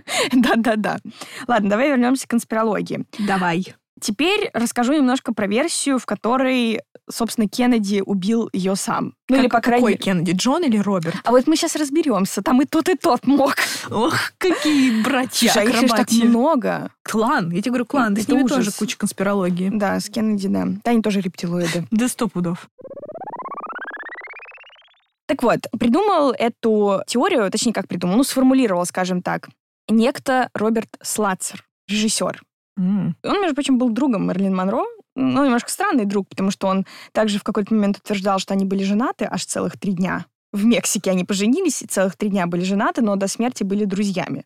Да-да-да. 0.32 0.98
Ладно, 1.46 1.70
давай 1.70 1.88
вернемся 1.88 2.26
к 2.26 2.30
конспирологии. 2.30 3.05
Давай. 3.18 3.74
Теперь 4.03 4.50
расскажу 4.53 4.94
немножко 4.94 5.32
про 5.32 5.46
версию, 5.46 6.00
в 6.00 6.07
которой, 6.07 6.80
собственно, 7.09 7.48
Кеннеди 7.48 8.03
убил 8.05 8.50
ее 8.53 8.74
сам. 8.74 9.14
Ну 9.28 9.36
как, 9.36 9.38
или, 9.38 9.48
по 9.48 9.61
крайней 9.61 9.86
мере... 9.86 9.98
Кеннеди, 9.98 10.32
Джон 10.32 10.64
или 10.64 10.76
Роберт? 10.76 11.14
А 11.22 11.30
вот 11.30 11.46
мы 11.46 11.55
сейчас 11.55 11.76
разберемся. 11.76 12.42
Там 12.42 12.61
и 12.61 12.64
тот, 12.64 12.88
и 12.88 12.96
тот 12.96 13.24
мог. 13.28 13.55
Ох, 13.90 14.16
какие 14.38 15.03
братья 15.05 15.53
Слушай, 15.53 15.68
а 15.68 15.84
их 15.84 15.90
так 15.90 16.11
много. 16.11 16.90
Клан. 17.05 17.53
Я 17.53 17.61
тебе 17.61 17.70
говорю, 17.70 17.86
клан. 17.86 18.14
Это 18.14 18.22
с 18.22 18.28
ними 18.28 18.42
ужас. 18.42 18.57
тоже 18.57 18.72
куча 18.72 18.98
конспирологии. 18.98 19.70
Да, 19.72 20.00
с 20.00 20.09
Кеннеди, 20.09 20.48
да. 20.48 20.64
Да, 20.84 20.90
они 20.90 21.00
тоже 21.00 21.20
рептилоиды. 21.20 21.86
Да 21.92 22.09
сто 22.09 22.26
пудов. 22.26 22.68
Так 25.26 25.44
вот, 25.44 25.61
придумал 25.78 26.32
эту 26.32 27.03
теорию, 27.07 27.48
точнее, 27.50 27.72
как 27.72 27.86
придумал, 27.86 28.16
ну, 28.16 28.24
сформулировал, 28.24 28.84
скажем 28.84 29.22
так, 29.22 29.48
некто 29.93 30.49
Роберт 30.55 30.97
Слацер, 31.03 31.64
режиссер. 31.88 32.43
Mm. 32.78 33.12
Он, 33.24 33.40
между 33.40 33.55
прочим, 33.55 33.78
был 33.78 33.90
другом 33.90 34.26
Мерлин 34.26 34.55
Монро. 34.55 34.84
Ну, 35.14 35.45
немножко 35.45 35.70
странный 35.70 36.07
друг, 36.07 36.28
потому 36.28 36.51
что 36.51 36.68
он 36.68 36.86
также 37.12 37.38
в 37.38 37.43
какой-то 37.43 37.74
момент 37.74 37.99
утверждал, 37.99 38.38
что 38.38 38.55
они 38.55 38.64
были 38.64 38.82
женаты 38.82 39.28
аж 39.30 39.45
целых 39.45 39.78
три 39.78 39.93
дня. 39.93 40.24
В 40.53 40.64
Мексике 40.64 41.11
они 41.11 41.24
поженились, 41.24 41.82
и 41.82 41.86
целых 41.86 42.16
три 42.16 42.30
дня 42.30 42.47
были 42.47 42.64
женаты, 42.64 43.03
но 43.03 43.16
до 43.16 43.28
смерти 43.28 43.62
были 43.62 43.84
друзьями. 43.84 44.45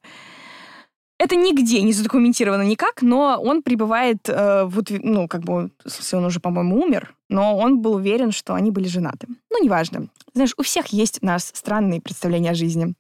Это 1.19 1.35
нигде 1.35 1.81
не 1.83 1.93
задокументировано 1.93 2.63
никак, 2.63 3.01
но 3.01 3.41
он 3.43 3.63
пребывает, 3.63 4.29
э, 4.29 4.65
вот, 4.65 4.91
ну, 4.91 5.29
как 5.29 5.43
бы, 5.43 5.71
он 6.13 6.25
уже, 6.25 6.41
по-моему, 6.41 6.83
умер, 6.83 7.15
но 7.31 7.57
он 7.57 7.81
был 7.81 7.95
уверен, 7.95 8.33
что 8.33 8.55
они 8.55 8.71
были 8.71 8.87
женаты. 8.87 9.27
Ну, 9.51 9.65
неважно. 9.65 10.09
Знаешь, 10.35 10.53
у 10.59 10.63
всех 10.63 10.89
есть 10.89 11.19
у 11.23 11.27
нас 11.27 11.51
странные 11.55 12.03
представления 12.03 12.51
о 12.51 12.55
жизни. 12.55 12.95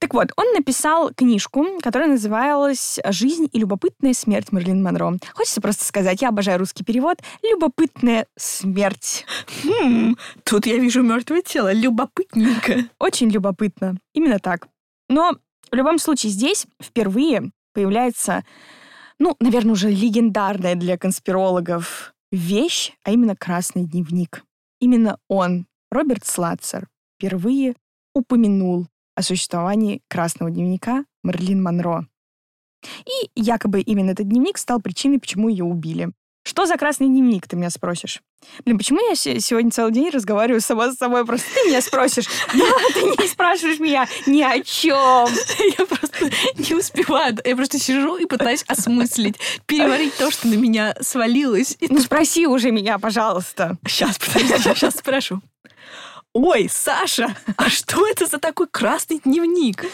Так 0.00 0.14
вот, 0.14 0.32
он 0.36 0.52
написал 0.54 1.12
книжку, 1.14 1.78
которая 1.82 2.08
называлась 2.08 2.98
«Жизнь 3.10 3.48
и 3.52 3.58
любопытная 3.58 4.14
смерть 4.14 4.50
Мерлин 4.50 4.82
Монро». 4.82 5.18
Хочется 5.34 5.60
просто 5.60 5.84
сказать, 5.84 6.22
я 6.22 6.30
обожаю 6.30 6.58
русский 6.58 6.84
перевод, 6.84 7.18
«Любопытная 7.42 8.26
смерть». 8.34 9.26
Хм, 9.62 10.16
тут 10.44 10.64
я 10.64 10.78
вижу 10.78 11.02
мертвое 11.02 11.42
тело, 11.42 11.70
любопытненько. 11.72 12.88
Очень 12.98 13.28
любопытно, 13.28 13.98
именно 14.14 14.38
так. 14.38 14.68
Но 15.10 15.36
в 15.70 15.74
любом 15.74 15.98
случае 15.98 16.32
здесь 16.32 16.66
впервые 16.82 17.50
появляется, 17.74 18.42
ну, 19.18 19.36
наверное, 19.38 19.72
уже 19.72 19.90
легендарная 19.90 20.76
для 20.76 20.96
конспирологов 20.96 22.14
вещь, 22.32 22.92
а 23.04 23.10
именно 23.10 23.36
красный 23.36 23.84
дневник. 23.84 24.44
Именно 24.80 25.18
он, 25.28 25.66
Роберт 25.90 26.24
Слацер, 26.24 26.88
впервые 27.18 27.74
упомянул 28.14 28.86
о 29.20 29.22
существовании 29.22 30.02
красного 30.08 30.50
дневника 30.50 31.04
Мерлин 31.22 31.62
Монро. 31.62 32.06
И 33.04 33.30
якобы 33.34 33.80
именно 33.80 34.10
этот 34.10 34.28
дневник 34.28 34.58
стал 34.58 34.80
причиной, 34.80 35.18
почему 35.18 35.48
ее 35.48 35.64
убили. 35.64 36.10
Что 36.42 36.64
за 36.64 36.78
красный 36.78 37.06
дневник, 37.08 37.46
ты 37.46 37.56
меня 37.56 37.68
спросишь? 37.68 38.22
Блин, 38.64 38.78
почему 38.78 38.98
я 39.06 39.14
сегодня 39.14 39.70
целый 39.70 39.92
день 39.92 40.08
разговариваю 40.08 40.62
сама 40.62 40.90
с 40.90 40.96
собой? 40.96 41.26
Просто 41.26 41.46
ты 41.54 41.68
меня 41.68 41.82
спросишь. 41.82 42.24
Да, 42.54 42.64
ты 42.94 43.02
не 43.02 43.28
спрашиваешь 43.28 43.78
меня 43.78 44.08
ни 44.26 44.40
о 44.40 44.58
чем. 44.62 45.28
Я 45.78 45.84
просто 45.84 46.30
не 46.56 46.74
успеваю. 46.74 47.36
Я 47.44 47.56
просто 47.56 47.78
сижу 47.78 48.16
и 48.16 48.24
пытаюсь 48.24 48.64
осмыслить, 48.66 49.36
переварить 49.66 50.16
то, 50.16 50.30
что 50.30 50.48
на 50.48 50.54
меня 50.54 50.96
свалилось. 51.02 51.76
Ну, 51.90 52.00
спроси 52.00 52.46
уже 52.46 52.70
меня, 52.70 52.98
пожалуйста. 52.98 53.76
Сейчас, 53.86 54.18
подожди, 54.18 54.74
сейчас 54.74 54.94
спрошу. 54.94 55.42
Ой, 56.32 56.68
Саша, 56.70 57.36
а 57.56 57.68
что 57.68 58.06
это 58.06 58.26
за 58.26 58.38
такой 58.38 58.68
красный 58.68 59.18
дневник? 59.18 59.84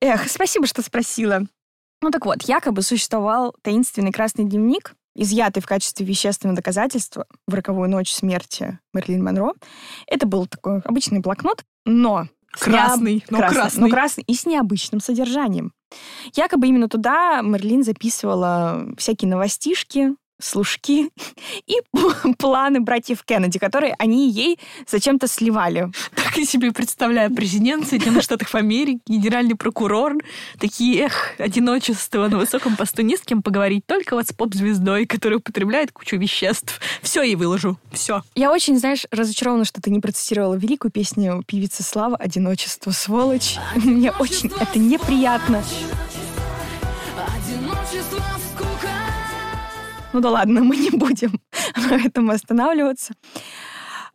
Эх, 0.00 0.30
спасибо, 0.30 0.66
что 0.66 0.82
спросила. 0.82 1.42
Ну 2.02 2.10
так 2.10 2.24
вот, 2.24 2.42
якобы 2.42 2.82
существовал 2.82 3.54
таинственный 3.62 4.12
красный 4.12 4.44
дневник, 4.44 4.94
изъятый 5.16 5.62
в 5.62 5.66
качестве 5.66 6.06
вещественного 6.06 6.56
доказательства 6.56 7.26
в 7.46 7.54
роковую 7.54 7.90
ночь 7.90 8.12
смерти 8.12 8.78
Мерлин 8.94 9.24
Монро. 9.24 9.52
Это 10.06 10.26
был 10.26 10.46
такой 10.46 10.80
обычный 10.80 11.18
блокнот, 11.18 11.64
но 11.84 12.28
красный, 12.52 13.24
но 13.28 13.38
красный, 13.38 13.60
красный, 13.60 13.80
но 13.82 13.88
красный 13.88 14.24
и 14.26 14.34
с 14.34 14.46
необычным 14.46 15.00
содержанием. 15.00 15.72
Якобы 16.34 16.68
именно 16.68 16.88
туда 16.88 17.42
Мерлин 17.42 17.82
записывала 17.82 18.86
всякие 18.96 19.28
новостишки, 19.28 20.14
служки 20.40 21.10
и 21.66 21.76
планы 22.38 22.80
братьев 22.80 23.22
Кеннеди, 23.24 23.58
которые 23.58 23.94
они 23.98 24.30
ей 24.30 24.58
зачем-то 24.86 25.28
сливали. 25.28 25.90
Так 26.14 26.36
я 26.36 26.44
себе 26.44 26.72
представляю 26.72 27.34
президент 27.34 27.88
Соединенных 27.88 28.22
Штатов 28.22 28.54
Америки, 28.54 29.00
генеральный 29.06 29.56
прокурор, 29.56 30.14
такие, 30.58 31.04
эх, 31.04 31.34
одиночество 31.38 32.28
на 32.28 32.38
высоком 32.38 32.76
посту, 32.76 33.02
не 33.02 33.16
с 33.16 33.20
кем 33.20 33.42
поговорить, 33.42 33.84
только 33.86 34.14
вот 34.14 34.28
с 34.28 34.32
поп-звездой, 34.32 35.06
которая 35.06 35.38
употребляет 35.38 35.92
кучу 35.92 36.16
веществ. 36.16 36.80
Все 37.02 37.22
ей 37.22 37.34
выложу, 37.34 37.78
все. 37.92 38.22
Я 38.34 38.52
очень, 38.52 38.78
знаешь, 38.78 39.06
разочарована, 39.10 39.64
что 39.64 39.80
ты 39.80 39.90
не 39.90 40.00
процитировала 40.00 40.54
великую 40.54 40.90
песню 40.90 41.42
певицы 41.46 41.82
Слава 41.82 42.16
«Одиночество, 42.16 42.90
сволочь». 42.90 43.56
Мне 43.74 44.12
очень 44.12 44.50
это 44.60 44.78
неприятно. 44.78 45.62
Одиночество, 47.16 48.22
ну 50.12 50.20
да 50.20 50.30
ладно, 50.30 50.62
мы 50.62 50.76
не 50.76 50.90
будем 50.90 51.40
на 51.76 51.94
этом 51.94 52.30
останавливаться. 52.30 53.14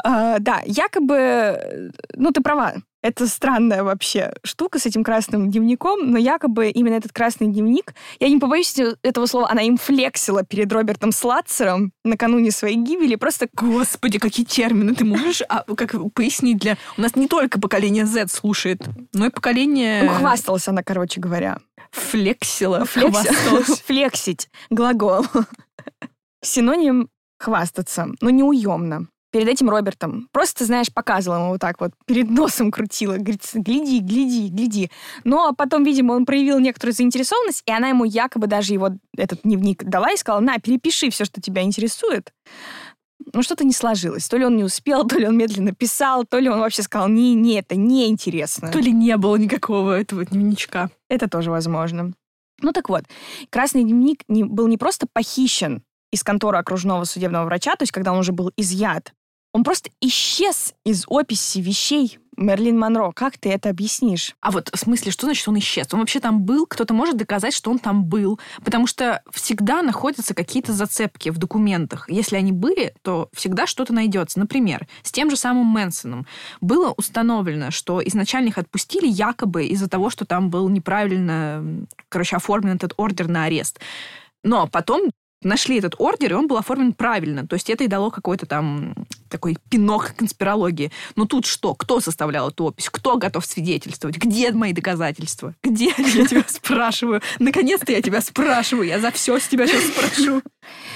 А, 0.04 0.40
да, 0.40 0.62
якобы, 0.66 1.92
ну 2.14 2.32
ты 2.32 2.42
права, 2.42 2.76
это 3.06 3.28
странная 3.28 3.84
вообще 3.84 4.34
штука 4.44 4.80
с 4.80 4.88
этим 4.88 5.04
красным 5.04 5.52
дневником, 5.52 6.12
но 6.12 6.18
якобы 6.18 6.70
именно 6.70 6.96
этот 6.96 7.14
красный 7.14 7.48
дневник, 7.48 7.94
я 8.20 8.30
не 8.30 8.40
побоюсь 8.40 8.76
этого 9.04 9.28
слова, 9.28 9.52
она 9.52 9.62
им 9.62 9.78
флексила 9.78 10.44
перед 10.44 10.74
Робертом 10.74 11.12
Слатцером 11.12 11.92
накануне 12.04 12.50
своей 12.50 12.78
гибели, 12.78 13.16
просто... 13.16 13.48
Господи, 13.54 14.18
какие 14.18 14.44
термины 14.44 14.96
ты 14.96 15.06
можешь 15.06 15.44
а, 15.48 15.64
как 15.76 15.94
пояснить 16.14 16.58
для... 16.58 16.78
У 16.98 17.02
нас 17.02 17.16
не 17.16 17.28
только 17.28 17.60
поколение 17.60 18.08
Z 18.08 18.28
слушает, 18.30 18.82
но 19.14 19.28
и 19.28 19.30
поколение... 19.30 20.10
Хвасталась 20.10 20.68
она, 20.68 20.82
короче 20.82 21.22
говоря. 21.22 21.60
Флексила, 21.92 22.86
Флексила. 22.86 23.62
Флексить. 23.86 24.50
Глагол. 24.72 25.28
Синоним 26.42 27.10
хвастаться, 27.38 28.08
но 28.20 28.32
неуемно. 28.32 29.08
Перед 29.36 29.50
этим 29.50 29.70
Робертом. 29.70 30.30
Просто, 30.32 30.64
знаешь, 30.64 30.88
показывала 30.94 31.40
ему 31.40 31.50
вот 31.50 31.60
так 31.60 31.82
вот, 31.82 31.92
перед 32.06 32.30
носом 32.30 32.72
крутила. 32.72 33.18
Говорит, 33.18 33.42
гляди, 33.54 34.00
гляди, 34.00 34.48
гляди. 34.48 34.90
Но 35.26 35.52
потом, 35.52 35.84
видимо, 35.84 36.14
он 36.14 36.26
проявил 36.26 36.58
некоторую 36.60 36.94
заинтересованность, 36.94 37.62
и 37.66 37.72
она 37.74 37.90
ему 37.90 38.06
якобы 38.06 38.48
даже 38.48 38.72
его 38.72 38.92
этот 39.18 39.42
дневник 39.44 39.84
дала 39.84 40.14
и 40.14 40.16
сказала, 40.16 40.40
на, 40.40 40.58
перепиши 40.60 41.10
все, 41.10 41.26
что 41.26 41.42
тебя 41.42 41.64
интересует. 41.64 42.32
Ну, 43.34 43.44
что-то 43.44 43.66
не 43.66 43.74
сложилось. 43.74 44.26
То 44.30 44.38
ли 44.38 44.46
он 44.46 44.56
не 44.56 44.64
успел, 44.64 45.06
то 45.06 45.18
ли 45.18 45.28
он 45.28 45.38
медленно 45.38 45.74
писал, 45.74 46.24
то 46.24 46.40
ли 46.40 46.48
он 46.48 46.62
вообще 46.62 46.84
сказал, 46.84 47.10
не, 47.10 47.34
не, 47.34 47.60
это 47.60 47.76
неинтересно. 47.76 48.72
То 48.72 48.80
ли 48.80 48.94
не 48.94 49.18
было 49.18 49.36
никакого 49.36 50.00
этого 50.00 50.24
дневничка. 50.24 50.92
Это 51.10 51.28
тоже 51.28 51.52
возможно. 51.52 52.14
Ну 52.62 52.72
так 52.72 52.88
вот, 52.88 53.04
красный 53.50 53.84
дневник 53.84 54.22
не, 54.30 54.46
был 54.46 54.70
не 54.70 54.78
просто 54.78 55.08
похищен 55.12 55.84
из 56.14 56.24
конторы 56.24 56.58
окружного 56.58 57.04
судебного 57.04 57.44
врача, 57.44 57.76
то 57.76 57.84
есть 57.84 57.92
когда 57.92 58.14
он 58.14 58.20
уже 58.20 58.32
был 58.32 58.50
изъят, 58.56 59.14
он 59.56 59.64
просто 59.64 59.90
исчез 60.02 60.74
из 60.84 61.06
описи 61.08 61.60
вещей 61.60 62.20
Мерлин 62.36 62.78
Монро. 62.78 63.14
Как 63.14 63.38
ты 63.38 63.50
это 63.50 63.70
объяснишь? 63.70 64.36
А 64.42 64.52
вот 64.52 64.70
в 64.74 64.78
смысле, 64.78 65.14
что 65.14 65.28
значит 65.28 65.48
он 65.48 65.58
исчез? 65.60 65.88
Он 65.94 66.02
вообще 66.02 66.20
там 66.20 66.42
был? 66.42 66.66
Кто-то 66.66 66.94
может 66.94 67.16
доказать, 67.16 67.54
что 67.54 67.72
он 67.72 67.80
там 67.80 68.04
был? 68.04 68.38
Потому 68.66 68.86
что 68.86 69.24
всегда 69.32 69.82
находятся 69.82 70.34
какие-то 70.34 70.74
зацепки 70.74 71.30
в 71.30 71.38
документах. 71.38 72.10
Если 72.10 72.36
они 72.36 72.52
были, 72.52 72.94
то 73.02 73.30
всегда 73.32 73.66
что-то 73.66 73.94
найдется. 73.94 74.40
Например, 74.40 74.90
с 75.04 75.14
тем 75.14 75.30
же 75.30 75.38
самым 75.38 75.68
Мэнсоном 75.68 76.28
было 76.60 76.94
установлено, 76.98 77.72
что 77.72 78.06
изначально 78.06 78.50
их 78.50 78.58
отпустили 78.58 79.08
якобы 79.08 79.68
из-за 79.68 79.88
того, 79.88 80.10
что 80.10 80.26
там 80.26 80.50
был 80.50 80.68
неправильно, 80.68 81.64
короче, 82.10 82.36
оформлен 82.36 82.76
этот 82.76 82.94
ордер 82.98 83.30
на 83.30 83.46
арест. 83.46 83.80
Но 84.44 84.68
потом 84.68 85.12
нашли 85.46 85.78
этот 85.78 85.96
ордер, 86.00 86.32
и 86.32 86.36
он 86.36 86.48
был 86.48 86.58
оформлен 86.58 86.94
правильно. 86.94 87.48
То 87.48 87.54
есть 87.54 87.70
это 87.70 87.84
и 87.84 87.88
дало 87.88 88.12
какой-то 88.12 88.46
там 88.46 88.94
такой 89.30 89.58
пинок 89.70 90.14
конспирологии. 90.16 90.92
Но 91.16 91.26
тут 91.26 91.46
что? 91.46 91.76
Кто 91.76 92.00
составлял 92.00 92.50
эту 92.50 92.66
опись? 92.66 92.90
Кто 92.90 93.18
готов 93.18 93.46
свидетельствовать? 93.46 94.18
Где 94.18 94.52
мои 94.52 94.74
доказательства? 94.74 95.54
Где? 95.64 95.86
Я 95.98 96.26
тебя 96.26 96.44
спрашиваю. 96.48 97.22
Наконец-то 97.40 97.92
я 97.92 98.02
тебя 98.02 98.22
спрашиваю. 98.22 98.88
Я 98.88 99.00
за 99.00 99.12
все 99.12 99.40
с 99.40 99.48
тебя 99.48 99.68
сейчас 99.68 99.84
спрошу. 99.84 100.42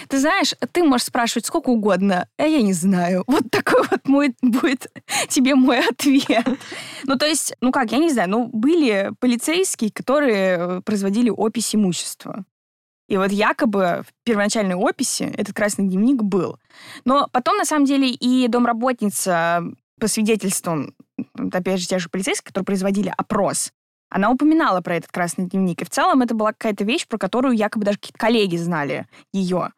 Ты 0.07 0.19
знаешь, 0.19 0.53
ты 0.71 0.83
можешь 0.83 1.07
спрашивать 1.07 1.45
сколько 1.45 1.69
угодно, 1.69 2.27
а 2.37 2.43
я 2.43 2.61
не 2.61 2.73
знаю. 2.73 3.23
Вот 3.27 3.51
такой 3.51 3.81
вот 3.89 4.07
мой 4.07 4.35
будет 4.41 4.91
тебе 5.27 5.55
мой 5.55 5.79
ответ. 5.87 6.47
Ну, 7.03 7.17
то 7.17 7.25
есть, 7.25 7.53
ну 7.61 7.71
как, 7.71 7.91
я 7.91 7.97
не 7.97 8.09
знаю, 8.09 8.29
ну, 8.29 8.49
были 8.51 9.11
полицейские, 9.19 9.91
которые 9.91 10.57
э, 10.57 10.81
производили 10.83 11.29
опись 11.29 11.75
имущества. 11.75 12.45
И 13.10 13.18
вот 13.18 13.32
якобы 13.32 14.03
в 14.07 14.24
первоначальной 14.24 14.76
описи 14.76 15.24
этот 15.36 15.55
красный 15.55 15.88
дневник 15.88 16.22
был. 16.22 16.57
Но 17.05 17.28
потом, 17.32 17.57
на 17.57 17.66
самом 17.66 17.86
деле, 17.86 18.10
и 18.10 18.47
домработница 18.47 19.64
по 19.99 20.07
свидетельствам, 20.07 20.93
опять 21.51 21.82
же, 21.82 21.88
те 21.88 21.99
же 21.99 22.07
полицейские, 22.07 22.47
которые 22.47 22.68
производили 22.68 23.14
опрос, 23.18 23.74
она 24.12 24.30
упоминала 24.30 24.82
про 24.82 24.95
этот 24.95 25.12
красный 25.12 25.45
дневник. 25.45 25.82
И 25.82 25.86
в 25.86 25.89
целом 25.89 26.22
это 26.22 26.36
была 26.36 26.53
какая-то 26.53 26.84
вещь, 26.84 27.07
про 27.07 27.18
которую 27.18 27.55
якобы 27.55 27.84
даже 27.84 27.97
какие-то 27.97 28.20
коллеги 28.20 28.57
знали 28.57 29.07
ее. 29.34 29.72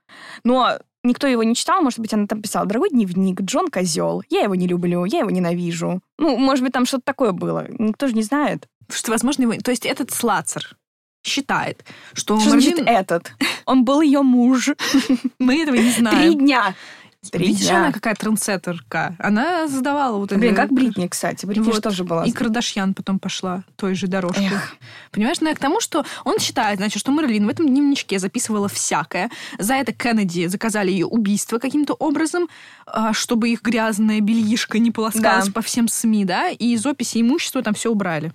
Но 0.44 0.80
никто 1.04 1.26
его 1.26 1.44
не 1.44 1.56
читал, 1.56 1.82
может 1.82 2.00
быть, 2.00 2.14
она 2.14 2.28
там 2.28 2.42
писала, 2.42 2.66
дорогой 2.66 2.90
дневник, 2.90 3.42
Джон 3.42 3.70
козел, 3.70 4.24
я 4.30 4.42
его 4.42 4.56
не 4.56 4.68
люблю, 4.68 5.06
я 5.06 5.20
его 5.20 5.30
ненавижу. 5.30 6.02
Ну, 6.18 6.38
может 6.38 6.64
быть, 6.64 6.74
там 6.74 6.86
что-то 6.86 7.04
такое 7.06 7.32
было. 7.32 7.66
Никто 7.80 8.08
же 8.08 8.14
не 8.14 8.24
знает. 8.24 8.68
Что, 8.90 9.12
возможно, 9.12 9.44
его... 9.44 9.54
То 9.54 9.72
есть 9.72 9.86
этот 9.86 10.12
Слацер 10.12 10.78
считает, 11.24 11.84
что, 12.14 12.40
что 12.40 12.50
Марлин... 12.50 12.62
значит 12.62 12.88
этот? 12.88 13.34
Он 13.66 13.84
был 13.84 14.02
ее 14.02 14.22
муж. 14.22 14.70
Мы 15.40 15.62
этого 15.64 15.76
не 15.76 15.92
знаем. 15.92 16.18
Три 16.18 16.36
дня. 16.36 16.76
Три 17.30 17.48
Видишь, 17.50 17.68
дня. 17.68 17.78
она 17.78 17.92
какая 17.92 18.16
трансеттерка. 18.16 19.16
Она 19.20 19.68
задавала 19.68 20.18
вот 20.18 20.32
это. 20.32 20.42
Блин, 20.42 20.56
как 20.56 20.72
Бритни, 20.72 21.06
кстати. 21.06 21.46
Бритни 21.46 21.66
вот. 21.66 21.76
же 21.76 21.82
тоже 21.82 22.04
была. 22.04 22.26
И 22.26 22.32
Кардашьян 22.32 22.96
потом 22.96 23.20
пошла 23.20 23.64
той 23.76 23.94
же 23.94 24.08
дорожкой. 24.08 24.48
Эх. 24.48 24.76
Понимаешь, 25.12 25.40
ну 25.40 25.50
я 25.50 25.56
к 25.56 25.60
тому, 25.60 25.80
что 25.82 26.04
он 26.26 26.40
считает, 26.40 26.80
значит, 26.80 27.00
что 27.00 27.12
Мэрилин 27.12 27.46
в 27.46 27.50
этом 27.50 27.68
дневничке 27.68 28.18
записывала 28.18 28.68
всякое. 28.68 29.30
За 29.60 29.76
это 29.76 29.94
Кеннеди 29.94 30.48
заказали 30.48 30.90
ее 30.90 31.06
убийство 31.06 31.60
каким-то 31.60 31.94
образом, 31.94 32.50
а, 32.88 33.14
чтобы 33.14 33.50
их 33.50 33.62
грязная 33.62 34.20
бельишка 34.20 34.80
не 34.80 34.90
полоскалась 34.90 35.46
да. 35.46 35.52
по 35.52 35.62
всем 35.62 35.88
СМИ, 35.88 36.26
да, 36.26 36.50
и 36.50 36.74
из 36.74 36.84
описи 36.88 37.22
имущества 37.22 37.62
там 37.62 37.76
все 37.76 37.92
убрали. 37.92 38.34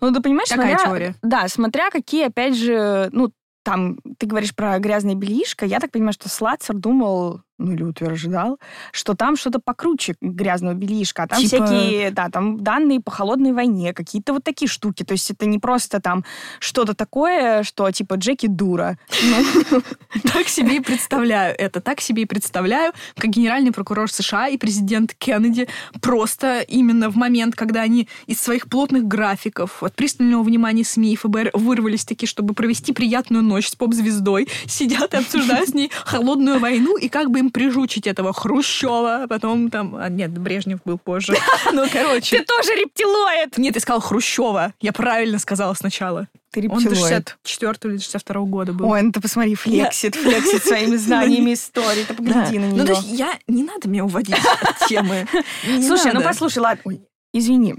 Ну, 0.00 0.12
ты 0.12 0.20
понимаешь, 0.20 0.48
Такая 0.48 0.76
смотря, 0.76 0.86
теория. 0.86 1.14
Да, 1.22 1.48
смотря 1.48 1.90
какие, 1.90 2.26
опять 2.26 2.56
же, 2.56 3.08
ну, 3.12 3.32
там, 3.64 3.98
ты 4.18 4.26
говоришь 4.26 4.54
про 4.54 4.78
грязное 4.78 5.14
бельишко, 5.14 5.66
я 5.66 5.80
так 5.80 5.90
понимаю, 5.90 6.12
что 6.12 6.28
Слацер 6.28 6.76
думал, 6.76 7.42
ну 7.60 7.72
или 7.72 7.82
утверждал, 7.82 8.58
что 8.90 9.14
там 9.14 9.36
что-то 9.36 9.60
покруче 9.60 10.14
грязного 10.20 10.74
бельишка, 10.74 11.24
а 11.24 11.26
там 11.28 11.40
типа... 11.40 11.66
всякие, 11.66 12.10
да, 12.10 12.28
там 12.30 12.58
данные 12.58 13.00
по 13.00 13.10
холодной 13.10 13.52
войне, 13.52 13.92
какие-то 13.92 14.32
вот 14.32 14.42
такие 14.42 14.68
штуки. 14.68 15.04
То 15.04 15.12
есть 15.12 15.30
это 15.30 15.46
не 15.46 15.58
просто 15.58 16.00
там 16.00 16.24
что-то 16.58 16.94
такое, 16.94 17.62
что 17.62 17.90
типа 17.90 18.14
Джеки 18.14 18.46
дура. 18.46 18.98
Ну, 19.22 19.82
так 20.32 20.48
себе 20.48 20.76
и 20.76 20.80
представляю 20.80 21.54
это. 21.56 21.80
Так 21.80 22.00
себе 22.00 22.22
и 22.22 22.26
представляю, 22.26 22.92
как 23.16 23.30
генеральный 23.30 23.72
прокурор 23.72 24.10
США 24.10 24.48
и 24.48 24.56
президент 24.56 25.14
Кеннеди 25.14 25.68
просто 26.00 26.60
именно 26.60 27.10
в 27.10 27.16
момент, 27.16 27.54
когда 27.54 27.82
они 27.82 28.08
из 28.26 28.40
своих 28.40 28.68
плотных 28.68 29.04
графиков 29.04 29.82
от 29.82 29.94
пристального 29.94 30.42
внимания 30.42 30.84
СМИ 30.84 31.12
и 31.12 31.16
ФБР 31.16 31.50
вырвались 31.52 32.04
такие, 32.06 32.28
чтобы 32.28 32.54
провести 32.54 32.92
приятную 32.92 33.42
ночь 33.42 33.68
с 33.68 33.76
поп-звездой, 33.76 34.48
сидят 34.66 35.12
и 35.12 35.18
обсуждают 35.18 35.68
с 35.68 35.74
ней 35.74 35.90
холодную 36.06 36.58
войну 36.58 36.96
и 36.96 37.08
как 37.08 37.30
бы 37.30 37.38
им 37.38 37.49
прижучить 37.50 38.06
этого 38.06 38.32
Хрущева, 38.32 39.24
а 39.24 39.28
потом 39.28 39.70
там... 39.70 39.96
А, 39.96 40.08
нет, 40.08 40.30
Брежнев 40.36 40.80
был 40.84 40.98
позже. 40.98 41.36
Ну, 41.72 41.86
короче. 41.92 42.38
Ты 42.38 42.44
тоже 42.44 42.74
рептилоид! 42.74 43.58
Нет, 43.58 43.74
ты 43.74 43.80
сказал 43.80 44.00
Хрущева. 44.00 44.74
Я 44.80 44.92
правильно 44.92 45.38
сказала 45.38 45.74
сначала. 45.74 46.28
Ты 46.52 46.62
рептилоид. 46.62 46.86
Он 46.86 46.94
64 46.94 47.94
или 47.94 48.00
62 48.00 48.40
года 48.42 48.72
был. 48.72 48.88
Ой, 48.88 49.02
ну 49.02 49.12
ты 49.12 49.20
посмотри, 49.20 49.54
флексит, 49.54 50.16
флексит 50.16 50.64
своими 50.64 50.96
знаниями 50.96 51.54
истории. 51.54 52.04
Ты 52.04 52.14
погляди 52.14 52.58
на 52.58 52.64
нее. 52.66 52.82
Ну, 52.82 52.86
то 52.86 52.92
есть 52.92 53.08
я... 53.08 53.38
Не 53.46 53.62
надо 53.62 53.88
меня 53.88 54.04
уводить 54.04 54.34
от 54.34 54.88
темы. 54.88 55.26
Слушай, 55.86 56.12
ну 56.12 56.22
послушай, 56.22 56.58
ладно. 56.58 56.98
Извини. 57.32 57.76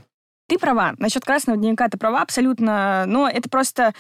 Ты 0.52 0.60
права. 0.60 0.96
Насчет 0.98 1.24
красного 1.24 1.58
дневника 1.58 1.88
ты 1.88 1.98
права 1.98 2.22
абсолютно. 2.22 3.06
Но 3.08 3.30
это 3.30 3.48
просто 3.48 3.94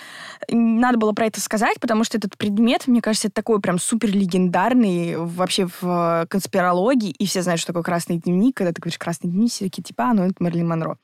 надо 0.50 0.98
было 0.98 1.14
про 1.14 1.28
это 1.28 1.40
сказать, 1.40 1.80
потому 1.80 2.04
что 2.04 2.18
этот 2.18 2.38
предмет, 2.38 2.88
мне 2.88 3.02
кажется, 3.02 3.30
это 3.30 3.36
такой 3.36 3.62
прям 3.62 3.80
супер 3.80 4.10
легендарный 4.10 5.16
вообще 5.16 5.70
в 5.80 6.28
конспирологии. 6.30 7.12
И 7.12 7.26
все 7.26 7.42
знают, 7.42 7.62
что 7.62 7.68
такое 7.68 7.84
красный 7.84 8.18
дневник. 8.18 8.58
Когда 8.58 8.74
ты 8.74 8.82
говоришь 8.82 8.98
красный 8.98 9.30
дневник, 9.30 9.52
все 9.52 9.64
такие 9.64 9.82
типа, 9.82 10.10
а, 10.10 10.14
ну 10.14 10.26
это 10.26 10.34
Мерлин 10.44 10.68
Монро. 10.68 10.98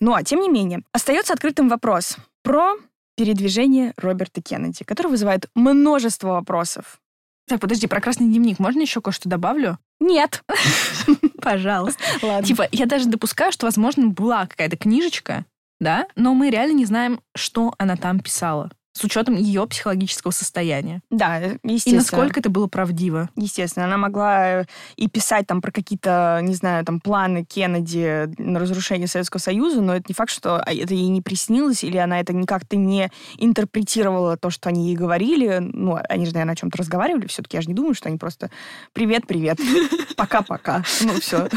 А 0.00 0.22
тем 0.22 0.38
не 0.38 0.48
менее, 0.48 0.82
остается 0.92 1.32
открытым 1.32 1.68
вопрос 1.68 2.16
про 2.44 2.74
передвижение 3.16 3.94
Роберта 3.96 4.42
Кеннеди, 4.42 4.84
который 4.84 5.08
вызывает 5.08 5.50
множество 5.56 6.34
вопросов. 6.34 7.00
Так, 7.48 7.60
подожди, 7.60 7.88
про 7.88 8.00
красный 8.00 8.28
дневник 8.28 8.60
можно 8.60 8.82
еще 8.82 9.00
кое-что 9.00 9.28
добавлю? 9.28 9.80
Нет. 10.04 10.44
Пожалуйста. 11.40 12.02
Ладно. 12.20 12.46
Типа, 12.46 12.68
я 12.72 12.84
даже 12.84 13.06
допускаю, 13.06 13.52
что, 13.52 13.66
возможно, 13.66 14.08
была 14.08 14.46
какая-то 14.46 14.76
книжечка, 14.76 15.46
да, 15.80 16.06
но 16.14 16.34
мы 16.34 16.50
реально 16.50 16.74
не 16.74 16.84
знаем, 16.84 17.20
что 17.34 17.74
она 17.78 17.96
там 17.96 18.20
писала 18.20 18.70
с 18.94 19.02
учетом 19.02 19.34
ее 19.34 19.66
психологического 19.66 20.30
состояния. 20.30 21.00
Да, 21.10 21.38
естественно. 21.64 21.94
И 21.94 21.96
насколько 21.96 22.40
это 22.40 22.48
было 22.48 22.68
правдиво. 22.68 23.28
Естественно. 23.34 23.86
Она 23.86 23.96
могла 23.96 24.60
э, 24.60 24.64
и 24.94 25.08
писать 25.08 25.48
там 25.48 25.60
про 25.60 25.72
какие-то, 25.72 26.38
не 26.42 26.54
знаю, 26.54 26.84
там 26.84 27.00
планы 27.00 27.44
Кеннеди 27.44 28.32
на 28.38 28.60
разрушение 28.60 29.08
Советского 29.08 29.40
Союза, 29.40 29.80
но 29.80 29.96
это 29.96 30.04
не 30.08 30.14
факт, 30.14 30.30
что 30.30 30.58
а, 30.58 30.72
это 30.72 30.94
ей 30.94 31.08
не 31.08 31.22
приснилось, 31.22 31.82
или 31.82 31.96
она 31.96 32.20
это 32.20 32.32
никак-то 32.32 32.76
не 32.76 33.10
интерпретировала 33.36 34.36
то, 34.36 34.50
что 34.50 34.68
они 34.68 34.86
ей 34.86 34.96
говорили. 34.96 35.58
Ну, 35.58 35.98
они 36.08 36.26
же, 36.26 36.32
наверное, 36.32 36.52
о 36.52 36.56
чем-то 36.56 36.78
разговаривали. 36.78 37.26
Все-таки 37.26 37.56
я 37.56 37.62
же 37.62 37.68
не 37.68 37.74
думаю, 37.74 37.94
что 37.94 38.08
они 38.08 38.16
просто 38.16 38.50
«Привет-привет, 38.92 39.58
пока-пока». 40.16 40.84
Ну, 41.00 41.20
все. 41.20 41.48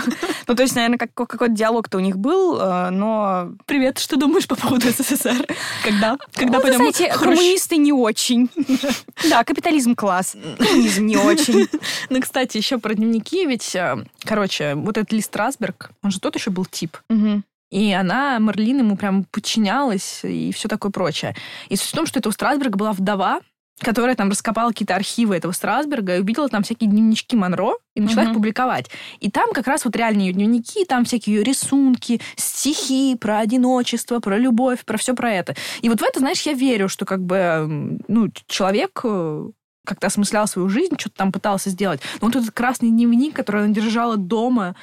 Ну, 0.47 0.55
то 0.55 0.63
есть, 0.63 0.75
наверное, 0.75 0.97
какой-то 0.97 1.49
диалог-то 1.49 1.97
у 1.97 2.01
них 2.01 2.17
был, 2.17 2.59
э, 2.59 2.89
но... 2.89 3.51
Привет, 3.67 3.99
что 3.99 4.17
думаешь 4.17 4.47
по 4.47 4.55
поводу 4.55 4.87
СССР? 4.89 5.45
Когда? 5.83 6.17
Когда 6.33 6.59
пойдем 6.59 6.79
коммунисты 7.35 7.77
не 7.77 7.93
очень. 7.93 8.49
Да, 9.29 9.43
капитализм 9.43 9.95
класс. 9.95 10.35
Коммунизм 10.57 11.05
не 11.05 11.17
очень. 11.17 11.67
Ну, 12.09 12.21
кстати, 12.21 12.57
еще 12.57 12.77
про 12.77 12.93
дневники, 12.93 13.45
ведь, 13.45 13.75
э, 13.75 14.05
короче, 14.23 14.75
вот 14.75 14.97
этот 14.97 15.11
Ли 15.11 15.21
Страсберг, 15.21 15.91
он 16.03 16.11
же 16.11 16.19
тот 16.19 16.35
еще 16.35 16.51
был 16.51 16.65
тип. 16.65 16.97
И 17.69 17.91
она, 17.91 18.39
Марлин, 18.39 18.79
ему 18.79 18.95
прям 18.95 19.25
подчинялась 19.25 20.21
и 20.23 20.53
все 20.53 20.69
такое 20.69 20.91
прочее. 20.91 21.35
И 21.67 21.75
суть 21.75 21.89
в 21.89 21.95
том, 21.95 22.05
что 22.05 22.19
это 22.19 22.29
у 22.29 22.31
Страсберга 22.31 22.77
была 22.77 22.93
вдова, 22.93 23.41
которая 23.79 24.15
там 24.15 24.29
раскопала 24.29 24.69
какие-то 24.69 24.95
архивы 24.95 25.35
этого 25.35 25.51
Страсберга 25.51 26.17
и 26.17 26.19
увидела 26.21 26.49
там 26.49 26.63
всякие 26.63 26.89
дневнички 26.89 27.35
Монро 27.35 27.73
и 27.95 28.01
начала 28.01 28.23
угу. 28.23 28.29
их 28.29 28.35
публиковать. 28.35 28.89
И 29.19 29.29
там 29.29 29.53
как 29.53 29.67
раз 29.67 29.85
вот 29.85 29.95
реальные 29.95 30.27
ее 30.27 30.33
дневники, 30.33 30.85
там 30.85 31.05
всякие 31.05 31.37
ее 31.37 31.43
рисунки, 31.43 32.19
стихи 32.35 33.15
про 33.15 33.39
одиночество, 33.39 34.19
про 34.19 34.37
любовь, 34.37 34.83
про 34.83 34.97
все 34.97 35.13
про 35.13 35.31
это. 35.31 35.55
И 35.81 35.89
вот 35.89 36.01
в 36.01 36.03
это, 36.03 36.19
знаешь, 36.19 36.41
я 36.41 36.53
верю, 36.53 36.89
что 36.89 37.05
как 37.05 37.23
бы 37.23 37.99
ну, 38.07 38.29
человек 38.47 39.01
э, 39.03 39.49
как-то 39.85 40.07
осмыслял 40.07 40.47
свою 40.47 40.69
жизнь, 40.69 40.95
что-то 40.97 41.15
там 41.15 41.31
пытался 41.31 41.69
сделать. 41.69 42.01
Но 42.19 42.27
вот 42.27 42.35
этот 42.35 42.51
красный 42.51 42.89
дневник, 42.89 43.35
который 43.35 43.63
она 43.63 43.73
держала 43.73 44.17
дома, 44.17 44.75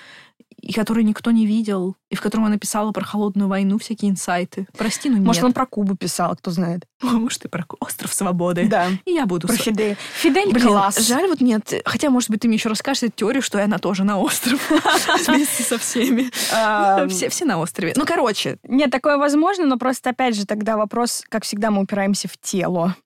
и 0.65 0.73
который 0.73 1.05
никто 1.05 1.31
не 1.31 1.47
видел, 1.47 1.97
и 2.09 2.17
в 2.17 2.23
котором 2.23 2.47
она 2.47 2.57
писала 2.57 2.91
про 2.91 3.05
холодную 3.05 3.49
войну, 3.49 3.79
всякие 3.79 4.11
инсайты. 4.11 4.67
Прости, 4.77 5.11
но 5.11 5.19
нет. 5.19 5.27
Может, 5.27 5.45
он 5.45 5.53
про 5.53 5.67
Кубу 5.67 5.95
писал, 5.95 6.35
кто 6.37 6.51
знает. 6.51 6.85
Может, 7.03 7.45
и 7.45 7.49
про 7.49 7.65
Остров 7.81 8.13
Свободы. 8.15 8.67
Да. 8.67 8.89
И 9.05 9.13
я 9.13 9.27
буду... 9.27 9.47
Про 9.47 9.57
Фидель. 9.57 9.97
Фидель 10.15 10.53
Блин, 10.53 10.67
класс. 10.67 10.99
Жаль, 10.99 11.27
вот 11.29 11.41
нет. 11.41 11.83
Хотя, 11.85 12.09
может 12.09 12.31
быть, 12.31 12.41
ты 12.41 12.49
мне 12.49 12.57
еще 12.57 12.71
расскажешь 12.71 13.05
эту 13.05 13.13
теорию, 13.17 13.43
что 13.43 13.63
она 13.63 13.79
тоже 13.79 14.05
на 14.05 14.19
остров. 14.19 14.61
Вместе 15.29 15.63
со 15.63 15.79
всеми. 15.79 16.31
Все, 17.09 17.29
все 17.29 17.45
на 17.45 17.59
острове. 17.59 17.93
Ну, 17.97 18.07
короче. 18.07 18.59
Нет, 18.67 18.91
такое 18.91 19.19
возможно, 19.19 19.67
но 19.67 19.77
просто, 19.77 20.11
опять 20.11 20.35
же, 20.35 20.47
тогда 20.47 20.77
вопрос, 20.77 21.25
как 21.29 21.45
всегда, 21.45 21.71
мы 21.71 21.83
упираемся 21.83 22.29
в 22.29 22.39
тело 22.39 22.97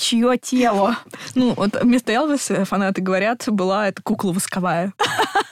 чье 0.00 0.38
тело. 0.38 0.96
Ну, 1.34 1.52
вот 1.54 1.80
вместо 1.82 2.12
Элвиса 2.12 2.64
фанаты 2.64 3.02
говорят, 3.02 3.44
была 3.48 3.88
эта 3.88 4.02
кукла 4.02 4.32
восковая. 4.32 4.94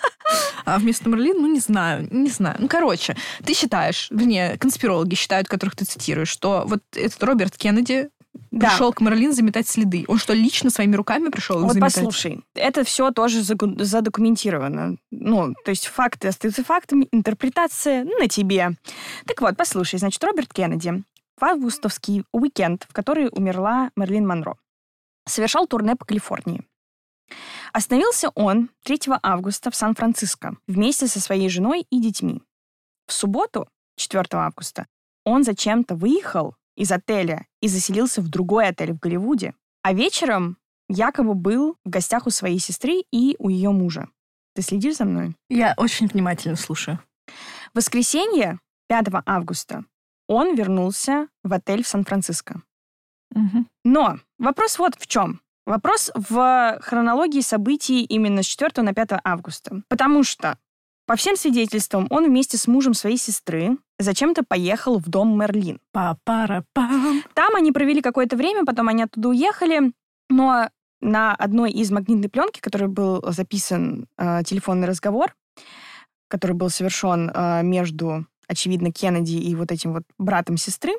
А 0.75 0.79
вместо 0.79 1.09
Мерлин, 1.09 1.41
ну, 1.41 1.47
не 1.47 1.61
знаю, 1.61 2.09
не 2.11 2.31
знаю. 2.31 2.57
Ну, 2.59 2.69
короче, 2.69 3.17
ты 3.45 3.55
считаешь, 3.55 4.09
вернее, 4.11 4.59
конспирологи 4.59 5.15
считают, 5.15 5.49
которых 5.49 5.77
ты 5.77 5.85
цитируешь, 5.85 6.29
что 6.29 6.65
вот 6.67 6.83
этот 6.95 7.23
Роберт 7.23 7.57
Кеннеди 7.57 8.11
да. 8.51 8.69
пришел 8.69 8.93
к 8.93 9.01
Мерлин 9.01 9.33
заметать 9.33 9.69
следы. 9.69 10.05
Он 10.09 10.19
что, 10.19 10.33
лично 10.33 10.71
своими 10.71 10.97
руками 10.97 11.29
пришел 11.29 11.61
вот 11.61 11.73
заметать? 11.73 11.95
послушай, 11.95 12.41
это 12.55 12.85
все 12.85 13.11
тоже 13.11 13.43
задокументировано. 13.43 14.97
Ну, 15.11 15.55
то 15.65 15.71
есть 15.71 15.87
факты 15.87 16.29
остаются 16.29 16.65
фактами, 16.65 17.09
интерпретация 17.13 18.05
на 18.05 18.29
тебе. 18.29 18.73
Так 19.27 19.41
вот, 19.41 19.57
послушай, 19.57 19.99
значит, 19.99 20.23
Роберт 20.23 20.53
Кеннеди 20.53 21.03
в 21.41 21.45
августовский 21.45 22.25
уикенд, 22.33 22.85
в 22.89 22.93
который 22.93 23.29
умерла 23.31 23.91
Мерлин 23.97 24.27
Монро, 24.27 24.57
совершал 25.27 25.67
турне 25.67 25.95
по 25.95 26.05
Калифорнии. 26.05 26.65
Остановился 27.73 28.31
он 28.31 28.71
3 28.85 29.01
августа 29.23 29.71
в 29.71 29.77
Сан-Франциско 29.77 30.57
вместе 30.67 31.07
со 31.07 31.21
своей 31.21 31.49
женой 31.49 31.87
и 31.91 32.01
детьми. 32.01 32.43
В 33.07 33.13
субботу, 33.13 33.69
4 33.97 34.25
августа, 34.33 34.87
он 35.25 35.45
зачем-то 35.45 35.95
выехал 35.95 36.55
из 36.77 36.93
отеля 36.93 37.47
и 37.61 37.69
заселился 37.69 38.23
в 38.23 38.29
другой 38.29 38.69
отель 38.69 38.93
в 38.93 38.99
Голливуде. 38.99 39.55
А 39.83 39.93
вечером 39.93 40.57
якобы 40.89 41.35
был 41.35 41.77
в 41.85 41.91
гостях 41.91 42.27
у 42.27 42.31
своей 42.31 42.59
сестры 42.59 43.03
и 43.13 43.37
у 43.39 43.49
ее 43.49 43.71
мужа. 43.71 44.09
Ты 44.55 44.63
следишь 44.63 44.97
за 44.97 45.05
мной? 45.05 45.37
Я 45.49 45.75
очень 45.77 46.07
внимательно 46.07 46.57
слушаю. 46.57 46.99
В 47.73 47.77
воскресенье, 47.77 48.59
5 48.89 49.09
августа, 49.27 49.85
он 50.27 50.55
вернулся 50.55 51.29
в 51.43 51.53
отель 51.53 51.83
в 51.83 51.89
Сан-Франциско. 51.89 52.63
Угу. 53.35 53.67
Но 53.85 54.19
вопрос 54.39 54.79
вот 54.79 54.95
в 54.97 55.07
чем. 55.07 55.41
Вопрос 55.69 56.11
в 56.15 56.79
хронологии 56.81 57.43
событий 57.43 58.03
именно 58.03 58.43
с 58.43 58.47
4 58.47 58.83
на 58.83 58.95
5 58.95 59.21
августа. 59.23 59.83
Потому 59.89 60.25
что, 60.25 60.57
по 61.07 61.15
всем 61.15 61.37
свидетельствам, 61.37 62.07
он 62.09 62.25
вместе 62.25 62.57
с 62.57 62.67
мужем 62.67 62.95
своей 62.95 63.19
сестры 63.19 63.77
зачем-то 63.99 64.45
поехал 64.45 64.99
в 64.99 65.11
дом 65.11 65.39
Мерлин. 65.39 65.79
Па-пара-пам. 65.93 67.23
Там 67.35 67.55
они 67.55 67.71
провели 67.71 68.01
какое-то 68.01 68.35
время, 68.35 68.65
потом 68.65 68.89
они 68.89 69.03
оттуда 69.03 69.29
уехали, 69.29 69.93
но 70.31 70.71
на 71.03 71.35
одной 71.35 71.71
из 71.71 71.91
магнитной 71.91 72.31
пленки, 72.31 72.61
которой 72.61 72.89
был 72.89 73.23
записан 73.31 74.07
э, 74.17 74.45
телефонный 74.47 74.89
разговор, 74.89 75.37
который 76.29 76.57
был 76.57 76.71
совершен 76.71 77.31
э, 77.31 77.63
между, 77.63 78.25
очевидно, 78.47 78.91
Кеннеди 78.91 79.37
и 79.37 79.55
вот 79.55 79.71
этим 79.71 79.93
вот 79.93 80.05
братом 80.17 80.57
сестры, 80.57 80.95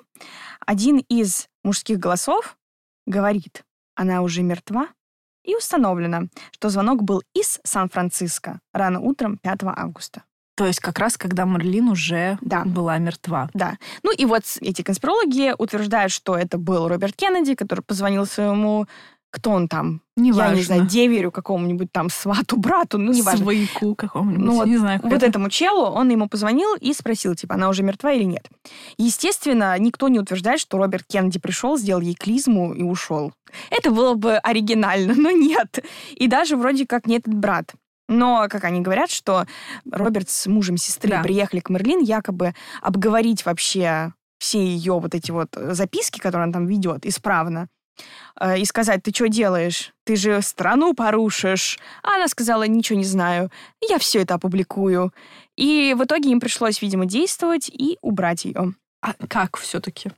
один 0.63 0.99
из 1.09 1.47
мужских 1.63 1.97
голосов 1.97 2.55
говорит, 3.07 3.63
она 3.99 4.21
уже 4.21 4.43
мертва, 4.43 4.87
и 5.43 5.55
установлено, 5.55 6.27
что 6.51 6.69
звонок 6.69 7.03
был 7.03 7.21
из 7.33 7.59
Сан-Франциско 7.63 8.59
рано 8.73 8.99
утром 8.99 9.37
5 9.37 9.59
августа. 9.75 10.23
То 10.55 10.65
есть 10.67 10.79
как 10.79 10.99
раз 10.99 11.17
когда 11.17 11.45
Марлин 11.45 11.87
уже 11.89 12.37
Да. 12.41 12.63
была 12.65 12.97
мертва. 12.97 13.49
Да. 13.53 13.77
Ну 14.03 14.11
и 14.13 14.25
вот 14.25 14.43
эти 14.61 14.81
конспирологи 14.81 15.53
утверждают, 15.57 16.11
что 16.11 16.37
это 16.37 16.57
был 16.57 16.87
Роберт 16.87 17.15
Кеннеди, 17.15 17.55
который 17.55 17.81
позвонил 17.81 18.25
своему... 18.25 18.87
Кто 19.31 19.51
он 19.51 19.67
там? 19.67 20.01
Неважно. 20.15 20.49
Я 20.51 20.55
не 20.57 20.63
знаю, 20.63 20.85
деверю 20.87 21.31
какому-нибудь 21.31 21.91
там, 21.91 22.09
свату, 22.09 22.57
брату, 22.57 22.97
ну, 22.97 23.13
неважно. 23.13 23.45
Свояку 23.45 23.93
какому-нибудь, 23.95 24.43
Ну 24.45 24.55
вот- 24.55 24.67
не 24.67 24.77
знаю. 24.77 24.99
Вот 25.03 25.13
это. 25.13 25.25
этому 25.27 25.49
челу 25.49 25.83
он 25.85 26.09
ему 26.09 26.27
позвонил 26.27 26.75
и 26.81 26.93
спросил, 26.93 27.35
типа, 27.35 27.53
она 27.55 27.69
уже 27.69 27.83
мертва 27.83 28.11
или 28.13 28.23
нет. 28.23 28.47
Естественно, 28.97 29.77
никто 29.79 30.07
не 30.09 30.19
утверждает, 30.19 30.59
что 30.59 30.77
Роберт 30.77 31.05
Кеннеди 31.07 31.39
пришел, 31.39 31.77
сделал 31.77 32.01
ей 32.01 32.15
клизму 32.15 32.73
и 32.73 32.83
ушел. 32.83 33.31
Это 33.71 33.91
было 33.91 34.13
бы 34.15 34.37
оригинально, 34.37 35.13
но 35.15 35.31
нет. 35.31 35.83
И 36.15 36.27
даже 36.27 36.57
вроде 36.57 36.85
как 36.85 37.05
не 37.07 37.17
этот 37.17 37.33
брат. 37.33 37.73
Но, 38.07 38.47
как 38.49 38.63
они 38.63 38.81
говорят, 38.81 39.11
что 39.11 39.45
Роберт 39.89 40.29
с 40.29 40.47
мужем 40.47 40.77
сестры 40.77 41.11
Да. 41.11 41.21
приехали 41.21 41.59
к 41.59 41.69
Мерлин 41.69 41.99
якобы 42.01 42.53
обговорить 42.81 43.45
вообще 43.45 44.13
все 44.39 44.65
ее 44.65 44.99
вот 44.99 45.13
эти 45.13 45.31
вот 45.31 45.49
записки, 45.55 46.19
которые 46.19 46.45
она 46.45 46.53
там 46.53 46.65
ведет, 46.65 47.05
исправно, 47.05 47.59
э, 47.59 47.67
и 48.57 48.65
сказать, 48.65 49.03
ты 49.03 49.11
что 49.13 49.27
делаешь? 49.27 49.93
Ты 50.05 50.15
же 50.15 50.41
страну 50.41 50.93
порушишь. 50.93 51.77
А 52.03 52.15
она 52.15 52.27
сказала, 52.27 52.63
ничего 52.67 52.97
не 52.97 53.05
знаю. 53.05 53.51
Я 53.89 53.97
все 53.99 54.21
это 54.21 54.35
опубликую. 54.35 55.13
И 55.57 55.93
в 55.97 56.03
итоге 56.03 56.31
им 56.31 56.39
пришлось, 56.39 56.81
видимо, 56.81 57.05
действовать 57.05 57.69
и 57.69 57.97
убрать 58.01 58.45
ее. 58.45 58.73
А 59.01 59.13
как 59.27 59.57
все-таки? 59.57 60.09
Но 60.09 60.13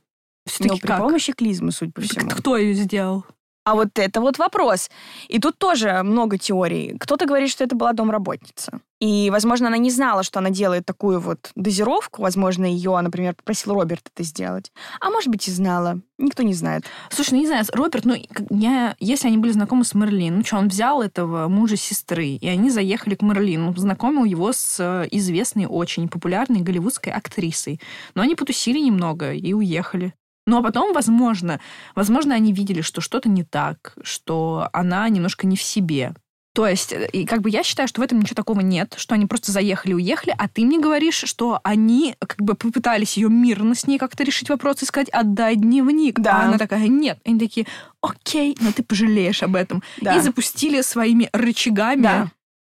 Все-таки 0.46 0.80
при 0.80 0.86
как? 0.88 0.98
помощи 1.00 1.32
клизмы, 1.32 1.72
судя 1.72 1.92
по 1.92 2.00
всему. 2.00 2.30
Кто 2.30 2.56
ее 2.56 2.74
сделал? 2.74 3.24
А 3.64 3.74
вот 3.74 3.90
это 3.96 4.20
вот 4.20 4.38
вопрос. 4.38 4.90
И 5.28 5.38
тут 5.38 5.56
тоже 5.58 6.02
много 6.02 6.36
теорий. 6.36 6.96
Кто-то 6.98 7.26
говорит, 7.26 7.50
что 7.50 7.62
это 7.62 7.76
была 7.76 7.92
домработница. 7.92 8.80
И, 9.00 9.30
возможно, 9.30 9.68
она 9.68 9.78
не 9.78 9.90
знала, 9.90 10.22
что 10.22 10.40
она 10.40 10.50
делает 10.50 10.84
такую 10.84 11.20
вот 11.20 11.50
дозировку. 11.54 12.22
Возможно, 12.22 12.64
ее, 12.64 13.00
например, 13.00 13.34
попросил 13.34 13.74
Роберт 13.74 14.10
это 14.12 14.24
сделать. 14.24 14.72
А 15.00 15.10
может 15.10 15.28
быть, 15.28 15.46
и 15.46 15.50
знала. 15.52 16.00
Никто 16.18 16.42
не 16.42 16.54
знает. 16.54 16.84
Слушай, 17.10 17.34
ну 17.34 17.40
не 17.40 17.46
знаю, 17.46 17.64
Роберт, 17.72 18.04
ну, 18.04 18.14
я, 18.50 18.96
если 19.00 19.28
они 19.28 19.38
были 19.38 19.52
знакомы 19.52 19.84
с 19.84 19.94
Мерлин, 19.94 20.38
ну 20.38 20.44
что, 20.44 20.56
он 20.56 20.68
взял 20.68 21.02
этого 21.02 21.48
мужа 21.48 21.76
сестры, 21.76 22.26
и 22.26 22.48
они 22.48 22.70
заехали 22.70 23.16
к 23.16 23.22
Мерлин, 23.22 23.66
он 23.68 23.74
познакомил 23.74 24.24
его 24.24 24.52
с 24.52 24.78
э, 24.78 25.08
известной, 25.10 25.66
очень 25.66 26.08
популярной 26.08 26.60
голливудской 26.60 27.12
актрисой. 27.12 27.80
Но 28.14 28.22
они 28.22 28.36
потусили 28.36 28.78
немного 28.78 29.32
и 29.32 29.52
уехали. 29.52 30.14
Ну, 30.46 30.58
а 30.58 30.62
потом, 30.62 30.92
возможно, 30.92 31.60
возможно, 31.94 32.34
они 32.34 32.52
видели, 32.52 32.80
что 32.80 33.00
что-то 33.00 33.28
не 33.28 33.44
так, 33.44 33.94
что 34.02 34.68
она 34.72 35.08
немножко 35.08 35.46
не 35.46 35.56
в 35.56 35.62
себе. 35.62 36.14
То 36.54 36.66
есть, 36.66 36.92
э, 36.92 37.08
и 37.12 37.24
как 37.24 37.40
бы 37.40 37.48
я 37.48 37.62
считаю, 37.62 37.88
что 37.88 38.00
в 38.00 38.04
этом 38.04 38.20
ничего 38.20 38.34
такого 38.34 38.60
нет, 38.60 38.94
что 38.98 39.14
они 39.14 39.26
просто 39.26 39.52
заехали, 39.52 39.94
уехали, 39.94 40.34
а 40.36 40.48
ты 40.48 40.64
мне 40.64 40.78
говоришь, 40.78 41.24
что 41.24 41.60
они 41.64 42.14
как 42.18 42.38
бы 42.38 42.54
попытались 42.54 43.16
ее 43.16 43.28
мирно 43.30 43.74
с 43.74 43.86
ней 43.86 43.98
как-то 43.98 44.22
решить 44.22 44.50
вопрос 44.50 44.82
и 44.82 44.86
сказать, 44.86 45.08
отдай 45.10 45.56
дневник. 45.56 46.20
Да. 46.20 46.42
А 46.42 46.44
она 46.44 46.58
такая, 46.58 46.88
нет. 46.88 47.18
Они 47.24 47.38
такие, 47.38 47.66
окей, 48.02 48.56
но 48.60 48.72
ты 48.72 48.82
пожалеешь 48.82 49.42
об 49.42 49.56
этом. 49.56 49.82
Да. 50.00 50.16
И 50.16 50.20
запустили 50.20 50.82
своими 50.82 51.30
рычагами. 51.32 52.02
Да. 52.02 52.30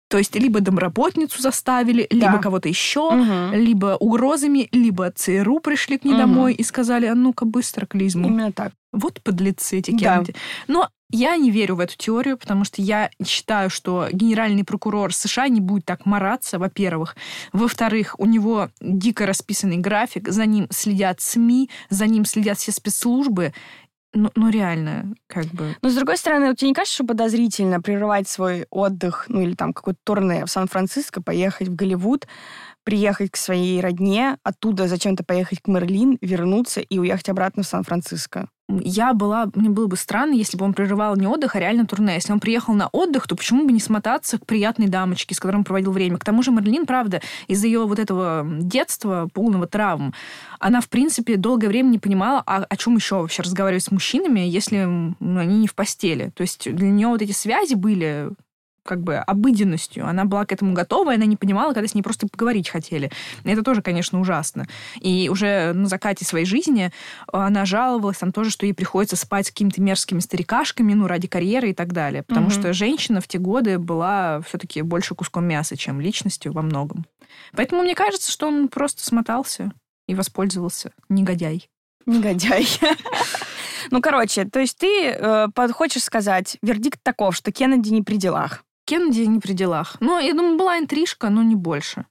То 0.08 0.18
есть, 0.18 0.34
либо 0.36 0.60
домработницу 0.60 1.42
заставили, 1.42 2.06
либо 2.10 2.32
Да. 2.32 2.38
кого-то 2.38 2.68
еще, 2.68 3.10
Мгм. 3.10 3.54
либо 3.54 3.96
угрозами, 3.98 4.68
либо 4.72 5.10
ЦРУ 5.10 5.60
пришли 5.60 5.98
к 5.98 6.04
ней 6.04 6.12
Мгм. 6.12 6.20
домой 6.20 6.54
и 6.54 6.62
сказали, 6.62 7.06
а 7.06 7.14
ну-ка 7.14 7.44
быстро 7.44 7.86
клизму. 7.86 8.28
Именно 8.28 8.52
так. 8.52 8.72
Вот 8.92 9.20
подлецы 9.22 9.78
эти 9.78 9.90
Да. 9.90 9.98
Кеннеди. 10.16 10.34
Но 10.68 10.88
я 11.10 11.36
не 11.36 11.50
верю 11.50 11.74
в 11.76 11.80
эту 11.80 11.96
теорию, 11.96 12.38
потому 12.38 12.64
что 12.64 12.80
я 12.82 13.10
считаю, 13.24 13.68
что 13.68 14.08
генеральный 14.12 14.64
прокурор 14.64 15.12
США 15.12 15.48
не 15.48 15.60
будет 15.60 15.84
так 15.84 16.06
мараться, 16.06 16.58
во-первых. 16.58 17.16
Во-вторых, 17.52 18.14
у 18.18 18.26
него 18.26 18.70
дико 18.80 19.26
расписанный 19.26 19.76
график, 19.76 20.28
за 20.28 20.46
ним 20.46 20.66
следят 20.70 21.20
СМИ, 21.20 21.68
за 21.90 22.06
ним 22.06 22.24
следят 22.24 22.58
все 22.58 22.72
спецслужбы. 22.72 23.52
Ну, 24.16 24.30
ну 24.34 24.48
реально, 24.48 25.14
как 25.26 25.44
бы... 25.46 25.76
Но, 25.82 25.90
с 25.90 25.94
другой 25.94 26.16
стороны, 26.16 26.54
тебе 26.56 26.68
не 26.68 26.74
кажется, 26.74 26.94
что 26.94 27.04
подозрительно 27.04 27.82
прерывать 27.82 28.26
свой 28.28 28.66
отдых, 28.70 29.26
ну 29.28 29.42
или 29.42 29.54
там 29.54 29.74
какой-то 29.74 30.00
турне 30.04 30.46
в 30.46 30.50
Сан-Франциско, 30.50 31.22
поехать 31.22 31.68
в 31.68 31.74
Голливуд, 31.74 32.26
приехать 32.86 33.32
к 33.32 33.36
своей 33.36 33.80
родне, 33.80 34.38
оттуда 34.44 34.86
зачем-то 34.86 35.24
поехать 35.24 35.60
к 35.60 35.66
Мерлин, 35.66 36.18
вернуться 36.20 36.80
и 36.80 36.98
уехать 37.00 37.28
обратно 37.28 37.64
в 37.64 37.66
Сан-Франциско? 37.66 38.48
Я 38.68 39.12
была... 39.12 39.48
Мне 39.54 39.68
было 39.68 39.88
бы 39.88 39.96
странно, 39.96 40.34
если 40.34 40.56
бы 40.56 40.64
он 40.64 40.72
прерывал 40.72 41.16
не 41.16 41.26
отдых, 41.26 41.56
а 41.56 41.60
реально 41.60 41.86
турне. 41.86 42.14
Если 42.14 42.32
он 42.32 42.38
приехал 42.38 42.74
на 42.74 42.88
отдых, 42.88 43.26
то 43.26 43.34
почему 43.34 43.64
бы 43.64 43.72
не 43.72 43.80
смотаться 43.80 44.38
к 44.38 44.46
приятной 44.46 44.86
дамочке, 44.86 45.34
с 45.34 45.40
которой 45.40 45.56
он 45.56 45.64
проводил 45.64 45.90
время? 45.90 46.16
К 46.18 46.24
тому 46.24 46.44
же 46.44 46.52
Марлин, 46.52 46.86
правда, 46.86 47.20
из-за 47.48 47.66
ее 47.66 47.86
вот 47.86 47.98
этого 47.98 48.46
детства, 48.60 49.28
полного 49.32 49.66
травм, 49.66 50.14
она, 50.60 50.80
в 50.80 50.88
принципе, 50.88 51.36
долгое 51.36 51.68
время 51.68 51.88
не 51.88 51.98
понимала, 51.98 52.42
а 52.46 52.64
о 52.68 52.76
чем 52.76 52.94
еще 52.94 53.16
вообще 53.16 53.42
разговаривать 53.42 53.82
с 53.82 53.90
мужчинами, 53.90 54.40
если 54.40 54.84
ну, 54.84 55.40
они 55.40 55.58
не 55.58 55.66
в 55.66 55.74
постели. 55.74 56.30
То 56.34 56.42
есть 56.42 56.72
для 56.72 56.88
нее 56.88 57.08
вот 57.08 57.20
эти 57.20 57.32
связи 57.32 57.74
были 57.74 58.30
как 58.86 59.02
бы 59.02 59.16
обыденностью. 59.16 60.06
Она 60.06 60.24
была 60.24 60.46
к 60.46 60.52
этому 60.52 60.72
готова, 60.72 61.12
и 61.12 61.16
она 61.16 61.26
не 61.26 61.36
понимала, 61.36 61.74
когда 61.74 61.88
с 61.88 61.94
ней 61.94 62.02
просто 62.02 62.28
поговорить 62.28 62.68
хотели. 62.68 63.10
Это 63.44 63.62
тоже, 63.62 63.82
конечно, 63.82 64.20
ужасно. 64.20 64.66
И 65.00 65.28
уже 65.30 65.72
на 65.74 65.86
закате 65.88 66.24
своей 66.24 66.46
жизни 66.46 66.90
она 67.32 67.66
жаловалась 67.66 68.18
там 68.18 68.32
тоже, 68.32 68.50
что 68.50 68.66
ей 68.66 68.72
приходится 68.72 69.16
спать 69.16 69.46
с 69.46 69.50
какими-то 69.50 69.82
мерзкими 69.82 70.20
старикашками, 70.20 70.94
ну, 70.94 71.06
ради 71.06 71.28
карьеры 71.28 71.70
и 71.70 71.74
так 71.74 71.92
далее. 71.92 72.22
Потому 72.22 72.46
Мгм. 72.46 72.54
что 72.54 72.72
женщина 72.72 73.20
в 73.20 73.28
те 73.28 73.38
годы 73.38 73.78
была 73.78 74.40
все-таки 74.42 74.82
больше 74.82 75.14
куском 75.14 75.44
мяса, 75.44 75.76
чем 75.76 76.00
личностью 76.00 76.52
во 76.52 76.62
многом. 76.62 77.04
Поэтому 77.54 77.82
мне 77.82 77.94
кажется, 77.94 78.30
что 78.30 78.46
он 78.48 78.68
просто 78.68 79.04
смотался 79.04 79.72
и 80.08 80.14
воспользовался. 80.14 80.92
Негодяй. 81.08 81.68
Негодяй. 82.06 82.66
Ну, 83.90 84.00
короче, 84.00 84.44
то 84.44 84.58
есть 84.58 84.78
ты 84.78 85.10
э, 85.10 85.46
хочешь 85.72 86.02
сказать, 86.02 86.58
вердикт 86.60 87.00
таков, 87.04 87.36
что 87.36 87.52
Кеннеди 87.52 87.90
не 87.90 88.02
при 88.02 88.16
делах. 88.16 88.64
Кеннеди 88.86 89.22
не 89.22 89.40
при 89.40 89.52
делах. 89.52 89.96
Ну, 90.00 90.18
я 90.18 90.32
думаю, 90.32 90.56
была 90.56 90.78
интрижка, 90.78 91.28
но 91.28 91.42
не 91.42 91.56
больше. 91.56 92.06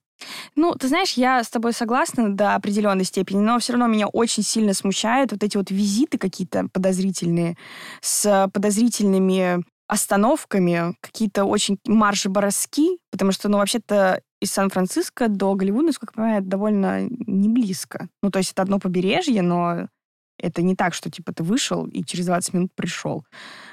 Ну, 0.55 0.73
ты 0.75 0.87
знаешь, 0.87 1.13
я 1.13 1.43
с 1.43 1.49
тобой 1.49 1.73
согласна 1.73 2.33
до 2.33 2.55
определенной 2.55 3.03
степени, 3.03 3.39
но 3.39 3.59
все 3.59 3.73
равно 3.73 3.87
меня 3.87 4.07
очень 4.07 4.43
сильно 4.43 4.73
смущают 4.73 5.31
вот 5.31 5.43
эти 5.43 5.57
вот 5.57 5.71
визиты 5.71 6.17
какие-то 6.17 6.67
подозрительные 6.71 7.57
с 8.01 8.49
подозрительными 8.53 9.63
остановками, 9.87 10.95
какие-то 11.01 11.45
очень 11.45 11.77
марши-бороски, 11.85 12.97
потому 13.11 13.31
что, 13.31 13.49
ну, 13.49 13.57
вообще-то 13.57 14.21
из 14.41 14.51
Сан-Франциско 14.51 15.27
до 15.27 15.53
Голливуда, 15.55 15.87
насколько 15.87 16.13
я 16.13 16.15
понимаю, 16.15 16.41
довольно 16.43 17.07
не 17.09 17.49
близко. 17.49 18.07
Ну, 18.23 18.31
то 18.31 18.39
есть 18.39 18.51
это 18.51 18.63
одно 18.63 18.79
побережье, 18.79 19.41
но 19.41 19.87
это 20.39 20.61
не 20.61 20.75
так, 20.75 20.93
что, 20.93 21.09
типа, 21.09 21.33
ты 21.33 21.43
вышел 21.43 21.85
и 21.85 22.03
через 22.03 22.25
20 22.25 22.53
минут 22.53 22.71
пришел. 22.75 23.25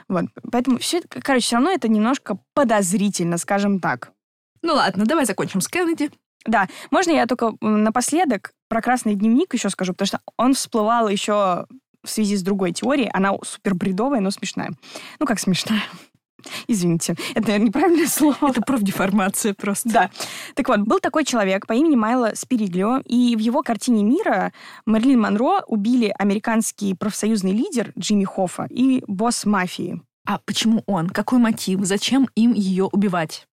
Вот. 0.08 0.24
Поэтому 0.50 0.78
все 0.78 0.98
это, 0.98 1.20
короче, 1.20 1.46
все 1.46 1.56
равно 1.56 1.70
это 1.70 1.88
немножко 1.88 2.38
подозрительно, 2.54 3.38
скажем 3.38 3.80
так. 3.80 4.12
Ну 4.62 4.74
ладно, 4.74 5.04
давай 5.06 5.24
закончим 5.24 5.60
с 5.60 5.68
Кеннеди. 5.68 6.10
Да, 6.44 6.68
можно 6.90 7.12
я 7.12 7.26
только 7.26 7.54
напоследок 7.60 8.52
про 8.68 8.80
красный 8.80 9.14
дневник 9.14 9.54
еще 9.54 9.70
скажу, 9.70 9.92
потому 9.92 10.06
что 10.06 10.20
он 10.36 10.54
всплывал 10.54 11.08
еще 11.08 11.66
в 12.02 12.10
связи 12.10 12.36
с 12.36 12.42
другой 12.42 12.72
теорией. 12.72 13.10
Она 13.12 13.32
супер 13.44 13.74
бредовая, 13.74 14.20
но 14.20 14.30
смешная. 14.30 14.72
Ну, 15.20 15.26
как 15.26 15.38
смешная? 15.38 15.82
Извините, 16.72 17.14
это, 17.34 17.48
наверное, 17.48 17.66
неправильное 17.66 18.06
слово. 18.06 18.48
Это 18.48 18.62
профдеформация 18.62 19.54
просто. 19.54 19.90
Да. 19.90 20.10
Так 20.54 20.68
вот, 20.68 20.80
был 20.80 21.00
такой 21.00 21.24
человек 21.24 21.66
по 21.66 21.74
имени 21.74 21.96
Майло 21.96 22.32
Спириглио, 22.34 23.02
и 23.04 23.36
в 23.36 23.40
его 23.40 23.62
картине 23.62 24.04
мира 24.04 24.52
Мерлин 24.86 25.20
Монро 25.20 25.62
убили 25.66 26.14
американский 26.18 26.94
профсоюзный 26.94 27.52
лидер 27.52 27.92
Джимми 27.98 28.24
Хоффа 28.24 28.66
и 28.70 29.02
босс 29.06 29.44
мафии. 29.44 30.00
А 30.26 30.38
почему 30.38 30.82
он? 30.86 31.10
Какой 31.10 31.38
мотив? 31.38 31.80
Зачем 31.82 32.28
им 32.34 32.52
ее 32.52 32.84
убивать? 32.84 33.46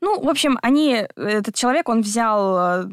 Ну, 0.00 0.20
в 0.20 0.28
общем, 0.28 0.58
они, 0.62 1.06
этот 1.16 1.54
человек, 1.54 1.88
он 1.88 2.02
взял 2.02 2.82
э, 2.84 2.90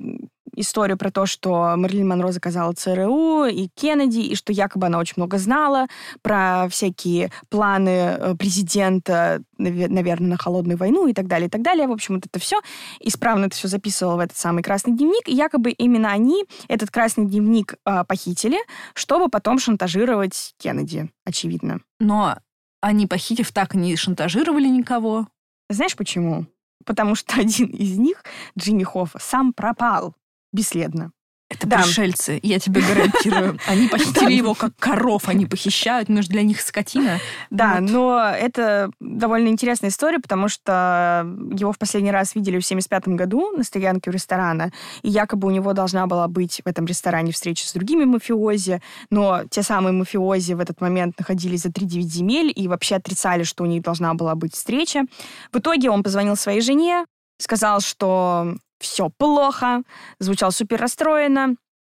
историю 0.56 0.98
про 0.98 1.12
то, 1.12 1.26
что 1.26 1.76
Мерлин 1.76 2.08
Монро 2.08 2.32
заказала 2.32 2.74
ЦРУ 2.74 3.46
и 3.46 3.68
Кеннеди, 3.76 4.20
и 4.20 4.36
что 4.36 4.54
якобы 4.54 4.88
она 4.88 5.00
очень 5.00 5.16
много 5.18 5.38
знала 5.38 5.88
про 6.22 6.68
всякие 6.70 7.32
планы 7.50 7.90
э, 7.90 8.36
президента, 8.36 9.42
наверное, 9.58 10.30
на 10.30 10.38
холодную 10.38 10.78
войну 10.78 11.08
и 11.08 11.14
так 11.14 11.28
далее, 11.28 11.48
и 11.48 11.50
так 11.50 11.62
далее. 11.62 11.88
В 11.88 11.92
общем, 11.92 12.16
вот 12.16 12.26
это 12.26 12.40
все. 12.40 12.60
Исправно 13.00 13.46
это 13.46 13.56
все 13.56 13.68
записывала 13.68 14.16
в 14.16 14.20
этот 14.20 14.38
самый 14.38 14.64
красный 14.64 14.94
дневник. 14.94 15.28
И 15.28 15.34
якобы 15.36 15.72
именно 15.72 16.12
они 16.12 16.46
этот 16.68 16.92
красный 16.92 17.26
дневник 17.26 17.76
э, 17.86 18.04
похитили, 18.08 18.58
чтобы 18.94 19.30
потом 19.30 19.60
шантажировать 19.60 20.56
Кеннеди, 20.58 21.10
очевидно. 21.26 21.80
Но 22.00 22.38
они, 22.82 23.08
похитив, 23.08 23.52
так 23.52 23.74
не 23.74 23.96
шантажировали 23.96 24.68
никого. 24.68 25.28
Знаешь 25.70 25.96
почему? 25.96 26.46
Потому 26.86 27.16
что 27.16 27.40
один 27.40 27.68
из 27.68 27.98
них, 27.98 28.24
Джимми 28.58 28.84
Хоффа, 28.84 29.20
сам 29.20 29.54
пропал 29.54 30.16
бесследно. 30.56 31.12
Это 31.48 31.68
да. 31.68 31.78
пришельцы, 31.78 32.40
я 32.42 32.60
тебе 32.60 32.82
гарантирую. 32.82 33.60
Они 33.68 33.88
похитили 33.88 34.34
его 34.34 34.56
как 34.56 34.76
коров, 34.78 35.30
они 35.30 35.46
похищают, 35.46 36.10
мы 36.10 36.24
же 36.24 36.30
для 36.30 36.42
них 36.42 36.60
скотина. 36.60 37.20
Да, 37.52 37.78
вот. 37.80 37.92
но 37.92 38.20
это 38.20 38.90
довольно 39.00 39.50
интересная 39.50 39.92
история, 39.92 40.18
потому 40.18 40.50
что 40.50 41.24
его 41.54 41.72
в 41.72 41.78
последний 41.78 42.10
раз 42.10 42.34
видели 42.34 42.60
в 42.60 42.66
75 42.66 43.10
году 43.10 43.56
на 43.56 43.64
стоянке 43.64 44.10
у 44.10 44.14
ресторана, 44.14 44.72
и 45.04 45.10
якобы 45.10 45.48
у 45.48 45.52
него 45.52 45.74
должна 45.74 46.08
была 46.08 46.28
быть 46.28 46.62
в 46.66 46.68
этом 46.68 46.88
ресторане 46.88 47.32
встреча 47.32 47.68
с 47.68 47.74
другими 47.74 48.06
мафиози, 48.06 48.82
но 49.12 49.44
те 49.48 49.62
самые 49.62 49.94
мафиози 49.94 50.54
в 50.54 50.60
этот 50.60 50.82
момент 50.82 51.20
находились 51.20 51.62
за 51.62 51.70
3-9 51.70 52.02
земель 52.02 52.54
и 52.56 52.68
вообще 52.68 52.96
отрицали, 52.96 53.44
что 53.44 53.64
у 53.64 53.68
них 53.68 53.84
должна 53.84 54.16
была 54.16 54.34
быть 54.34 54.56
встреча. 54.56 55.04
В 55.52 55.60
итоге 55.60 55.92
он 55.92 56.02
позвонил 56.02 56.36
своей 56.36 56.62
жене, 56.62 57.06
сказал, 57.38 57.82
что 57.82 58.56
все 58.86 59.10
плохо, 59.10 59.84
звучал 60.20 60.52
супер 60.52 60.80
расстроенно. 60.80 61.56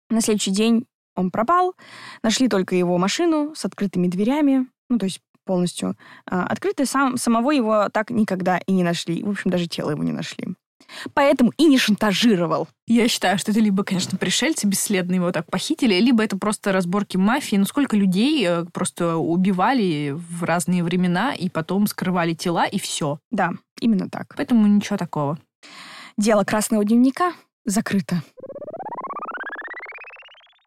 На 0.09 0.21
следующий 0.21 0.51
день 0.51 0.85
он 1.15 1.31
пропал. 1.31 1.75
Нашли 2.23 2.47
только 2.47 2.75
его 2.75 2.97
машину 2.97 3.53
с 3.55 3.65
открытыми 3.65 4.07
дверями, 4.07 4.67
ну, 4.89 4.97
то 4.97 5.05
есть 5.05 5.21
полностью 5.45 5.95
э, 6.29 6.35
открытый. 6.35 6.85
Сам, 6.85 7.17
самого 7.17 7.51
его 7.51 7.89
так 7.89 8.11
никогда 8.11 8.59
и 8.59 8.71
не 8.71 8.83
нашли. 8.83 9.23
В 9.23 9.29
общем, 9.29 9.49
даже 9.49 9.67
тело 9.67 9.91
его 9.91 10.03
не 10.03 10.11
нашли. 10.11 10.55
Поэтому 11.13 11.51
и 11.57 11.65
не 11.65 11.77
шантажировал. 11.77 12.67
Я 12.87 13.07
считаю, 13.07 13.37
что 13.37 13.51
это 13.51 13.59
либо, 13.59 13.83
конечно, 13.83 14.17
пришельцы 14.17 14.67
бесследно 14.67 15.15
его 15.15 15.31
так 15.31 15.49
похитили, 15.49 15.95
либо 15.99 16.23
это 16.23 16.37
просто 16.37 16.71
разборки 16.71 17.17
мафии. 17.17 17.55
Ну, 17.55 17.65
сколько 17.65 17.95
людей 17.97 18.45
э, 18.47 18.65
просто 18.73 19.17
убивали 19.17 20.15
в 20.15 20.43
разные 20.43 20.83
времена 20.83 21.33
и 21.33 21.49
потом 21.49 21.87
скрывали 21.87 22.33
тела, 22.33 22.65
и 22.65 22.79
все. 22.79 23.19
Да, 23.31 23.51
именно 23.79 24.09
так. 24.09 24.33
Поэтому 24.35 24.67
ничего 24.67 24.97
такого. 24.97 25.37
Дело 26.19 26.43
красного 26.43 26.83
дневника 26.83 27.31
закрыто. 27.63 28.21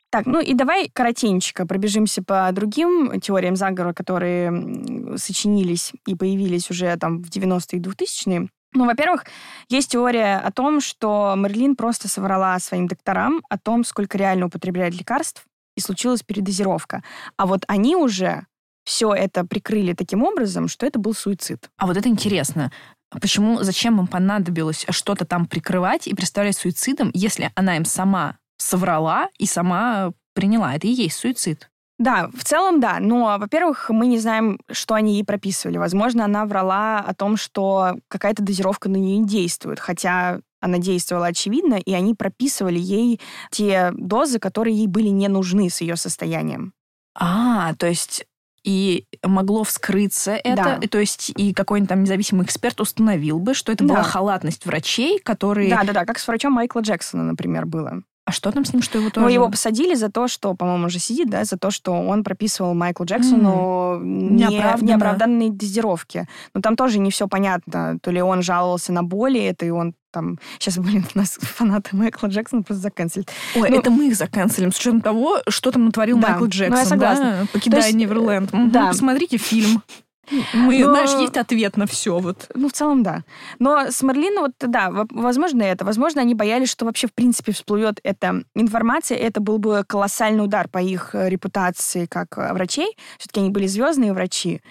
Так, 0.09 0.25
ну 0.25 0.41
и 0.41 0.55
давай 0.55 0.89
коротенько 0.89 1.67
пробежимся 1.67 2.23
по 2.23 2.49
другим 2.53 3.21
теориям 3.21 3.55
заговора, 3.55 3.93
которые 3.93 5.19
сочинились 5.19 5.93
и 6.07 6.15
появились 6.15 6.71
уже 6.71 6.97
там 6.97 7.23
в 7.23 7.29
90-е 7.29 7.79
и 7.79 7.83
2000-е. 7.83 8.49
Ну, 8.73 8.87
во-первых, 8.87 9.27
есть 9.69 9.91
теория 9.91 10.39
о 10.39 10.51
том, 10.53 10.81
что 10.81 11.35
Мерлин 11.37 11.77
просто 11.77 12.09
соврала 12.09 12.59
своим 12.59 12.87
докторам 12.87 13.43
о 13.51 13.59
том, 13.59 13.85
сколько 13.85 14.17
реально 14.17 14.47
употребляет 14.47 14.95
лекарств, 14.95 15.45
и 15.77 15.83
случилась 15.83 16.23
передозировка. 16.23 17.03
А 17.37 17.45
вот 17.45 17.65
они 17.69 17.95
уже 17.95 18.47
все 18.85 19.13
это 19.13 19.45
прикрыли 19.45 19.93
таким 19.93 20.23
образом, 20.23 20.69
что 20.69 20.87
это 20.87 20.99
был 20.99 21.13
суицид. 21.13 21.69
А 21.77 21.87
вот 21.87 21.99
это 21.99 22.09
интересно. 22.09 22.73
Почему, 23.21 23.63
зачем 23.63 24.01
им 24.01 24.07
понадобилось 24.07 24.87
что-то 24.91 25.25
там 25.25 25.47
прикрывать 25.47 26.07
и 26.07 26.15
представлять 26.15 26.57
суицидом, 26.57 27.11
если 27.15 27.51
она 27.55 27.77
им 27.77 27.85
сама 27.85 28.39
соврала 28.57 29.29
и 29.39 29.47
сама 29.47 30.13
приняла? 30.35 30.75
Это 30.75 30.87
и 30.87 30.91
есть 30.91 31.19
суицид. 31.19 31.69
Да, 31.99 32.31
в 32.35 32.43
целом 32.43 32.81
да. 32.81 32.99
Но, 33.01 33.37
во-первых, 33.39 33.91
мы 33.91 34.07
не 34.07 34.19
знаем, 34.19 34.59
что 34.71 34.95
они 34.95 35.15
ей 35.15 35.25
прописывали. 35.25 35.79
Возможно, 35.79 36.25
она 36.25 36.47
врала 36.47 36.99
о 36.99 37.15
том, 37.15 37.37
что 37.37 37.97
какая-то 38.09 38.43
дозировка 38.43 38.89
на 38.89 38.97
нее 38.97 39.25
действует, 39.25 39.79
хотя 39.79 40.41
она 40.61 40.79
действовала 40.79 41.27
очевидно, 41.27 41.75
и 41.75 41.93
они 41.93 42.15
прописывали 42.15 42.79
ей 42.79 43.21
те 43.51 43.93
дозы, 43.95 44.39
которые 44.39 44.77
ей 44.77 44.87
были 44.87 45.09
не 45.09 45.29
нужны 45.29 45.69
с 45.71 45.81
ее 45.81 45.97
состоянием. 45.97 46.73
А, 47.15 47.75
то 47.75 47.87
есть 47.87 48.25
и 48.65 49.07
могло 49.23 49.65
вскрыться 49.65 50.33
это, 50.33 50.79
да. 50.81 50.89
то 50.89 50.99
есть 50.99 51.33
и 51.37 51.53
какой-нибудь 51.53 51.89
там 51.89 52.03
независимый 52.03 52.45
эксперт 52.45 52.81
установил 52.81 53.39
бы, 53.39 53.55
что 53.55 53.73
это 53.73 53.85
да. 53.85 53.95
была 53.95 54.03
халатность 54.03 54.67
врачей, 54.67 55.19
которые... 55.19 55.71
Да-да-да, 55.71 56.05
как 56.05 56.19
с 56.19 56.27
врачом 56.27 56.53
Майкла 56.53 56.81
Джексона, 56.81 57.25
например, 57.25 57.67
было. 57.67 58.03
А 58.25 58.31
что 58.31 58.53
там 58.53 58.65
с 58.65 58.73
ним, 58.73 58.83
что 58.83 58.99
его 58.99 59.11
тоже... 59.11 59.27
Ну, 59.27 59.33
его 59.33 59.51
посадили 59.51 59.95
за 59.95 60.09
то, 60.09 60.29
что, 60.29 60.55
по-моему, 60.55 60.87
уже 60.87 61.01
сидит, 61.01 61.29
да, 61.29 61.45
за 61.45 61.57
то, 61.57 61.73
что 61.73 61.93
он 61.93 62.23
прописывал 62.23 62.73
Майклу 62.73 63.05
Джексону 63.05 63.99
mm. 64.01 64.05
не, 64.05 64.45
неоправданные 64.87 65.51
дозировки. 65.51 66.29
Но 66.55 66.61
там 66.61 66.77
тоже 66.77 67.01
не 67.01 67.11
все 67.11 67.27
понятно. 67.27 67.99
То 68.01 68.13
ли 68.13 68.23
он 68.23 68.43
жаловался 68.43 68.93
на 68.93 69.03
боли, 69.03 69.41
это 69.41 69.67
и 69.67 69.71
он 69.71 69.95
там... 70.13 70.39
Сейчас, 70.61 70.79
блин, 70.79 71.05
у 71.15 71.19
нас 71.19 71.31
фанаты 71.41 71.97
Майкла 71.97 72.29
Джексона 72.29 72.63
просто 72.63 72.83
заканцелят. 72.83 73.29
Ой, 73.57 73.69
ну, 73.71 73.79
это 73.79 73.91
мы 73.91 74.07
их 74.09 74.15
заканцелим, 74.15 74.71
с 74.71 74.79
учетом 74.79 75.01
того, 75.01 75.41
что 75.49 75.73
там 75.73 75.87
натворил 75.87 76.19
да, 76.19 76.29
Майкл 76.29 76.45
Джексон, 76.45 76.75
ну, 76.75 76.79
я 76.79 76.87
согласна. 76.87 77.39
да? 77.41 77.47
Покидая 77.53 77.83
есть, 77.83 77.97
Неверленд. 77.97 78.51
Да. 78.71 78.89
Посмотрите 78.89 79.37
фильм. 79.37 79.83
Мы, 80.31 80.79
Но... 80.79 80.91
знаешь, 80.91 81.11
есть 81.21 81.37
ответ 81.37 81.77
на 81.77 81.87
все. 81.87 82.19
Вот. 82.19 82.49
Ну, 82.55 82.69
в 82.69 82.73
целом, 82.73 83.03
да. 83.03 83.25
Но 83.59 83.91
с 83.91 84.03
Марлин, 84.03 84.39
вот, 84.41 84.53
да, 84.61 84.91
возможно 85.11 85.63
это. 85.63 85.85
Возможно, 85.85 86.21
они 86.21 86.35
боялись, 86.35 86.71
что 86.71 86.85
вообще, 86.85 87.09
в 87.09 87.13
принципе, 87.13 87.53
всплывет 87.53 87.99
эта 88.05 88.45
информация. 88.55 89.19
Это 89.19 89.41
был 89.41 89.59
бы 89.59 89.85
колоссальный 89.87 90.45
удар 90.45 90.69
по 90.69 90.79
их 90.79 91.15
э, 91.15 91.29
репутации 91.29 92.07
как 92.07 92.39
э, 92.39 92.53
врачей. 92.53 92.97
Все-таки 93.19 93.41
они 93.41 93.51
были 93.51 93.67
звездные 93.67 94.13
врачи. 94.13 94.63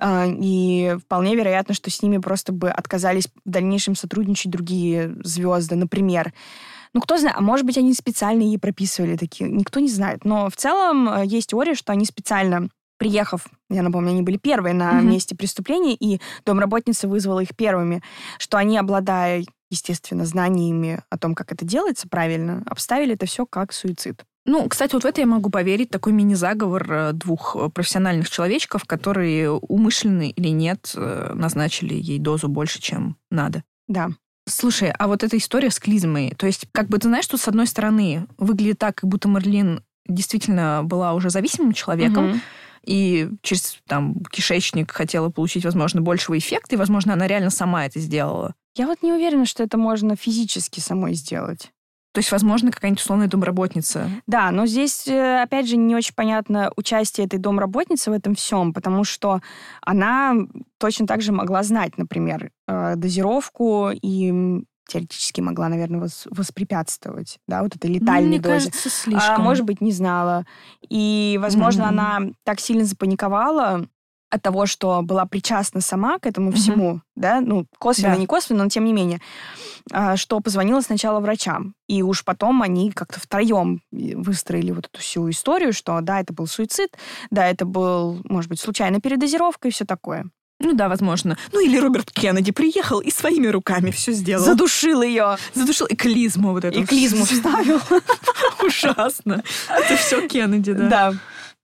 А, 0.00 0.26
и 0.26 0.96
вполне 1.04 1.34
вероятно, 1.36 1.74
что 1.74 1.90
с 1.90 2.02
ними 2.02 2.18
просто 2.18 2.52
бы 2.52 2.70
отказались 2.70 3.28
в 3.44 3.50
дальнейшем 3.50 3.94
сотрудничать 3.94 4.50
другие 4.50 5.14
звезды. 5.22 5.76
Например, 5.76 6.32
ну, 6.92 7.00
кто 7.00 7.16
знает, 7.16 7.36
а 7.38 7.40
может 7.40 7.64
быть, 7.64 7.78
они 7.78 7.94
специально 7.94 8.42
ей 8.42 8.58
прописывали 8.58 9.16
такие, 9.16 9.50
никто 9.50 9.80
не 9.80 9.88
знает. 9.88 10.24
Но 10.24 10.50
в 10.50 10.56
целом 10.56 11.08
э, 11.08 11.26
есть 11.26 11.50
теория, 11.50 11.74
что 11.74 11.92
они 11.92 12.04
специально 12.04 12.68
приехав, 12.98 13.46
я 13.70 13.82
напомню, 13.82 14.10
они 14.10 14.22
были 14.22 14.36
первые 14.36 14.74
на 14.74 14.92
mm-hmm. 14.92 15.04
месте 15.04 15.36
преступления, 15.36 15.94
и 15.94 16.20
домработница 16.44 17.08
вызвала 17.08 17.40
их 17.40 17.56
первыми, 17.56 18.02
что 18.38 18.58
они, 18.58 18.76
обладая, 18.76 19.44
естественно, 19.70 20.26
знаниями 20.26 21.02
о 21.08 21.18
том, 21.18 21.34
как 21.34 21.52
это 21.52 21.64
делается 21.64 22.08
правильно, 22.08 22.62
обставили 22.66 23.14
это 23.14 23.26
все 23.26 23.46
как 23.46 23.72
суицид. 23.72 24.24
Ну, 24.44 24.66
кстати, 24.66 24.94
вот 24.94 25.04
в 25.04 25.06
это 25.06 25.20
я 25.20 25.26
могу 25.26 25.50
поверить. 25.50 25.90
Такой 25.90 26.14
мини-заговор 26.14 26.92
э, 26.92 27.12
двух 27.12 27.54
э, 27.54 27.68
профессиональных 27.68 28.30
человечков, 28.30 28.84
которые 28.86 29.50
умышленно 29.50 30.30
или 30.30 30.48
нет 30.48 30.92
э, 30.96 31.32
назначили 31.34 31.92
ей 31.92 32.18
дозу 32.18 32.48
больше, 32.48 32.80
чем 32.80 33.16
надо. 33.30 33.62
Да. 33.88 34.08
Слушай, 34.48 34.90
а 34.98 35.06
вот 35.06 35.22
эта 35.22 35.36
история 35.36 35.70
с 35.70 35.78
клизмой, 35.78 36.32
то 36.38 36.46
есть, 36.46 36.66
как 36.72 36.88
бы 36.88 36.96
ты 36.96 37.08
знаешь, 37.08 37.26
что 37.26 37.36
с 37.36 37.46
одной 37.46 37.66
стороны 37.66 38.26
выглядит 38.38 38.78
так, 38.78 38.96
как 38.96 39.10
будто 39.10 39.28
Мерлин 39.28 39.82
действительно 40.06 40.80
была 40.82 41.12
уже 41.12 41.28
зависимым 41.28 41.74
человеком, 41.74 42.30
угу 42.30 42.38
и 42.88 43.28
через 43.42 43.78
там, 43.86 44.14
кишечник 44.30 44.90
хотела 44.90 45.28
получить, 45.28 45.64
возможно, 45.64 46.00
большего 46.00 46.38
эффекта, 46.38 46.74
и, 46.74 46.78
возможно, 46.78 47.12
она 47.12 47.26
реально 47.26 47.50
сама 47.50 47.84
это 47.84 48.00
сделала. 48.00 48.54
Я 48.76 48.86
вот 48.86 49.02
не 49.02 49.12
уверена, 49.12 49.44
что 49.44 49.62
это 49.62 49.76
можно 49.76 50.16
физически 50.16 50.80
самой 50.80 51.12
сделать. 51.12 51.70
То 52.12 52.20
есть, 52.20 52.32
возможно, 52.32 52.72
какая-нибудь 52.72 53.02
условная 53.02 53.28
домработница. 53.28 54.10
Да, 54.26 54.50
но 54.50 54.64
здесь, 54.64 55.06
э, 55.06 55.42
опять 55.42 55.68
же, 55.68 55.76
не 55.76 55.94
очень 55.94 56.14
понятно 56.14 56.72
участие 56.76 57.26
этой 57.26 57.38
домработницы 57.38 58.10
в 58.10 58.14
этом 58.14 58.34
всем, 58.34 58.72
потому 58.72 59.04
что 59.04 59.42
она 59.82 60.34
точно 60.78 61.06
так 61.06 61.20
же 61.20 61.32
могла 61.32 61.62
знать, 61.62 61.98
например, 61.98 62.50
э, 62.66 62.94
дозировку 62.96 63.90
и 63.92 64.62
теоретически 64.88 65.40
могла, 65.40 65.68
наверное, 65.68 66.00
вос 66.00 66.26
воспрепятствовать, 66.30 67.38
да, 67.46 67.62
вот 67.62 67.76
этой 67.76 67.90
летальной 67.90 68.28
Мне 68.28 68.40
дозе. 68.40 68.70
Кажется, 68.70 68.90
слишком. 68.90 69.36
А 69.36 69.38
может 69.38 69.64
быть, 69.64 69.80
не 69.80 69.92
знала. 69.92 70.46
И, 70.88 71.38
возможно, 71.40 71.82
mm-hmm. 71.82 71.88
она 71.88 72.20
так 72.44 72.58
сильно 72.58 72.84
запаниковала 72.84 73.86
от 74.30 74.42
того, 74.42 74.66
что 74.66 75.00
была 75.02 75.24
причастна 75.26 75.80
сама 75.80 76.18
к 76.18 76.26
этому 76.26 76.50
mm-hmm. 76.50 76.54
всему, 76.54 77.00
да, 77.14 77.40
ну, 77.40 77.66
косвенно, 77.78 78.14
да. 78.14 78.20
не 78.20 78.26
косвенно, 78.26 78.64
но 78.64 78.70
тем 78.70 78.84
не 78.84 78.92
менее, 78.92 79.20
а, 79.90 80.16
что 80.16 80.40
позвонила 80.40 80.80
сначала 80.80 81.20
врачам. 81.20 81.74
И 81.86 82.02
уж 82.02 82.24
потом 82.24 82.62
они 82.62 82.90
как-то 82.90 83.20
втроем 83.20 83.80
выстроили 83.90 84.72
вот 84.72 84.86
эту 84.86 85.00
всю 85.00 85.28
историю, 85.30 85.72
что 85.72 86.00
да, 86.00 86.20
это 86.20 86.32
был 86.34 86.46
суицид, 86.46 86.96
да, 87.30 87.46
это 87.46 87.64
был, 87.64 88.20
может 88.24 88.50
быть, 88.50 88.60
случайная 88.60 89.00
передозировка 89.00 89.68
и 89.68 89.70
все 89.70 89.84
такое. 89.84 90.30
Ну 90.60 90.74
да, 90.74 90.88
возможно. 90.88 91.38
Ну 91.52 91.60
или 91.64 91.78
Роберт 91.78 92.10
Кеннеди 92.10 92.50
приехал 92.50 93.00
и 93.00 93.10
своими 93.10 93.46
руками 93.46 93.90
все 93.90 94.12
сделал. 94.12 94.44
Задушил 94.44 95.02
ее. 95.02 95.36
Задушил 95.54 95.86
и 95.86 95.94
клизму 95.94 96.52
вот 96.52 96.64
эту. 96.64 96.80
И 96.80 96.84
клизму 96.84 97.24
вставил. 97.24 97.80
Ужасно. 98.62 99.44
Это 99.68 99.96
все 99.96 100.26
Кеннеди, 100.26 100.72
да? 100.72 100.88
Да. 100.88 101.14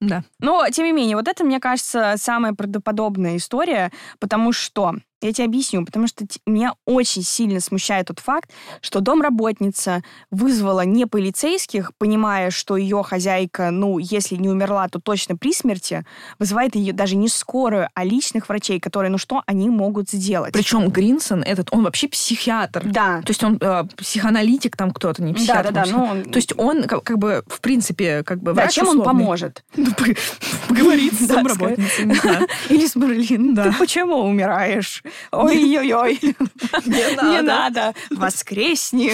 Да. 0.01 0.23
Но, 0.41 0.69
тем 0.71 0.85
не 0.85 0.93
менее, 0.93 1.17
вот 1.17 1.29
это, 1.29 1.45
мне 1.45 1.61
кажется, 1.61 2.15
самая 2.19 2.53
правдоподобная 2.53 3.37
история, 3.37 3.91
потому 4.19 4.53
что 4.53 4.97
я 5.27 5.33
тебе 5.33 5.47
объясню, 5.47 5.85
потому 5.85 6.07
что 6.07 6.27
меня 6.47 6.75
очень 6.85 7.23
сильно 7.23 7.61
смущает 7.61 8.07
тот 8.07 8.21
факт, 8.21 8.51
что 8.81 9.01
домработница 9.01 10.03
вызвала 10.31 10.83
не 10.83 11.07
полицейских, 11.07 11.93
понимая, 11.97 12.51
что 12.51 12.77
ее 12.77 13.03
хозяйка, 13.03 13.71
ну, 13.71 13.99
если 13.99 14.37
не 14.37 14.49
умерла, 14.49 14.89
то 14.89 15.01
точно 15.01 15.37
при 15.37 15.53
смерти, 15.53 16.05
вызывает 16.39 16.77
ее 16.77 16.93
даже 16.93 17.17
не 17.17 17.29
скорую, 17.29 17.89
а 17.95 18.05
личных 18.05 18.49
врачей, 18.49 18.81
которые, 18.81 19.11
ну 19.11 19.19
что 19.19 19.43
они 19.47 19.71
могут 19.71 20.11
сделать? 20.11 20.53
Причем 20.53 20.89
Гринсон 20.89 21.43
этот, 21.43 21.69
он 21.73 21.85
вообще 21.85 22.09
психиатр. 22.09 22.83
Да. 22.85 23.23
То 23.23 23.31
есть 23.31 23.43
он 23.43 23.59
э, 23.61 23.85
психоаналитик 23.97 24.77
там 24.77 24.91
кто-то, 24.91 25.23
не 25.23 25.35
психиатр. 25.35 25.73
Да, 25.73 25.85
да, 25.85 25.91
да. 25.91 26.15
Ну, 26.15 26.23
то 26.25 26.37
есть 26.37 26.53
он 26.57 26.85
как, 26.85 27.03
как 27.03 27.19
бы, 27.19 27.45
в 27.47 27.61
принципе, 27.61 28.23
как 28.25 28.43
бы 28.43 28.53
Да, 28.53 28.69
чем 28.69 28.89
условный. 28.89 29.01
он 29.01 29.07
поможет? 29.07 29.65
Ну, 29.77 29.91
поговорить 30.69 31.19
с 31.21 31.27
домработницей. 31.27 32.07
Или 32.69 32.87
с 32.87 32.97
Берлин. 32.97 33.55
Да. 33.55 33.65
Ты 33.65 33.79
почему 33.79 34.17
умираешь? 34.17 35.03
Ой-ой-ой. 35.33 36.19
Не 36.87 37.43
надо. 37.43 37.95
Воскресни. 38.11 39.13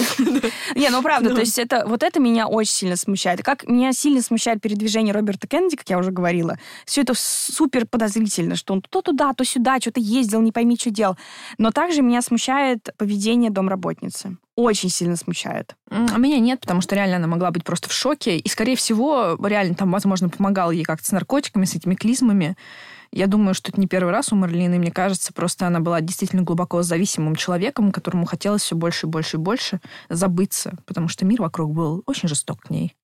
Не, 0.75 0.89
ну 0.89 1.01
правда, 1.01 1.29
Да. 1.29 1.35
то 1.35 1.41
есть 1.41 1.57
это 1.59 1.85
вот 1.87 2.03
это 2.03 2.19
меня 2.19 2.47
очень 2.47 2.71
сильно 2.73 2.95
смущает. 2.95 3.43
Как 3.43 3.67
меня 3.67 3.93
сильно 3.93 4.21
смущает 4.21 4.61
передвижение 4.61 5.13
Роберта 5.13 5.47
Кеннеди, 5.47 5.75
как 5.77 5.89
я 5.89 5.97
уже 5.97 6.11
говорила. 6.11 6.57
Все 6.85 7.01
это 7.01 7.13
супер 7.15 7.85
подозрительно, 7.85 8.55
что 8.55 8.73
он 8.73 8.81
то 8.81 9.01
туда, 9.01 9.33
то 9.33 9.43
сюда, 9.45 9.79
что-то 9.79 9.99
ездил, 9.99 10.41
не 10.41 10.51
пойми, 10.51 10.77
что 10.79 10.89
делал. 10.89 11.17
Но 11.57 11.71
также 11.71 12.01
меня 12.01 12.21
смущает 12.21 12.89
поведение 12.97 13.51
домработницы. 13.51 14.37
Очень 14.55 14.89
сильно 14.89 15.15
смущает. 15.15 15.75
А 15.89 16.17
меня 16.17 16.37
нет, 16.39 16.59
потому 16.59 16.81
что 16.81 16.93
реально 16.95 17.15
она 17.15 17.27
могла 17.27 17.51
быть 17.51 17.63
просто 17.63 17.89
в 17.89 17.93
шоке. 17.93 18.37
И, 18.37 18.49
скорее 18.49 18.75
всего, 18.75 19.37
реально 19.43 19.75
там, 19.75 19.91
возможно, 19.91 20.29
помогал 20.29 20.71
ей 20.71 20.83
как-то 20.83 21.05
с 21.07 21.11
наркотиками, 21.11 21.65
с 21.65 21.73
этими 21.73 21.95
клизмами. 21.95 22.55
Я 23.13 23.27
думаю, 23.27 23.53
что 23.53 23.71
это 23.71 23.79
не 23.79 23.87
первый 23.87 24.11
раз 24.11 24.31
у 24.31 24.35
Марлины. 24.35 24.79
Мне 24.79 24.91
кажется, 24.91 25.33
просто 25.33 25.67
она 25.67 25.81
была 25.81 25.99
действительно 25.99 26.43
глубоко 26.43 26.81
зависимым 26.81 27.35
человеком, 27.35 27.91
которому 27.91 28.25
хотелось 28.25 28.61
все 28.61 28.75
больше 28.75 29.07
и 29.07 29.09
больше 29.09 29.37
и 29.37 29.39
больше 29.39 29.81
забыться, 30.09 30.77
потому 30.85 31.09
что 31.09 31.25
мир 31.25 31.41
вокруг 31.41 31.73
был 31.73 32.03
очень 32.05 32.29
жесток 32.29 32.61
к 32.61 32.69
ней. 32.69 32.95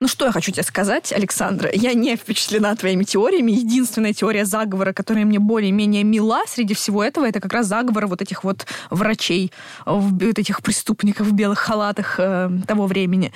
Ну 0.00 0.08
что 0.08 0.26
я 0.26 0.32
хочу 0.32 0.52
тебе 0.52 0.62
сказать, 0.64 1.14
Александра? 1.14 1.70
Я 1.72 1.94
не 1.94 2.14
впечатлена 2.16 2.76
твоими 2.76 3.04
теориями. 3.04 3.52
Единственная 3.52 4.12
теория 4.12 4.44
заговора, 4.44 4.92
которая 4.92 5.24
мне 5.24 5.38
более-менее 5.38 6.04
мила 6.04 6.42
среди 6.46 6.74
всего 6.74 7.02
этого, 7.02 7.26
это 7.26 7.40
как 7.40 7.54
раз 7.54 7.68
заговор 7.68 8.06
вот 8.06 8.20
этих 8.20 8.44
вот 8.44 8.66
врачей, 8.90 9.50
вот 9.86 10.38
этих 10.38 10.60
преступников 10.60 11.28
в 11.28 11.32
белых 11.32 11.60
халатах 11.60 12.16
э, 12.18 12.50
того 12.66 12.86
времени. 12.86 13.32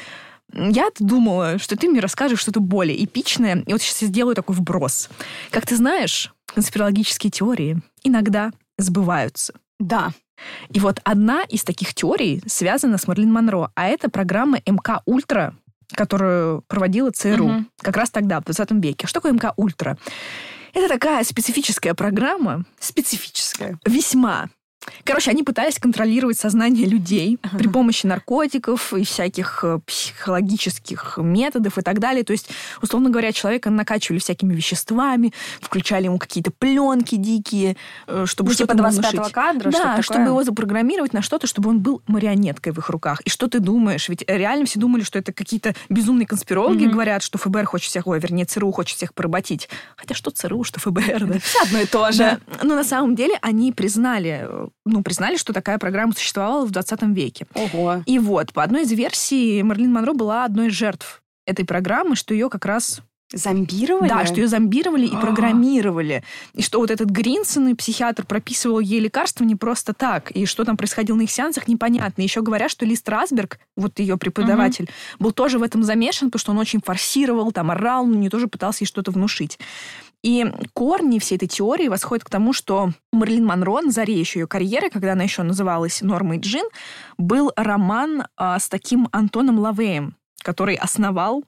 Я 0.53 0.89
думала, 0.99 1.59
что 1.59 1.77
ты 1.77 1.89
мне 1.89 2.01
расскажешь 2.01 2.41
что-то 2.41 2.61
более 2.61 3.03
эпичное, 3.05 3.63
и 3.67 3.73
вот 3.73 3.83
сейчас 3.83 4.03
я 4.03 4.09
сделаю 4.09 4.35
такой 4.35 4.57
вброс. 4.57 5.09
Как 5.51 5.67
ты 5.67 5.77
знаешь, 5.77 6.33
конспирологические 6.47 7.31
теории 7.31 7.81
иногда 8.03 8.51
сбываются. 8.79 9.55
Да. 9.79 10.11
И 10.71 10.81
вот 10.81 11.01
одна 11.05 11.43
из 11.43 11.65
таких 11.65 11.95
теорий 11.95 12.43
связана 12.47 12.97
с 12.99 13.07
Мэрилин 13.09 13.33
Монро, 13.33 13.71
а 13.75 13.87
это 13.89 14.09
программа 14.09 14.59
МК 14.67 15.03
Ультра, 15.05 15.55
которую 15.93 16.63
проводила 16.69 17.11
ЦРУ 17.11 17.49
Мгм. 17.49 17.71
как 17.83 17.97
раз 17.97 18.11
тогда, 18.11 18.41
в 18.41 18.45
20 18.45 18.71
веке. 18.83 19.07
Что 19.07 19.21
такое 19.21 19.33
МК 19.33 19.53
Ультра? 19.57 19.99
Это 20.75 20.89
такая 20.89 21.25
специфическая 21.25 21.95
программа, 21.95 22.65
Специфическое. 22.79 23.79
весьма. 23.85 24.49
Короче, 25.05 25.31
они 25.31 25.43
пытались 25.43 25.79
контролировать 25.79 26.39
сознание 26.39 26.87
людей 26.87 27.39
Ага. 27.43 27.59
при 27.59 27.69
помощи 27.69 28.07
наркотиков 28.07 28.93
и 28.95 29.05
всяких 29.05 29.61
э, 29.65 29.79
психологических 29.87 31.19
методов 31.19 31.79
и 31.79 31.83
так 31.83 31.99
далее. 31.99 32.25
То 32.25 32.33
есть, 32.33 32.51
условно 32.83 33.11
говоря, 33.11 33.33
человека 33.33 33.71
накачивали 33.71 34.19
всякими 34.19 34.55
веществами, 34.55 35.33
включали 35.61 36.05
ему 36.05 36.19
какие-то 36.19 36.51
пленки 36.51 37.17
дикие, 37.17 37.77
э, 38.07 38.25
чтобы 38.27 38.49
Ну, 38.51 38.55
что-то 38.55 38.73
типа 38.75 38.83
ему 38.83 38.91
25 38.91 39.15
внушить. 39.15 39.33
кадра, 39.33 39.71
Да, 39.71 39.79
что-то 39.79 40.03
чтобы 40.03 40.25
его 40.29 40.45
запрограммировать 40.45 41.13
на 41.13 41.23
что-то, 41.23 41.47
чтобы 41.47 41.71
он 41.71 41.81
был 41.81 42.03
марионеткой 42.07 42.73
в 42.73 42.79
их 42.79 42.89
руках. 42.91 43.21
И 43.23 43.31
что 43.31 43.49
ты 43.49 43.61
думаешь? 43.61 44.09
Ведь 44.09 44.25
реально 44.29 44.67
все 44.67 44.79
думали, 44.79 45.03
что 45.03 45.19
это 45.19 45.33
какие-то 45.33 45.75
безумные 45.89 46.27
конспирологи 46.27 46.85
Мгм. 46.85 46.93
говорят, 46.93 47.23
что 47.23 47.39
ФБР 47.39 47.65
хочет 47.67 47.89
всех, 47.91 48.07
ой, 48.07 48.21
вернее, 48.21 48.45
ЦРУ 48.45 48.73
хочет 48.73 48.97
всех 48.97 49.15
поработить. 49.15 49.69
Хотя 49.97 50.15
что 50.15 50.31
ЦРУ, 50.31 50.65
что 50.65 50.81
ФБР, 50.81 51.25
да? 51.27 51.39
Все 51.41 51.63
одно 51.63 51.79
и 51.81 51.87
то 51.87 52.11
же. 52.13 52.19
Да. 52.19 52.39
Но 52.63 52.75
на 52.75 52.85
самом 52.85 53.15
деле 53.15 53.39
они 53.43 53.73
признали, 53.73 54.41
э, 54.43 54.69
ну, 54.89 55.03
признали, 55.03 55.37
что 55.37 55.53
такая 55.53 55.79
программа 55.79 56.13
существовала 56.13 56.67
в 56.67 56.71
20 56.71 57.03
веке. 57.15 57.47
Ого. 57.55 58.03
И 58.07 58.19
вот, 58.19 58.53
по 58.53 58.63
одной 58.63 58.83
из 58.83 58.93
версий, 58.93 59.63
Марлин 59.63 59.93
Монро 59.93 60.13
была 60.13 60.45
одной 60.45 60.69
из 60.69 60.73
жертв 60.73 61.23
этой 61.47 61.65
программы, 61.65 62.15
что 62.17 62.35
ее 62.35 62.51
как 62.51 62.65
раз... 62.67 63.01
Зомбировали? 63.31 64.09
Да, 64.09 64.25
что 64.25 64.37
ее 64.37 64.49
зомбировали 64.49 65.07
и 65.07 65.15
А. 65.15 65.21
программировали. 65.21 66.25
И 66.55 66.63
что 66.63 66.79
вот 66.81 66.91
этот 66.91 67.11
Гринсон, 67.11 67.69
и 67.69 67.75
психиатр, 67.75 68.25
прописывал 68.25 68.81
ей 68.81 69.01
лекарства 69.01 69.45
не 69.45 69.55
просто 69.55 69.93
так. 69.93 70.31
И 70.31 70.47
что 70.47 70.65
там 70.65 70.79
происходило 70.79 71.15
на 71.17 71.23
их 71.23 71.31
сеансах, 71.31 71.69
непонятно. 71.69 72.23
Еще 72.23 72.41
говорят, 72.41 72.71
что 72.71 72.87
Лист 72.87 73.07
Расберг, 73.07 73.59
вот 73.77 73.99
ее 73.99 74.17
преподаватель, 74.17 74.89
был 75.19 75.33
тоже 75.33 75.59
в 75.59 75.63
этом 75.63 75.83
замешан, 75.83 76.29
потому 76.29 76.41
что 76.41 76.53
он 76.53 76.59
очень 76.59 76.81
форсировал, 76.83 77.53
там 77.53 77.71
орал, 77.71 78.07
но 78.07 78.15
не 78.17 78.31
тоже 78.31 78.49
пытался 78.49 78.85
ей 78.85 78.89
что-то 78.89 79.11
внушить. 79.11 79.59
И 80.23 80.47
корни 80.73 81.19
всей 81.19 81.37
этой 81.37 81.49
теории 81.49 81.89
восходят 81.89 82.25
к 82.25 82.31
тому, 82.31 82.53
что 82.53 82.91
у 83.13 83.17
Марлин 83.17 83.45
Монро 83.45 83.81
на 83.81 83.91
заре 83.91 84.19
еще 84.19 84.41
ее 84.41 84.47
карьеры, 84.47 84.91
когда 84.91 85.13
она 85.13 85.23
еще 85.23 85.43
называлась 85.43 86.03
Нормой 86.03 86.39
Джин, 86.39 86.67
был 87.17 87.53
роман 87.57 88.25
а, 88.37 88.59
с 88.59 88.69
таким 88.69 89.09
Антоном 89.13 89.61
Лавеем, 89.61 90.17
который 90.43 90.75
основал 90.75 91.45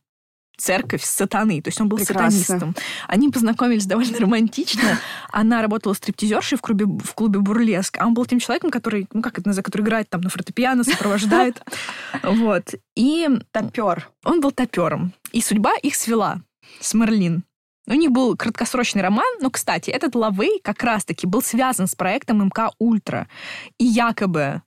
церковь 0.61 1.03
сатаны, 1.03 1.63
то 1.63 1.69
есть 1.69 1.81
он 1.81 1.89
был 1.89 1.97
Прекрасно. 1.97 2.39
сатанистом. 2.39 2.77
Они 3.09 3.31
познакомились 3.31 3.87
довольно 3.87 4.19
романтично. 4.19 4.99
Она 5.33 5.63
работала 5.63 5.95
стриптизершей 5.95 6.59
в 6.59 6.61
клубе, 6.61 6.85
в 6.85 7.15
клубе 7.15 7.41
«Бурлеск», 7.41 7.97
а 7.99 8.07
он 8.07 8.15
был 8.15 8.27
тем 8.27 8.39
человеком, 8.39 8.71
который, 8.71 9.09
ну 9.13 9.23
как 9.23 9.39
это 9.39 9.49
называется, 9.49 9.63
который 9.71 9.83
играет 9.83 10.11
там 10.11 10.21
на 10.21 10.29
фортепиано, 10.29 10.85
сопровождает. 10.85 11.63
Вот. 12.23 12.75
И 12.97 13.29
Топер. 13.53 14.11
он 14.25 14.41
был 14.41 14.51
топером. 14.51 15.13
И 15.33 15.41
судьба 15.41 15.73
их 15.83 15.95
свела 15.95 16.43
с 16.81 16.93
Мерлин. 16.93 17.45
У 17.91 17.95
них 17.95 18.13
был 18.13 18.37
краткосрочный 18.37 19.03
роман, 19.03 19.27
но, 19.41 19.51
кстати, 19.51 19.91
этот 19.91 20.15
Лавей 20.15 20.61
как 20.63 20.83
раз-таки 20.85 21.27
был 21.27 21.43
связан 21.43 21.89
с 21.89 21.97
проектом 21.97 22.41
МК 22.47 22.71
«Ультра». 22.79 23.27
И 23.79 23.85
якобы 23.85 24.63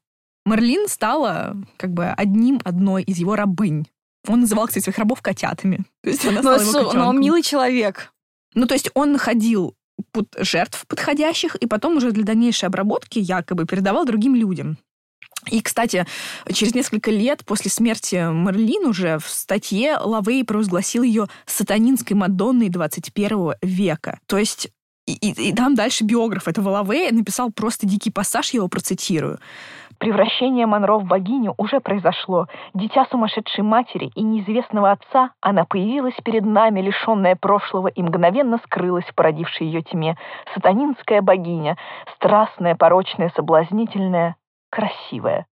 Мерлин 0.45 0.89
стала 0.89 1.55
как 1.77 1.93
бы 1.93 2.07
одним, 2.09 2.59
одной 2.65 3.01
из 3.03 3.17
его 3.17 3.37
рабынь. 3.37 3.87
Он 4.27 4.41
называл, 4.41 4.67
кстати, 4.67 4.83
своих 4.83 4.97
рабов 4.97 5.21
котятами. 5.21 5.85
То 6.03 6.09
есть 6.09 6.25
она 6.25 6.41
Но, 6.41 6.57
стала 6.57 6.61
его 6.61 6.71
су- 6.71 6.79
но 6.79 6.85
котенком. 6.89 7.21
милый 7.21 7.41
человек. 7.43 8.13
Ну, 8.55 8.67
то 8.67 8.73
есть 8.73 8.89
он 8.93 9.13
находил 9.13 9.73
жертв 10.37 10.85
подходящих, 10.87 11.55
и 11.55 11.65
потом 11.65 11.97
уже 11.97 12.11
для 12.11 12.23
дальнейшей 12.25 12.65
обработки 12.67 13.19
якобы 13.19 13.65
передавал 13.65 14.05
другим 14.05 14.35
людям. 14.35 14.77
И, 15.49 15.61
кстати, 15.61 16.05
через 16.51 16.73
несколько 16.75 17.11
лет 17.11 17.45
после 17.45 17.69
смерти 17.71 18.15
Мерлин 18.15 18.85
уже 18.87 19.17
в 19.19 19.27
статье 19.27 19.97
Лавей 19.97 20.43
провозгласил 20.43 21.03
ее 21.03 21.27
сатанинской 21.45 22.15
Мадонной 22.15 22.69
21 22.69 23.55
века. 23.61 24.19
То 24.27 24.37
есть 24.37 24.69
и, 25.05 25.13
и- 25.13 25.49
и 25.49 25.53
там 25.53 25.75
дальше 25.75 26.05
биограф 26.05 26.47
этого 26.47 26.69
Лавея 26.69 27.11
написал 27.11 27.51
просто 27.51 27.85
дикий 27.85 28.09
пассаж, 28.09 28.51
я 28.51 28.57
его 28.59 28.69
процитирую. 28.69 29.37
Превращение 29.99 30.65
Монро 30.65 30.97
в 30.97 31.05
богиню 31.05 31.53
уже 31.57 31.79
произошло. 31.79 32.47
Дитя 32.73 33.05
сумасшедшей 33.11 33.63
матери 33.63 34.11
и 34.15 34.21
неизвестного 34.21 34.91
отца, 34.91 35.31
она 35.39 35.65
появилась 35.65 36.15
перед 36.23 36.45
нами, 36.45 36.81
лишенная 36.81 37.35
прошлого, 37.35 37.87
и 37.87 38.01
мгновенно 38.01 38.59
скрылась 38.65 39.05
в 39.05 39.15
породившей 39.15 39.67
ее 39.67 39.81
тьме. 39.81 40.17
Сатанинская 40.55 41.21
богиня, 41.21 41.77
страстная, 42.15 42.75
порочная, 42.75 43.31
соблазнительная, 43.35 44.35
красивая. 44.73 45.45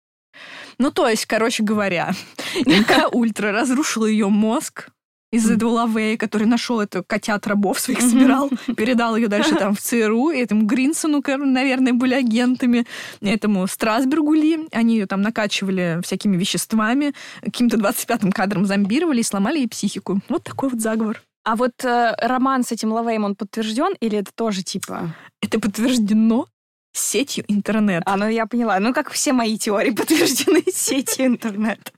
Ну, 0.79 0.91
то 0.91 1.09
есть, 1.09 1.27
короче 1.27 1.63
говоря, 1.63 2.13
МК 2.67 3.09
Ультра 3.13 3.53
разрушила 3.53 4.07
ее 4.07 4.29
мозг, 4.29 4.89
из-за 5.33 5.55
этого 5.55 5.71
Лавея, 5.71 6.17
который 6.17 6.47
нашел 6.47 6.81
это 6.81 7.05
котят 7.05 7.47
рабов 7.47 7.79
своих 7.79 8.01
собирал, 8.01 8.51
передал 8.77 9.15
ее 9.15 9.29
дальше 9.29 9.55
там 9.55 9.75
в 9.75 9.81
ЦРУ, 9.81 10.31
и 10.31 10.39
этому 10.39 10.65
Гринсону, 10.65 11.23
наверное, 11.25 11.93
были 11.93 12.15
агентами, 12.15 12.85
этому 13.21 13.67
Страсбергу 13.69 14.35
ли, 14.35 14.67
они 14.73 14.95
ее 14.95 15.07
там 15.07 15.23
накачивали 15.23 16.01
всякими 16.03 16.37
веществами, 16.37 17.15
каким-то 17.43 17.77
25-м 17.77 18.33
кадром 18.33 18.67
зомбировали 18.67 19.21
и 19.21 19.25
сломали 19.25 19.59
ей 19.59 19.69
психику. 19.69 20.21
Вот 20.29 20.43
такой 20.43 20.71
вот 20.71 20.81
заговор. 20.81 21.23
А 21.45 21.57
вот 21.57 21.85
э, 21.85 22.17
роман 22.21 22.65
с 22.65 22.73
этим 22.73 22.93
Лавеем, 22.93 23.25
он 23.25 23.37
подтвержден 23.37 23.95
или 24.01 24.19
это 24.19 24.33
тоже 24.35 24.63
типа... 24.63 25.15
Это 25.41 25.61
подтверждено 25.61 26.49
сетью 26.93 27.45
интернет. 27.49 28.03
А, 28.07 28.17
ну 28.17 28.29
я 28.29 28.47
поняла. 28.47 28.79
Ну, 28.81 28.93
как 28.93 29.11
все 29.11 29.33
мои 29.33 29.59
теории 29.59 29.91
подтверждены 29.91 30.63
сетью 30.73 31.27
интернет. 31.27 31.93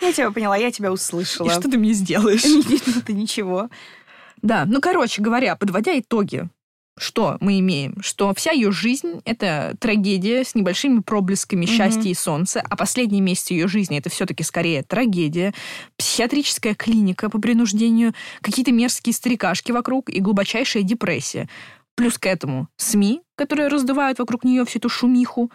Я 0.00 0.12
тебя 0.12 0.30
поняла, 0.30 0.56
я 0.56 0.70
тебя 0.70 0.92
услышала. 0.92 1.48
И 1.48 1.50
что 1.50 1.70
ты 1.70 1.78
мне 1.78 1.92
сделаешь? 1.92 2.44
Видно 2.68 3.00
ты 3.00 3.12
ничего. 3.12 3.70
Да, 4.42 4.64
ну, 4.66 4.80
короче 4.80 5.22
говоря, 5.22 5.56
подводя 5.56 5.98
итоги 5.98 6.48
что 6.96 7.38
мы 7.40 7.58
имеем? 7.58 7.96
Что 8.00 8.32
вся 8.34 8.52
ее 8.52 8.70
жизнь— 8.70 9.20
это 9.24 9.76
трагедия 9.80 10.44
с 10.44 10.54
небольшими 10.54 11.00
проблесками 11.00 11.66
счастья 11.66 12.08
и 12.08 12.14
солнца, 12.14 12.62
а 12.68 12.76
последние 12.76 13.20
месяцы 13.20 13.54
ее 13.54 13.66
жизни— 13.66 13.98
это 13.98 14.10
все-таки 14.10 14.44
скорее 14.44 14.82
трагедия, 14.82 15.54
психиатрическая 15.96 16.74
клиника 16.74 17.28
по 17.30 17.40
принуждению, 17.40 18.14
какие-то 18.42 18.70
мерзкие 18.70 19.12
старикашки 19.12 19.72
вокруг 19.72 20.08
и 20.08 20.20
глубочайшая 20.20 20.84
депрессия. 20.84 21.48
Плюс 21.96 22.18
к 22.18 22.26
этому 22.26 22.68
СМИ, 22.76 23.22
которые 23.36 23.68
раздувают 23.68 24.18
вокруг 24.18 24.44
нее 24.44 24.64
всю 24.64 24.78
эту 24.78 24.88
шумиху. 24.88 25.50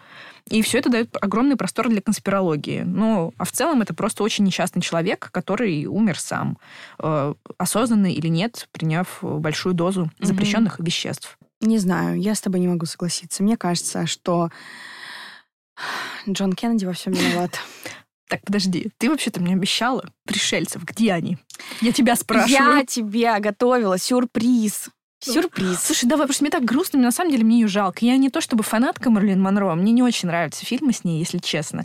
И 0.48 0.62
все 0.62 0.78
это 0.78 0.90
дает 0.90 1.16
огромный 1.20 1.56
простор 1.56 1.88
для 1.88 2.00
конспирологии. 2.00 2.80
Ну, 2.80 3.34
а 3.36 3.44
в 3.44 3.52
целом 3.52 3.82
это 3.82 3.92
просто 3.92 4.22
очень 4.22 4.44
несчастный 4.44 4.80
человек, 4.80 5.30
который 5.32 5.84
умер 5.86 6.18
сам, 6.18 6.58
э, 6.98 7.34
осознанно 7.58 8.12
или 8.12 8.28
нет, 8.28 8.68
приняв 8.72 9.18
большую 9.20 9.74
дозу 9.74 10.10
запрещенных 10.18 10.78
угу. 10.78 10.84
веществ. 10.84 11.38
Не 11.60 11.78
знаю, 11.78 12.18
я 12.18 12.34
с 12.34 12.40
тобой 12.40 12.60
не 12.60 12.68
могу 12.68 12.86
согласиться. 12.86 13.42
Мне 13.42 13.58
кажется, 13.58 14.06
что 14.06 14.50
Джон 16.28 16.54
Кеннеди 16.54 16.86
во 16.86 16.92
всем 16.92 17.12
виноват. 17.12 17.58
Так, 18.28 18.42
подожди, 18.42 18.92
ты 18.98 19.10
вообще-то 19.10 19.40
мне 19.40 19.54
обещала 19.54 20.08
пришельцев. 20.24 20.84
Где 20.84 21.12
они? 21.14 21.36
Я 21.80 21.90
тебя 21.90 22.14
спрашиваю. 22.14 22.76
Я 22.76 22.86
тебе 22.86 23.36
готовила 23.40 23.98
сюрприз. 23.98 24.88
Сюрприз. 25.20 25.82
Слушай, 25.82 26.06
давай, 26.08 26.26
потому 26.26 26.34
что 26.34 26.44
мне 26.44 26.50
так 26.50 26.64
грустно, 26.64 26.98
на 26.98 27.12
самом 27.12 27.30
деле 27.30 27.44
мне 27.44 27.60
ее 27.60 27.68
жалко. 27.68 28.04
Я 28.04 28.16
не 28.16 28.30
то 28.30 28.40
чтобы 28.40 28.62
фанатка 28.62 29.10
Марлин 29.10 29.40
Монро, 29.40 29.74
мне 29.74 29.92
не 29.92 30.02
очень 30.02 30.28
нравятся 30.28 30.64
фильмы 30.64 30.92
с 30.92 31.04
ней, 31.04 31.18
если 31.18 31.38
честно. 31.38 31.82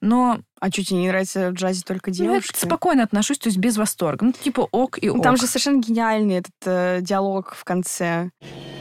Но... 0.00 0.40
А 0.60 0.70
что, 0.70 0.84
тебе 0.84 1.00
не 1.00 1.08
нравится 1.08 1.50
в 1.50 1.54
джазе 1.54 1.82
только 1.86 2.10
девушки? 2.10 2.52
Ну, 2.52 2.58
я 2.60 2.66
спокойно 2.66 3.02
отношусь, 3.02 3.38
то 3.38 3.48
есть 3.48 3.58
без 3.58 3.76
восторга. 3.76 4.26
Ну, 4.26 4.32
типа 4.32 4.68
ок 4.72 4.98
и 5.02 5.08
ок. 5.08 5.16
Ну, 5.16 5.22
там 5.22 5.36
же 5.36 5.46
совершенно 5.46 5.80
гениальный 5.80 6.36
этот 6.36 6.52
э, 6.64 6.98
диалог 7.00 7.54
в 7.54 7.64
конце. 7.64 8.30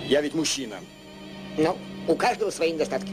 Я 0.08 0.22
ведь 0.22 0.34
мужчина. 0.34 0.76
Ну, 1.58 1.78
у 2.10 2.16
каждого 2.16 2.50
свои 2.50 2.74
недостатки. 2.74 3.10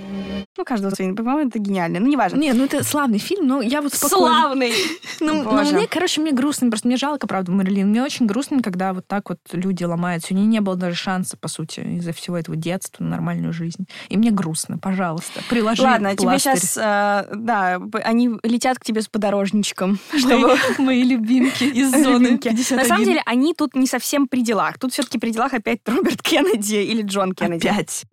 Ну, 0.57 0.63
у 0.63 0.65
каждого 0.65 0.95
свои. 0.95 1.13
По-моему, 1.13 1.49
это 1.49 1.59
гениально. 1.59 2.01
Ну, 2.01 2.07
неважно. 2.07 2.39
Не, 2.39 2.53
ну 2.55 2.65
это 2.65 2.83
славный 2.83 3.19
фильм, 3.19 3.47
но 3.47 3.61
я 3.61 3.83
вот 3.83 3.93
спокойно... 3.93 4.27
Славный! 4.27 4.73
ну, 5.21 5.43
ну, 5.43 5.73
мне, 5.73 5.87
короче, 5.87 6.23
мне 6.23 6.33
грустно. 6.33 6.71
Просто 6.71 6.89
мне 6.89 6.97
жалко, 6.97 7.27
правда, 7.27 7.53
Мэрилин. 7.53 7.89
Мне 7.89 8.03
очень 8.03 8.27
грустно, 8.27 8.63
когда 8.63 8.95
вот 8.95 9.07
так 9.07 9.29
вот 9.29 9.39
люди 9.53 9.85
ломаются. 9.85 10.33
У 10.33 10.37
нее 10.37 10.47
не 10.47 10.61
было 10.61 10.77
даже 10.77 10.97
шанса, 10.97 11.37
по 11.37 11.49
сути, 11.49 11.81
из-за 11.81 12.13
всего 12.13 12.39
этого 12.39 12.57
детства 12.57 13.05
на 13.05 13.11
нормальную 13.11 13.53
жизнь. 13.53 13.87
И 14.09 14.17
мне 14.17 14.31
грустно. 14.31 14.79
Пожалуйста, 14.79 15.43
приложи 15.51 15.83
Ладно, 15.83 16.15
пластырь. 16.17 16.27
тебе 16.27 16.39
сейчас... 16.39 16.77
Э, 16.79 17.29
да, 17.35 17.79
они 18.05 18.31
летят 18.43 18.79
к 18.79 18.85
тебе 18.85 19.03
с 19.03 19.09
подорожничком. 19.09 19.99
Чтобы... 20.17 20.57
Мои 20.79 21.03
любимки 21.03 21.65
из 21.75 21.91
зоны 21.91 22.39
51. 22.39 22.77
На 22.79 22.85
самом 22.85 23.05
деле, 23.05 23.23
они 23.27 23.53
тут 23.53 23.75
не 23.75 23.87
совсем 23.87 24.27
при 24.27 24.41
делах. 24.41 24.79
Тут 24.79 24.95
все-таки 24.95 25.19
при 25.19 25.31
делах 25.31 25.53
опять 25.53 25.81
Роберт 25.85 26.23
Кеннеди 26.23 26.77
или 26.77 27.03
Джон 27.03 27.35
Кеннеди. 27.35 27.67
Опять. 27.67 28.07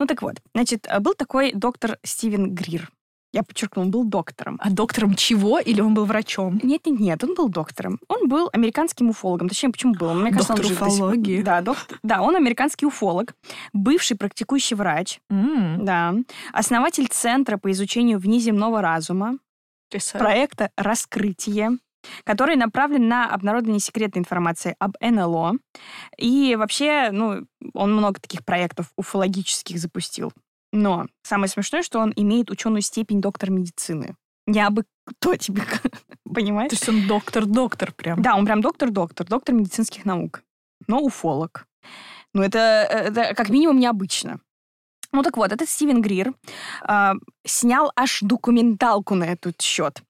Ну 0.00 0.06
так 0.06 0.22
вот, 0.22 0.36
значит, 0.54 0.86
э, 0.88 0.98
был 0.98 1.14
такой 1.14 1.52
доктор 1.52 1.98
Стивен 2.02 2.54
Грир. 2.54 2.90
Я 3.32 3.44
подчеркну, 3.44 3.82
он 3.82 3.90
был 3.90 4.04
доктором. 4.04 4.58
А 4.60 4.70
доктором 4.70 5.14
чего? 5.14 5.60
Или 5.60 5.80
он 5.80 5.94
был 5.94 6.04
врачом? 6.04 6.58
Нет, 6.64 6.86
нет, 6.86 6.98
нет, 6.98 7.22
он 7.22 7.34
был 7.34 7.48
доктором. 7.48 8.00
Он 8.08 8.28
был 8.28 8.50
американским 8.52 9.10
уфологом. 9.10 9.48
Точнее, 9.48 9.70
почему 9.70 9.94
был? 9.94 10.14
Мне 10.14 10.32
кажется, 10.32 10.54
доктор 10.54 10.82
он 10.82 10.88
уфологии. 10.88 11.42
Да, 11.42 11.60
доктор... 11.60 12.00
да, 12.02 12.22
он 12.22 12.34
американский 12.34 12.86
уфолог, 12.86 13.34
бывший 13.72 14.16
практикующий 14.16 14.74
врач. 14.74 15.20
Mm. 15.30 15.84
Да. 15.84 16.14
Основатель 16.52 17.06
Центра 17.08 17.56
по 17.56 17.70
изучению 17.70 18.18
внеземного 18.18 18.82
разума. 18.82 19.38
Писать. 19.90 20.20
Проекта 20.20 20.70
«Раскрытие» 20.76 21.78
который 22.24 22.56
направлен 22.56 23.08
на 23.08 23.28
обнародование 23.28 23.80
секретной 23.80 24.20
информации 24.20 24.76
об 24.78 24.96
НЛО. 25.00 25.54
И 26.18 26.56
вообще, 26.56 27.10
ну, 27.12 27.46
он 27.74 27.94
много 27.94 28.20
таких 28.20 28.44
проектов 28.44 28.92
уфологических 28.96 29.78
запустил. 29.78 30.32
Но 30.72 31.06
самое 31.22 31.48
смешное, 31.48 31.82
что 31.82 31.98
он 31.98 32.12
имеет 32.16 32.50
ученую 32.50 32.82
степень 32.82 33.20
доктор 33.20 33.50
медицины. 33.50 34.16
Не 34.46 34.60
абы 34.60 34.84
кто 35.04 35.36
тебе, 35.36 35.62
понимаешь? 36.34 36.70
То 36.70 36.76
есть 36.76 36.88
он 36.88 37.06
доктор-доктор 37.06 37.92
прям. 37.92 38.22
Да, 38.22 38.36
он 38.36 38.44
прям 38.44 38.60
доктор-доктор, 38.60 39.26
доктор 39.26 39.54
медицинских 39.54 40.04
наук. 40.04 40.42
Но 40.86 41.00
уфолог. 41.00 41.66
Ну, 42.32 42.42
это, 42.42 42.58
это 42.58 43.34
как 43.34 43.48
минимум 43.48 43.78
необычно. 43.78 44.40
Ну 45.12 45.22
так 45.22 45.36
вот, 45.36 45.52
этот 45.52 45.68
Стивен 45.68 46.00
Грир 46.00 46.32
э, 46.88 47.12
снял 47.44 47.92
аж 47.96 48.20
документалку 48.22 49.14
на 49.14 49.24
этот 49.24 49.60
счет. 49.60 50.02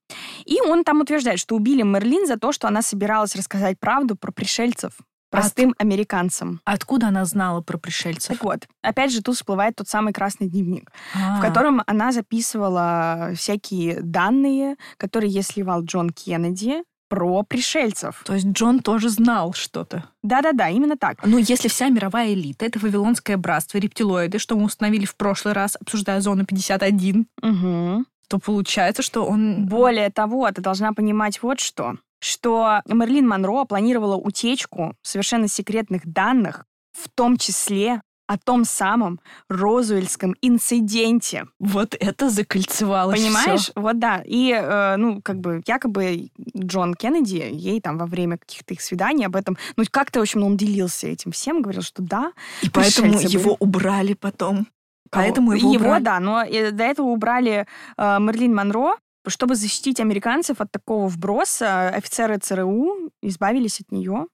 И 0.45 0.61
он 0.61 0.83
там 0.83 1.01
утверждает, 1.01 1.39
что 1.39 1.55
убили 1.55 1.81
Мерлин 1.81 2.27
за 2.27 2.37
то, 2.37 2.51
что 2.51 2.67
она 2.67 2.81
собиралась 2.81 3.35
рассказать 3.35 3.79
правду 3.79 4.15
про 4.15 4.31
пришельцев 4.31 4.93
простым 5.31 5.71
От... 5.71 5.81
американцам. 5.81 6.61
Откуда 6.65 7.07
она 7.07 7.25
знала 7.25 7.61
про 7.61 7.77
пришельцев? 7.77 8.27
Так 8.37 8.43
вот, 8.43 8.67
опять 8.83 9.11
же, 9.11 9.23
тут 9.23 9.35
всплывает 9.35 9.75
тот 9.75 9.87
самый 9.87 10.13
красный 10.13 10.47
дневник, 10.49 10.91
А-а-а. 11.15 11.37
в 11.37 11.39
а. 11.39 11.41
котором 11.41 11.81
она 11.87 12.11
записывала 12.11 13.31
всякие 13.35 14.01
данные, 14.01 14.75
которые 14.97 15.31
ей 15.31 15.43
сливал 15.43 15.83
Джон 15.83 16.11
Кеннеди, 16.11 16.83
про 17.11 17.43
пришельцев. 17.43 18.23
То 18.25 18.35
есть 18.35 18.47
Джон 18.47 18.79
тоже 18.79 19.09
знал 19.09 19.51
что-то. 19.51 20.05
Да-да-да, 20.23 20.69
именно 20.69 20.95
так. 20.95 21.17
Ну, 21.25 21.37
если 21.37 21.67
вся 21.67 21.89
мировая 21.89 22.31
элита— 22.31 22.65
это 22.67 22.79
Вавилонское 22.79 23.35
братство, 23.35 23.79
рептилоиды, 23.79 24.39
что 24.39 24.55
мы 24.55 24.63
установили 24.63 25.03
в 25.03 25.17
прошлый 25.17 25.53
раз, 25.53 25.75
обсуждая 25.75 26.21
зону 26.21 26.45
51, 26.45 27.27
угу. 27.41 28.05
то 28.29 28.39
получается, 28.39 29.01
что 29.01 29.25
он... 29.25 29.65
Более 29.65 30.09
того, 30.09 30.49
ты 30.51 30.61
должна 30.61 30.93
понимать 30.93 31.43
вот 31.43 31.59
что 31.59 31.97
что 32.23 32.81
Мерлин 32.85 33.27
Монро 33.27 33.65
планировала 33.65 34.15
утечку 34.15 34.95
совершенно 35.01 35.47
секретных 35.47 36.05
данных, 36.05 36.65
в 36.93 37.09
том 37.09 37.37
числе 37.37 38.03
о 38.31 38.37
том 38.37 38.63
самом 38.63 39.19
Розуэльском 39.49 40.35
инциденте. 40.41 41.47
Вот 41.59 41.97
это 41.99 42.29
закольцевалось 42.29 43.19
Понимаешь? 43.19 43.63
Всё. 43.63 43.71
Вот 43.75 43.99
да. 43.99 44.23
И, 44.25 44.53
э, 44.57 44.95
ну, 44.95 45.21
как 45.21 45.41
бы, 45.41 45.61
якобы 45.67 46.29
Джон 46.57 46.93
Кеннеди 46.93 47.49
ей 47.51 47.81
там 47.81 47.97
во 47.97 48.05
время 48.05 48.37
каких-то 48.37 48.73
их 48.73 48.79
свиданий 48.79 49.25
об 49.25 49.35
этом, 49.35 49.57
ну, 49.75 49.83
как-то, 49.91 50.19
в 50.19 50.21
общем, 50.21 50.43
он 50.43 50.55
делился 50.55 51.07
этим 51.07 51.33
всем, 51.33 51.61
говорил, 51.61 51.81
что 51.81 52.01
да. 52.01 52.31
И 52.61 52.69
поэтому 52.69 53.19
его 53.19 53.57
убрали 53.59 54.13
потом. 54.13 54.67
Поэтому 55.09 55.51
его, 55.51 55.73
его 55.73 55.85
убрали. 55.87 56.03
да, 56.03 56.19
но 56.21 56.41
э, 56.41 56.71
до 56.71 56.85
этого 56.85 57.07
убрали 57.07 57.67
э, 57.97 58.19
Мерлин 58.19 58.55
Монро, 58.55 58.95
чтобы 59.27 59.55
защитить 59.55 59.99
американцев 59.99 60.61
от 60.61 60.71
такого 60.71 61.07
вброса, 61.07 61.89
офицеры 61.89 62.37
ЦРУ 62.39 63.11
избавились 63.21 63.81
от 63.81 63.91
нее 63.91 64.27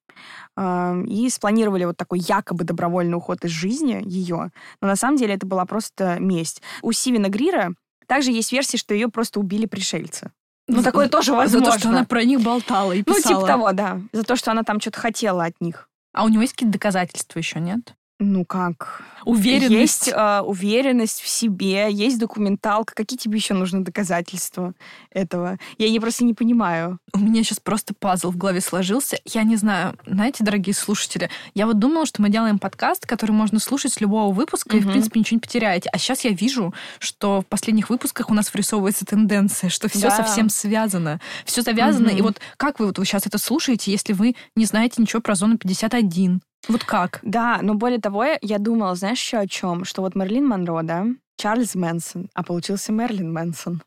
и 0.57 1.29
спланировали 1.29 1.85
вот 1.85 1.97
такой 1.97 2.19
якобы 2.19 2.63
добровольный 2.63 3.17
уход 3.17 3.43
из 3.45 3.51
жизни 3.51 4.01
ее. 4.03 4.51
Но 4.81 4.87
на 4.87 4.95
самом 4.95 5.17
деле 5.17 5.35
это 5.35 5.45
была 5.45 5.65
просто 5.65 6.17
месть. 6.19 6.61
У 6.81 6.91
Сивина 6.91 7.27
Грира 7.27 7.73
также 8.07 8.31
есть 8.31 8.51
версия, 8.51 8.77
что 8.77 8.93
ее 8.93 9.09
просто 9.09 9.39
убили 9.39 9.65
пришельцы. 9.65 10.31
Ну, 10.69 10.81
такое 10.83 11.09
тоже 11.09 11.33
возможно. 11.33 11.65
За 11.65 11.71
то, 11.73 11.79
что 11.79 11.89
она 11.89 12.05
про 12.05 12.23
них 12.23 12.41
болтала 12.41 12.93
и 12.93 13.03
писала. 13.03 13.33
Ну, 13.33 13.39
типа 13.41 13.47
того, 13.47 13.71
да. 13.73 14.01
За 14.13 14.23
то, 14.23 14.35
что 14.35 14.51
она 14.51 14.63
там 14.63 14.79
что-то 14.79 14.99
хотела 14.99 15.45
от 15.45 15.59
них. 15.59 15.89
А 16.13 16.23
у 16.23 16.29
него 16.29 16.41
есть 16.41 16.53
какие-то 16.53 16.73
доказательства 16.73 17.37
еще, 17.39 17.59
нет? 17.59 17.93
Ну 18.19 18.45
как? 18.45 19.03
Уверенность. 19.25 20.07
Есть 20.07 20.07
э, 20.07 20.41
уверенность 20.41 21.21
в 21.21 21.27
себе, 21.27 21.87
есть 21.91 22.17
документалка. 22.17 22.95
Какие 22.95 23.19
тебе 23.19 23.37
еще 23.37 23.53
нужны 23.53 23.81
доказательства 23.81 24.73
этого? 25.11 25.59
Я 25.77 25.91
не 25.91 25.99
просто 25.99 26.25
не 26.25 26.33
понимаю. 26.33 26.97
У 27.13 27.19
меня 27.19 27.43
сейчас 27.43 27.59
просто 27.59 27.93
пазл 27.93 28.31
в 28.31 28.37
голове 28.37 28.59
сложился. 28.61 29.19
Я 29.25 29.43
не 29.43 29.55
знаю, 29.55 29.99
знаете, 30.07 30.43
дорогие 30.43 30.73
слушатели, 30.73 31.29
я 31.53 31.67
вот 31.67 31.77
думала, 31.77 32.07
что 32.07 32.23
мы 32.23 32.29
делаем 32.29 32.57
подкаст, 32.57 33.05
который 33.05 33.31
можно 33.31 33.59
слушать 33.59 33.93
с 33.93 34.01
любого 34.01 34.33
выпуска, 34.33 34.75
угу. 34.75 34.77
и, 34.77 34.81
в 34.81 34.89
принципе, 34.89 35.19
ничего 35.19 35.35
не 35.35 35.41
потеряете. 35.41 35.89
А 35.93 35.99
сейчас 35.99 36.25
я 36.25 36.31
вижу, 36.31 36.73
что 36.97 37.41
в 37.41 37.45
последних 37.45 37.91
выпусках 37.91 38.31
у 38.31 38.33
нас 38.33 38.51
врисовывается 38.51 39.05
тенденция, 39.05 39.69
что 39.69 39.89
все 39.89 40.09
да. 40.09 40.17
совсем 40.17 40.49
связано. 40.49 41.21
Все 41.45 41.61
завязано. 41.61 42.09
Угу. 42.09 42.17
И 42.17 42.21
вот 42.23 42.39
как 42.57 42.79
вы 42.79 42.87
вот 42.87 42.97
вы 42.97 43.05
сейчас 43.05 43.27
это 43.27 43.37
слушаете, 43.37 43.91
если 43.91 44.13
вы 44.13 44.35
не 44.55 44.65
знаете 44.65 45.03
ничего 45.03 45.21
про 45.21 45.35
зону 45.35 45.59
51? 45.59 46.41
Вот 46.67 46.83
как? 46.83 47.19
Да, 47.21 47.59
но 47.61 47.75
более 47.75 47.99
того, 47.99 48.25
я 48.41 48.57
думала, 48.59 48.95
знаешь, 48.95 49.19
еще 49.19 49.37
о 49.37 49.47
чем? 49.47 49.85
Что 49.85 50.01
вот 50.01 50.15
Мерлин 50.15 50.45
Монро, 50.45 50.81
да, 50.83 51.05
Чарльз 51.37 51.75
Мэнсон, 51.75 52.29
а 52.33 52.43
получился 52.43 52.91
Мерлин 52.91 53.31
Мэнсон. 53.31 53.83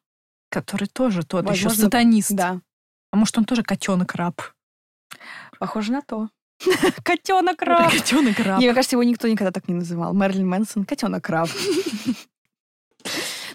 Который 0.51 0.89
тоже 0.89 1.23
тот 1.23 1.45
Возможно, 1.45 1.69
еще 1.69 1.83
сатанист. 1.83 2.33
Да. 2.33 2.61
А 3.13 3.17
может, 3.17 3.37
он 3.39 3.45
тоже 3.45 3.63
котенок-раб? 3.63 4.41
Похоже 5.59 5.93
на 5.93 6.03
то. 6.03 6.29
Котенок-раб. 7.05 7.91
Котенок-раб. 7.91 8.59
Мне 8.59 8.75
кажется, 8.75 8.97
его 8.97 9.03
никто 9.03 9.29
никогда 9.29 9.53
так 9.53 9.69
не 9.69 9.75
называл. 9.75 10.13
Мерлин 10.15 10.49
Мэнсон, 10.49 10.85
котенок-раб. 10.85 11.49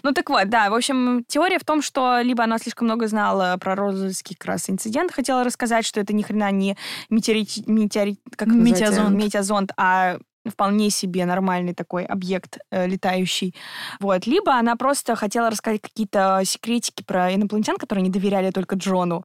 Ну 0.06 0.12
так 0.12 0.30
вот, 0.30 0.48
да, 0.48 0.70
в 0.70 0.74
общем, 0.74 1.24
теория 1.26 1.58
в 1.58 1.64
том, 1.64 1.82
что 1.82 2.20
либо 2.20 2.44
она 2.44 2.58
слишком 2.58 2.86
много 2.86 3.08
знала 3.08 3.56
про 3.58 3.74
Розовский 3.74 4.36
как 4.36 4.46
раз 4.46 4.70
инцидент, 4.70 5.10
хотела 5.10 5.42
рассказать, 5.42 5.84
что 5.84 5.98
это 5.98 6.14
ни 6.14 6.22
хрена 6.22 6.52
не 6.52 6.76
метеорит, 7.10 7.66
метеорит 7.66 8.20
как 8.36 8.46
метеозонд. 8.46 9.16
метеозонд, 9.16 9.72
а 9.76 10.18
вполне 10.48 10.90
себе 10.90 11.24
нормальный 11.24 11.74
такой 11.74 12.04
объект 12.04 12.58
э, 12.70 12.86
летающий. 12.86 13.52
Вот. 13.98 14.28
Либо 14.28 14.54
она 14.54 14.76
просто 14.76 15.16
хотела 15.16 15.50
рассказать 15.50 15.80
какие-то 15.80 16.40
секретики 16.44 17.02
про 17.02 17.34
инопланетян, 17.34 17.76
которые 17.76 18.04
не 18.04 18.10
доверяли 18.10 18.52
только 18.52 18.76
Джону. 18.76 19.24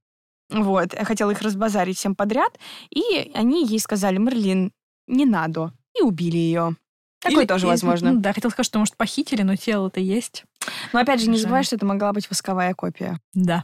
Вот. 0.50 0.96
Хотела 0.96 1.30
их 1.30 1.44
разбазарить 1.44 2.00
всем 2.00 2.16
подряд. 2.16 2.58
И 2.90 3.32
они 3.36 3.68
ей 3.68 3.80
сказали, 3.80 4.18
Мерлин, 4.18 4.72
не 5.06 5.28
надо, 5.28 5.74
и 5.96 6.02
убили 6.02 6.38
ее. 6.38 6.76
Такое 7.20 7.42
Или- 7.42 7.48
тоже 7.48 7.68
возможно. 7.68 8.14
ну 8.14 8.20
да, 8.20 8.34
хотел 8.34 8.50
сказать, 8.50 8.66
что, 8.66 8.80
может, 8.80 8.98
похитили, 8.98 9.44
но 9.44 9.56
тело-то 9.56 10.00
есть. 10.00 10.46
Но 10.94 11.00
опять 11.00 11.22
же, 11.22 11.30
не 11.30 11.38
забывай, 11.38 11.64
что 11.64 11.76
это 11.76 11.86
могла 11.86 12.14
быть 12.14 12.30
восковая 12.30 12.74
копия. 12.74 13.20
Да. 13.34 13.64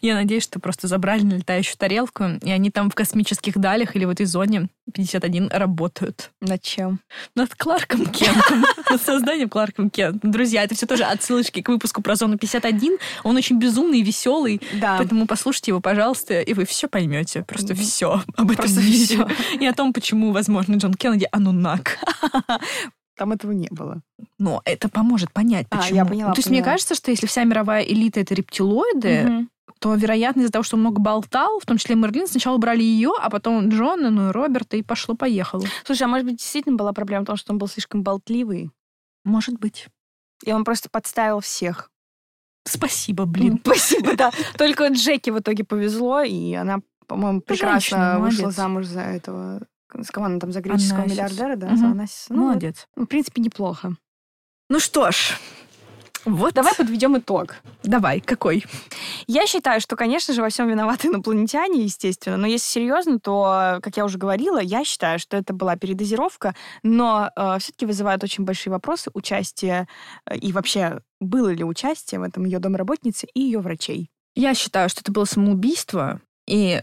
Я 0.00 0.14
надеюсь, 0.14 0.42
что 0.42 0.60
просто 0.60 0.88
забрали 0.88 1.22
на 1.22 1.34
летающую 1.34 1.76
тарелку, 1.76 2.24
и 2.42 2.50
они 2.50 2.70
там 2.70 2.90
в 2.90 2.94
космических 2.94 3.58
далях 3.58 3.96
или 3.96 4.04
в 4.04 4.10
этой 4.10 4.26
зоне 4.26 4.68
51 4.92 5.50
работают. 5.52 6.30
Над 6.40 6.62
чем? 6.62 7.00
Над 7.34 7.54
Кларком 7.54 8.06
Кентом. 8.06 8.64
Над 8.90 9.02
созданием 9.02 9.48
Кларком 9.48 9.90
Кентом. 9.90 10.30
Друзья, 10.30 10.64
это 10.64 10.74
все 10.74 10.86
тоже 10.86 11.04
отсылочки 11.04 11.62
к 11.62 11.68
выпуску 11.68 12.02
про 12.02 12.16
зону 12.16 12.38
51. 12.38 12.98
Он 13.24 13.36
очень 13.36 13.58
безумный 13.58 14.00
и 14.00 14.02
веселый. 14.02 14.60
Да. 14.80 14.96
Поэтому 14.98 15.26
послушайте 15.26 15.72
его, 15.72 15.80
пожалуйста, 15.80 16.40
и 16.40 16.54
вы 16.54 16.64
все 16.64 16.88
поймете. 16.88 17.42
Просто 17.42 17.74
все 17.74 18.22
об 18.36 18.50
этом 18.50 18.64
Просто 18.64 18.80
всё. 18.80 19.28
И 19.60 19.66
о 19.66 19.72
том, 19.72 19.92
почему, 19.92 20.32
возможно, 20.32 20.76
Джон 20.76 20.94
Кеннеди 20.94 21.28
анунак. 21.30 21.98
Там 23.18 23.32
этого 23.32 23.50
не 23.52 23.68
было. 23.70 24.00
Но 24.38 24.62
это 24.64 24.88
поможет 24.88 25.32
понять, 25.32 25.66
А, 25.70 25.78
почему. 25.78 25.96
я 25.96 26.04
поняла, 26.04 26.32
То 26.32 26.38
есть 26.38 26.48
мне 26.50 26.60
поняла. 26.60 26.72
кажется, 26.72 26.94
что 26.94 27.10
если 27.10 27.26
вся 27.26 27.42
мировая 27.44 27.82
элита— 27.82 28.20
это 28.22 28.32
рептилоиды, 28.34 29.22
Мгм. 29.24 29.50
то, 29.80 29.94
вероятно, 29.94 30.40
из-за 30.42 30.52
того, 30.52 30.62
что 30.62 30.76
он 30.76 30.80
много 30.82 31.00
болтал, 31.02 31.58
в 31.58 31.66
том 31.66 31.78
числе 31.78 31.96
Мерлин, 31.96 32.28
сначала 32.28 32.56
брали 32.58 32.82
ее, 32.82 33.10
а 33.20 33.28
потом 33.28 33.68
Джона, 33.70 34.10
ну 34.10 34.28
и 34.28 34.32
Роберта, 34.32 34.76
и 34.76 34.82
пошло-поехало. 34.82 35.64
Слушай, 35.84 36.04
а 36.04 36.08
может 36.08 36.26
быть, 36.26 36.36
действительно 36.36 36.76
была 36.76 36.92
проблема 36.92 37.24
в 37.24 37.26
том, 37.26 37.36
что 37.36 37.52
он 37.52 37.58
был 37.58 37.66
слишком 37.68 38.02
болтливый, 38.04 38.70
Может 39.24 39.58
быть. 39.58 39.88
и 40.44 40.52
он 40.52 40.64
просто 40.64 40.88
подставил 40.88 41.40
всех. 41.40 41.90
Спасибо, 42.64 43.24
блин. 43.24 43.60
Спасибо, 43.64 44.14
да. 44.16 44.30
Только 44.56 44.86
Джеки 44.88 45.30
в 45.30 45.38
итоге 45.40 45.64
повезло, 45.64 46.20
и 46.22 46.54
она, 46.54 46.80
по-моему, 47.08 47.40
прекрасно 47.40 48.20
вышла 48.20 48.50
замуж 48.52 48.86
за 48.86 49.00
этого... 49.00 49.62
С 49.92 50.10
кого 50.10 50.26
она 50.26 50.38
там, 50.38 50.52
за 50.52 50.60
греческого 50.60 51.00
Анасис. 51.00 51.12
миллиардера, 51.12 51.56
да? 51.56 51.66
Мгм. 51.68 51.76
За 51.76 51.86
Анасиса. 51.86 52.34
Ну, 52.34 52.48
Молодец. 52.48 52.86
в 52.96 53.06
принципе, 53.06 53.42
неплохо. 53.42 53.96
Ну 54.68 54.80
что 54.80 55.10
ж, 55.10 55.38
вот. 56.28 56.52
Давай 56.52 56.74
подведем 56.74 57.16
итог. 57.16 57.56
Давай, 57.82 58.20
какой? 58.20 58.64
Я 59.26 59.46
считаю, 59.46 59.80
что, 59.80 59.96
конечно 59.96 60.34
же, 60.34 60.42
во 60.42 60.50
всем 60.50 60.68
виноваты 60.68 61.08
инопланетяне, 61.08 61.84
естественно. 61.84 62.36
Но 62.36 62.46
если 62.46 62.66
серьезно, 62.66 63.18
то, 63.18 63.78
как 63.82 63.96
я 63.96 64.04
уже 64.04 64.18
говорила, 64.18 64.58
я 64.58 64.84
считаю, 64.84 65.18
что 65.18 65.36
это 65.38 65.54
была 65.54 65.76
передозировка, 65.76 66.54
но 66.82 67.30
все-таки 67.60 67.86
вызывают 67.86 68.22
очень 68.24 68.44
большие 68.44 68.72
вопросы 68.72 69.10
участие 69.14 69.88
э, 70.26 70.36
и 70.36 70.52
вообще 70.52 71.00
было 71.20 71.48
ли 71.48 71.64
участие 71.64 72.20
в 72.20 72.24
этом 72.24 72.44
ее 72.44 72.58
домработницы 72.58 73.26
и 73.32 73.40
ее 73.40 73.60
врачей. 73.60 74.10
Я 74.34 74.54
считаю, 74.54 74.88
что 74.88 75.00
это 75.00 75.12
было 75.12 75.24
самоубийство 75.24 76.20
и, 76.46 76.82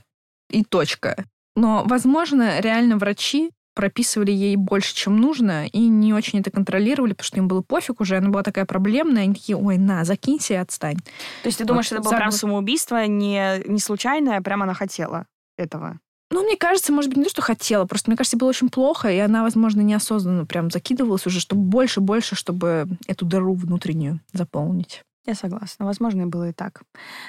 и 0.49 0.63
точка. 0.63 1.25
Но, 1.55 1.83
возможно, 1.85 2.59
реально 2.59 2.97
врачи 2.97 3.51
прописывали 3.75 4.31
ей 4.31 4.55
больше, 4.55 4.95
чем 4.95 5.17
нужно, 5.17 5.67
и 5.67 5.79
не 5.79 6.13
очень 6.13 6.39
это 6.39 6.49
контролировали, 6.49 7.11
потому 7.11 7.25
что 7.25 7.37
им 7.37 7.47
было 7.47 7.61
пофиг 7.61 7.99
уже, 7.99 8.17
она 8.17 8.29
была 8.29 8.41
такая 8.41 8.65
проблемная, 8.65 9.23
они 9.23 9.33
такие, 9.33 9.57
ой, 9.57 9.77
на, 9.77 10.05
закинься 10.05 10.53
и 10.53 10.57
отстань. 10.57 10.97
То 11.43 11.47
есть 11.47 11.57
ты 11.57 11.65
думаешь, 11.65 11.91
Вот, 11.91 11.99
это 11.99 12.03
было 12.03 12.15
прям 12.15 12.31
забыл. 12.31 12.39
самоубийство 12.39 13.05
не, 13.05 13.61
не 13.67 13.79
случайное, 13.79 14.37
а 14.37 14.41
прям 14.41 14.63
она 14.63 14.73
хотела 14.73 15.25
этого? 15.57 15.99
Ну, 16.31 16.43
мне 16.43 16.57
кажется, 16.57 16.91
может 16.91 17.09
быть, 17.09 17.17
не 17.17 17.25
то, 17.25 17.29
что 17.29 17.41
хотела, 17.41 17.85
просто, 17.85 18.09
мне 18.09 18.17
кажется, 18.17 18.37
было 18.37 18.49
очень 18.49 18.69
плохо, 18.69 19.11
и 19.11 19.17
она, 19.19 19.43
возможно, 19.43 19.81
неосознанно 19.81 20.45
прям 20.45 20.71
закидывалась 20.71 21.27
уже, 21.27 21.39
чтобы 21.39 21.61
больше-больше, 21.61 22.35
чтобы 22.35 22.87
эту 23.07 23.25
дыру 23.25 23.53
внутреннюю 23.53 24.21
заполнить. 24.33 25.03
Я 25.25 25.35
согласна. 25.35 25.85
Возможно, 25.85 26.23
и 26.23 26.25
было 26.25 26.49
и 26.49 26.53
так. 26.53 26.83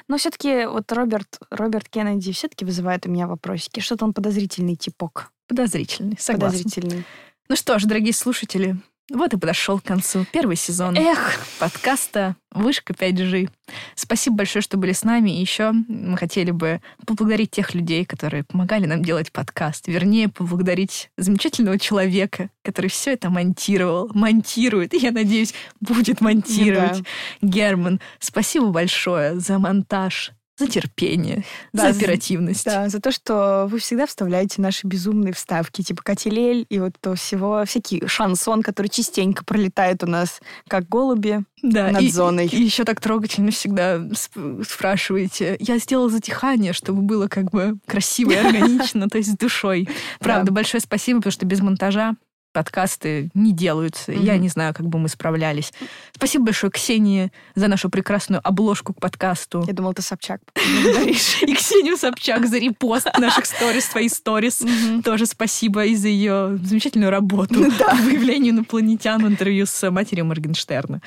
Но 0.09 0.19
все-таки 0.19 0.67
вот 0.67 0.91
Роберт, 0.93 1.39
Роберт 1.51 1.89
Кеннеди 1.89 2.33
все-таки 2.33 2.65
вызывает 2.65 3.07
у 3.07 3.11
меня 3.11 3.27
вопросики. 3.27 3.81
Что-то 3.81 4.05
он 4.05 4.13
подозрительный 4.13 4.77
типок. 4.77 5.33
Подозрительный, 5.49 6.17
согласна. 6.19 6.59
Подозрительный. 6.59 7.05
Ну 7.49 7.57
что 7.57 7.79
ж, 7.79 7.85
дорогие 7.85 8.13
слушатели, 8.13 8.77
вот 9.13 9.33
и 9.35 9.39
подошел 9.39 9.79
к 9.79 9.85
концу 9.85 10.27
первый 10.33 10.57
сезон 10.57 10.97
Эх, 10.97 11.39
подкаста 11.61 12.37
«Вышка 12.51 12.93
5G». 12.93 13.51
Спасибо 13.95 14.39
большое, 14.39 14.63
что 14.63 14.77
были 14.77 14.93
с 14.93 15.05
нами. 15.05 15.31
И 15.31 15.41
еще 15.41 15.73
мы 15.73 16.17
хотели 16.17 16.51
бы 16.51 16.81
поблагодарить 17.07 17.51
тех 17.53 17.75
людей, 17.75 18.05
которые 18.05 18.43
помогали 18.45 18.87
нам 18.87 19.03
делать 19.03 19.31
подкаст. 19.31 19.87
Вернее, 19.87 20.29
поблагодарить 20.29 21.11
замечательного 21.17 21.79
человека, 21.79 22.51
который 22.63 22.91
все 22.91 23.13
это 23.13 23.31
монтировал, 23.31 24.11
монтирует, 24.13 24.95
и, 24.95 24.99
я 24.99 25.13
надеюсь, 25.13 25.55
будет 25.81 26.21
монтировать. 26.21 27.05
Герман, 27.43 28.01
спасибо 28.19 28.67
большое 28.67 29.39
за 29.39 29.59
монтаж, 29.59 30.33
за 30.59 30.67
терпение, 30.67 31.45
Да, 31.73 31.89
за 31.89 31.93
за- 31.93 31.99
оперативность. 31.99 32.65
Да, 32.65 32.89
за 32.89 33.01
то, 33.01 33.11
что 33.13 33.67
вы 33.71 33.79
всегда 33.79 34.07
вставляете 34.07 34.63
наши 34.63 34.87
безумные 34.87 35.33
вставки, 35.35 35.83
типа 35.83 36.03
Катилель 36.03 36.67
и 36.69 36.79
вот 36.79 36.93
то 37.01 37.15
всего, 37.15 37.65
всякий 37.67 38.03
шансон, 38.07 38.63
который 38.63 38.89
частенько 38.89 39.45
пролетает 39.45 40.03
у 40.03 40.07
нас, 40.07 40.41
как 40.69 40.89
голуби 40.89 41.41
Да, 41.63 41.91
над 41.91 42.03
и, 42.03 42.11
зоной. 42.11 42.47
И 42.47 42.63
еще 42.63 42.85
так 42.85 43.01
трогательно 43.01 43.51
всегда 43.51 43.97
сп- 43.97 44.65
спрашиваете. 44.69 45.57
Я 45.61 45.79
сделала 45.79 46.09
затихание, 46.09 46.73
чтобы 46.73 47.03
было 47.03 47.29
как 47.29 47.51
бы 47.51 47.77
красиво 47.87 48.33
и 48.33 48.37
органично, 48.37 49.09
то 49.09 49.19
есть 49.19 49.33
с 49.33 49.37
душой. 49.37 49.89
Правда, 50.21 50.53
большое 50.53 50.81
спасибо, 50.81 51.19
потому 51.21 51.33
что 51.33 51.45
без 51.47 51.61
монтажа 51.61 52.15
подкасты 52.57 53.29
не 53.35 53.53
делаются. 53.53 54.13
Я 54.13 54.33
Мгм. 54.33 54.43
не 54.43 54.49
знаю, 54.49 54.73
как 54.73 54.87
бы 54.87 54.99
мы 54.99 55.11
справлялись. 55.11 55.75
Спасибо 56.15 56.47
большое 56.47 56.71
Ксении 56.71 57.31
за 57.55 57.69
нашу 57.69 57.91
прекрасную 57.91 58.41
обложку 58.43 58.95
к 58.95 58.99
подкасту. 59.01 59.63
Я 59.67 59.75
думала, 59.75 59.93
ты 59.93 60.01
Собчак. 60.01 60.41
И 60.57 61.55
Ксению 61.55 61.99
Собчак 61.99 62.47
за 62.47 62.57
репост 62.59 63.09
наших 63.19 63.45
сторис, 63.45 63.89
твои 63.89 64.09
сторис. 64.09 64.63
Тоже 65.05 65.27
спасибо 65.27 65.85
и 65.85 65.95
за 65.95 66.09
ее 66.09 66.59
замечательную 66.63 67.11
работу 67.11 67.55
Да. 67.79 67.91
по 67.91 67.95
выявлению 67.97 68.55
инопланетян 68.55 69.23
в 69.23 69.29
интервью 69.29 69.67
с 69.67 69.91
матерью 69.91 70.25
Моргенштерна. 70.25 71.03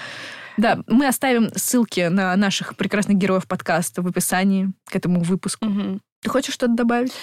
Да, 0.57 0.79
мы 0.87 1.07
оставим 1.07 1.49
ссылки 1.55 2.01
на 2.09 2.35
наших 2.35 2.75
прекрасных 2.75 3.17
героев 3.17 3.47
подкаста 3.47 4.03
в 4.03 4.07
описании 4.07 4.69
к 4.85 4.95
этому 4.95 5.21
выпуску. 5.21 5.65
Мгм. 5.65 6.01
Ты 6.21 6.29
хочешь 6.29 6.53
что-то 6.53 6.73
добавить? 6.73 7.13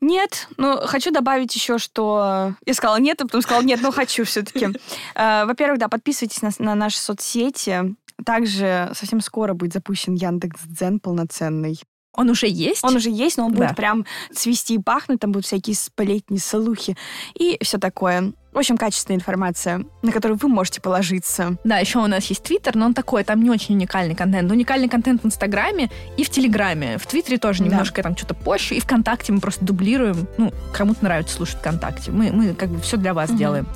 Нет, 0.00 0.48
но 0.56 0.86
хочу 0.86 1.10
добавить 1.12 1.54
еще, 1.54 1.78
что 1.78 2.54
я 2.64 2.74
сказала 2.74 2.96
нет, 2.98 3.20
а 3.20 3.24
потом 3.24 3.42
сказала 3.42 3.62
нет, 3.62 3.80
но 3.82 3.92
хочу 3.92 4.24
все-таки. 4.24 4.68
Во-первых, 5.14 5.78
да, 5.78 5.88
подписывайтесь 5.88 6.42
на, 6.42 6.50
на 6.58 6.74
наши 6.74 6.98
соцсети. 6.98 7.94
Также 8.24 8.90
совсем 8.94 9.20
скоро 9.20 9.54
будет 9.54 9.72
запущен 9.72 10.14
Яндекс 10.14 10.60
Дзен 10.64 11.00
полноценный. 11.00 11.80
Он 12.12 12.28
уже 12.28 12.48
есть? 12.48 12.82
Он 12.82 12.96
уже 12.96 13.08
есть, 13.08 13.36
но 13.36 13.46
он 13.46 13.52
Да. 13.54 13.66
будет 13.66 13.76
прям 13.76 14.04
цвести 14.34 14.74
и 14.74 14.78
пахнуть, 14.78 15.20
там 15.20 15.30
будут 15.32 15.46
всякие 15.46 15.76
сплетни, 15.76 16.38
слухи 16.38 16.96
и 17.34 17.56
все 17.62 17.78
такое. 17.78 18.32
В 18.52 18.58
общем, 18.58 18.76
качественная 18.76 19.16
информация, 19.18 19.84
на 20.02 20.10
которую 20.10 20.36
вы 20.38 20.48
можете 20.48 20.80
положиться. 20.80 21.56
Да, 21.62 21.78
еще 21.78 22.00
у 22.00 22.06
нас 22.08 22.24
есть 22.26 22.42
Твиттер, 22.42 22.74
но 22.74 22.86
он 22.86 22.94
такой, 22.94 23.22
там 23.22 23.42
не 23.42 23.48
очень 23.50 23.76
уникальный 23.76 24.16
контент. 24.16 24.50
Уникальный 24.50 24.88
контент 24.88 25.22
в 25.22 25.26
Инстаграме 25.26 25.88
и 26.16 26.24
в 26.24 26.30
Телеграме. 26.30 26.98
В 26.98 27.06
Твиттере 27.06 27.38
тоже 27.38 27.60
Да. 27.60 27.66
немножко 27.70 28.02
там 28.02 28.16
что-то 28.16 28.34
позже. 28.34 28.74
И 28.74 28.80
ВКонтакте 28.80 29.32
мы 29.32 29.40
просто 29.40 29.64
дублируем. 29.64 30.26
Ну, 30.36 30.52
кому-то 30.72 31.04
нравится 31.04 31.36
слушать 31.36 31.58
ВКонтакте. 31.60 32.10
Мы, 32.10 32.32
мы 32.32 32.54
как 32.54 32.70
бы 32.70 32.80
все 32.80 32.96
для 32.96 33.14
вас 33.14 33.30
Мгм. 33.30 33.38
делаем. 33.38 33.68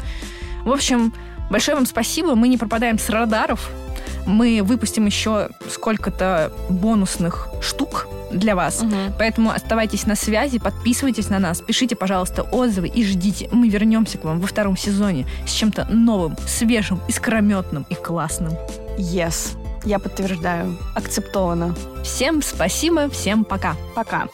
В 0.64 0.72
общем, 0.72 1.12
большое 1.51 1.77
вам 1.77 1.87
спасибо. 1.87 2.35
Мы 2.35 2.49
не 2.49 2.59
пропадаем 2.59 2.99
с 2.99 3.09
радаров. 3.09 3.70
Мы 4.27 4.62
выпустим 4.62 5.07
еще 5.07 5.49
сколько-то 5.70 6.53
бонусных 6.68 7.49
штук 7.61 8.09
для 8.33 8.57
вас. 8.57 8.83
Поэтому 9.18 9.51
оставайтесь 9.51 10.07
на 10.07 10.16
связи, 10.16 10.59
подписывайтесь 10.59 11.29
на 11.31 11.39
нас, 11.39 11.61
пишите, 11.61 11.97
пожалуйста, 11.97 12.43
отзывы 12.43 12.89
и 12.89 13.05
ждите. 13.05 13.49
Мы 13.53 13.68
вернемся 13.68 14.18
к 14.18 14.25
вам 14.25 14.41
во 14.41 14.47
втором 14.47 14.77
сезоне 14.77 15.27
с 15.47 15.53
чем-то 15.53 15.87
новым, 15.91 16.36
свежим, 16.47 17.01
искрометным 17.09 17.86
и 17.89 17.94
классным. 17.94 18.53
Yes. 18.99 19.57
Я 19.85 19.99
подтверждаю. 19.99 20.78
Акцептовано. 20.94 21.74
Всем 22.03 22.43
спасибо, 22.43 23.11
всем 23.11 23.44
пока. 23.44 23.77
Пока. 23.94 24.28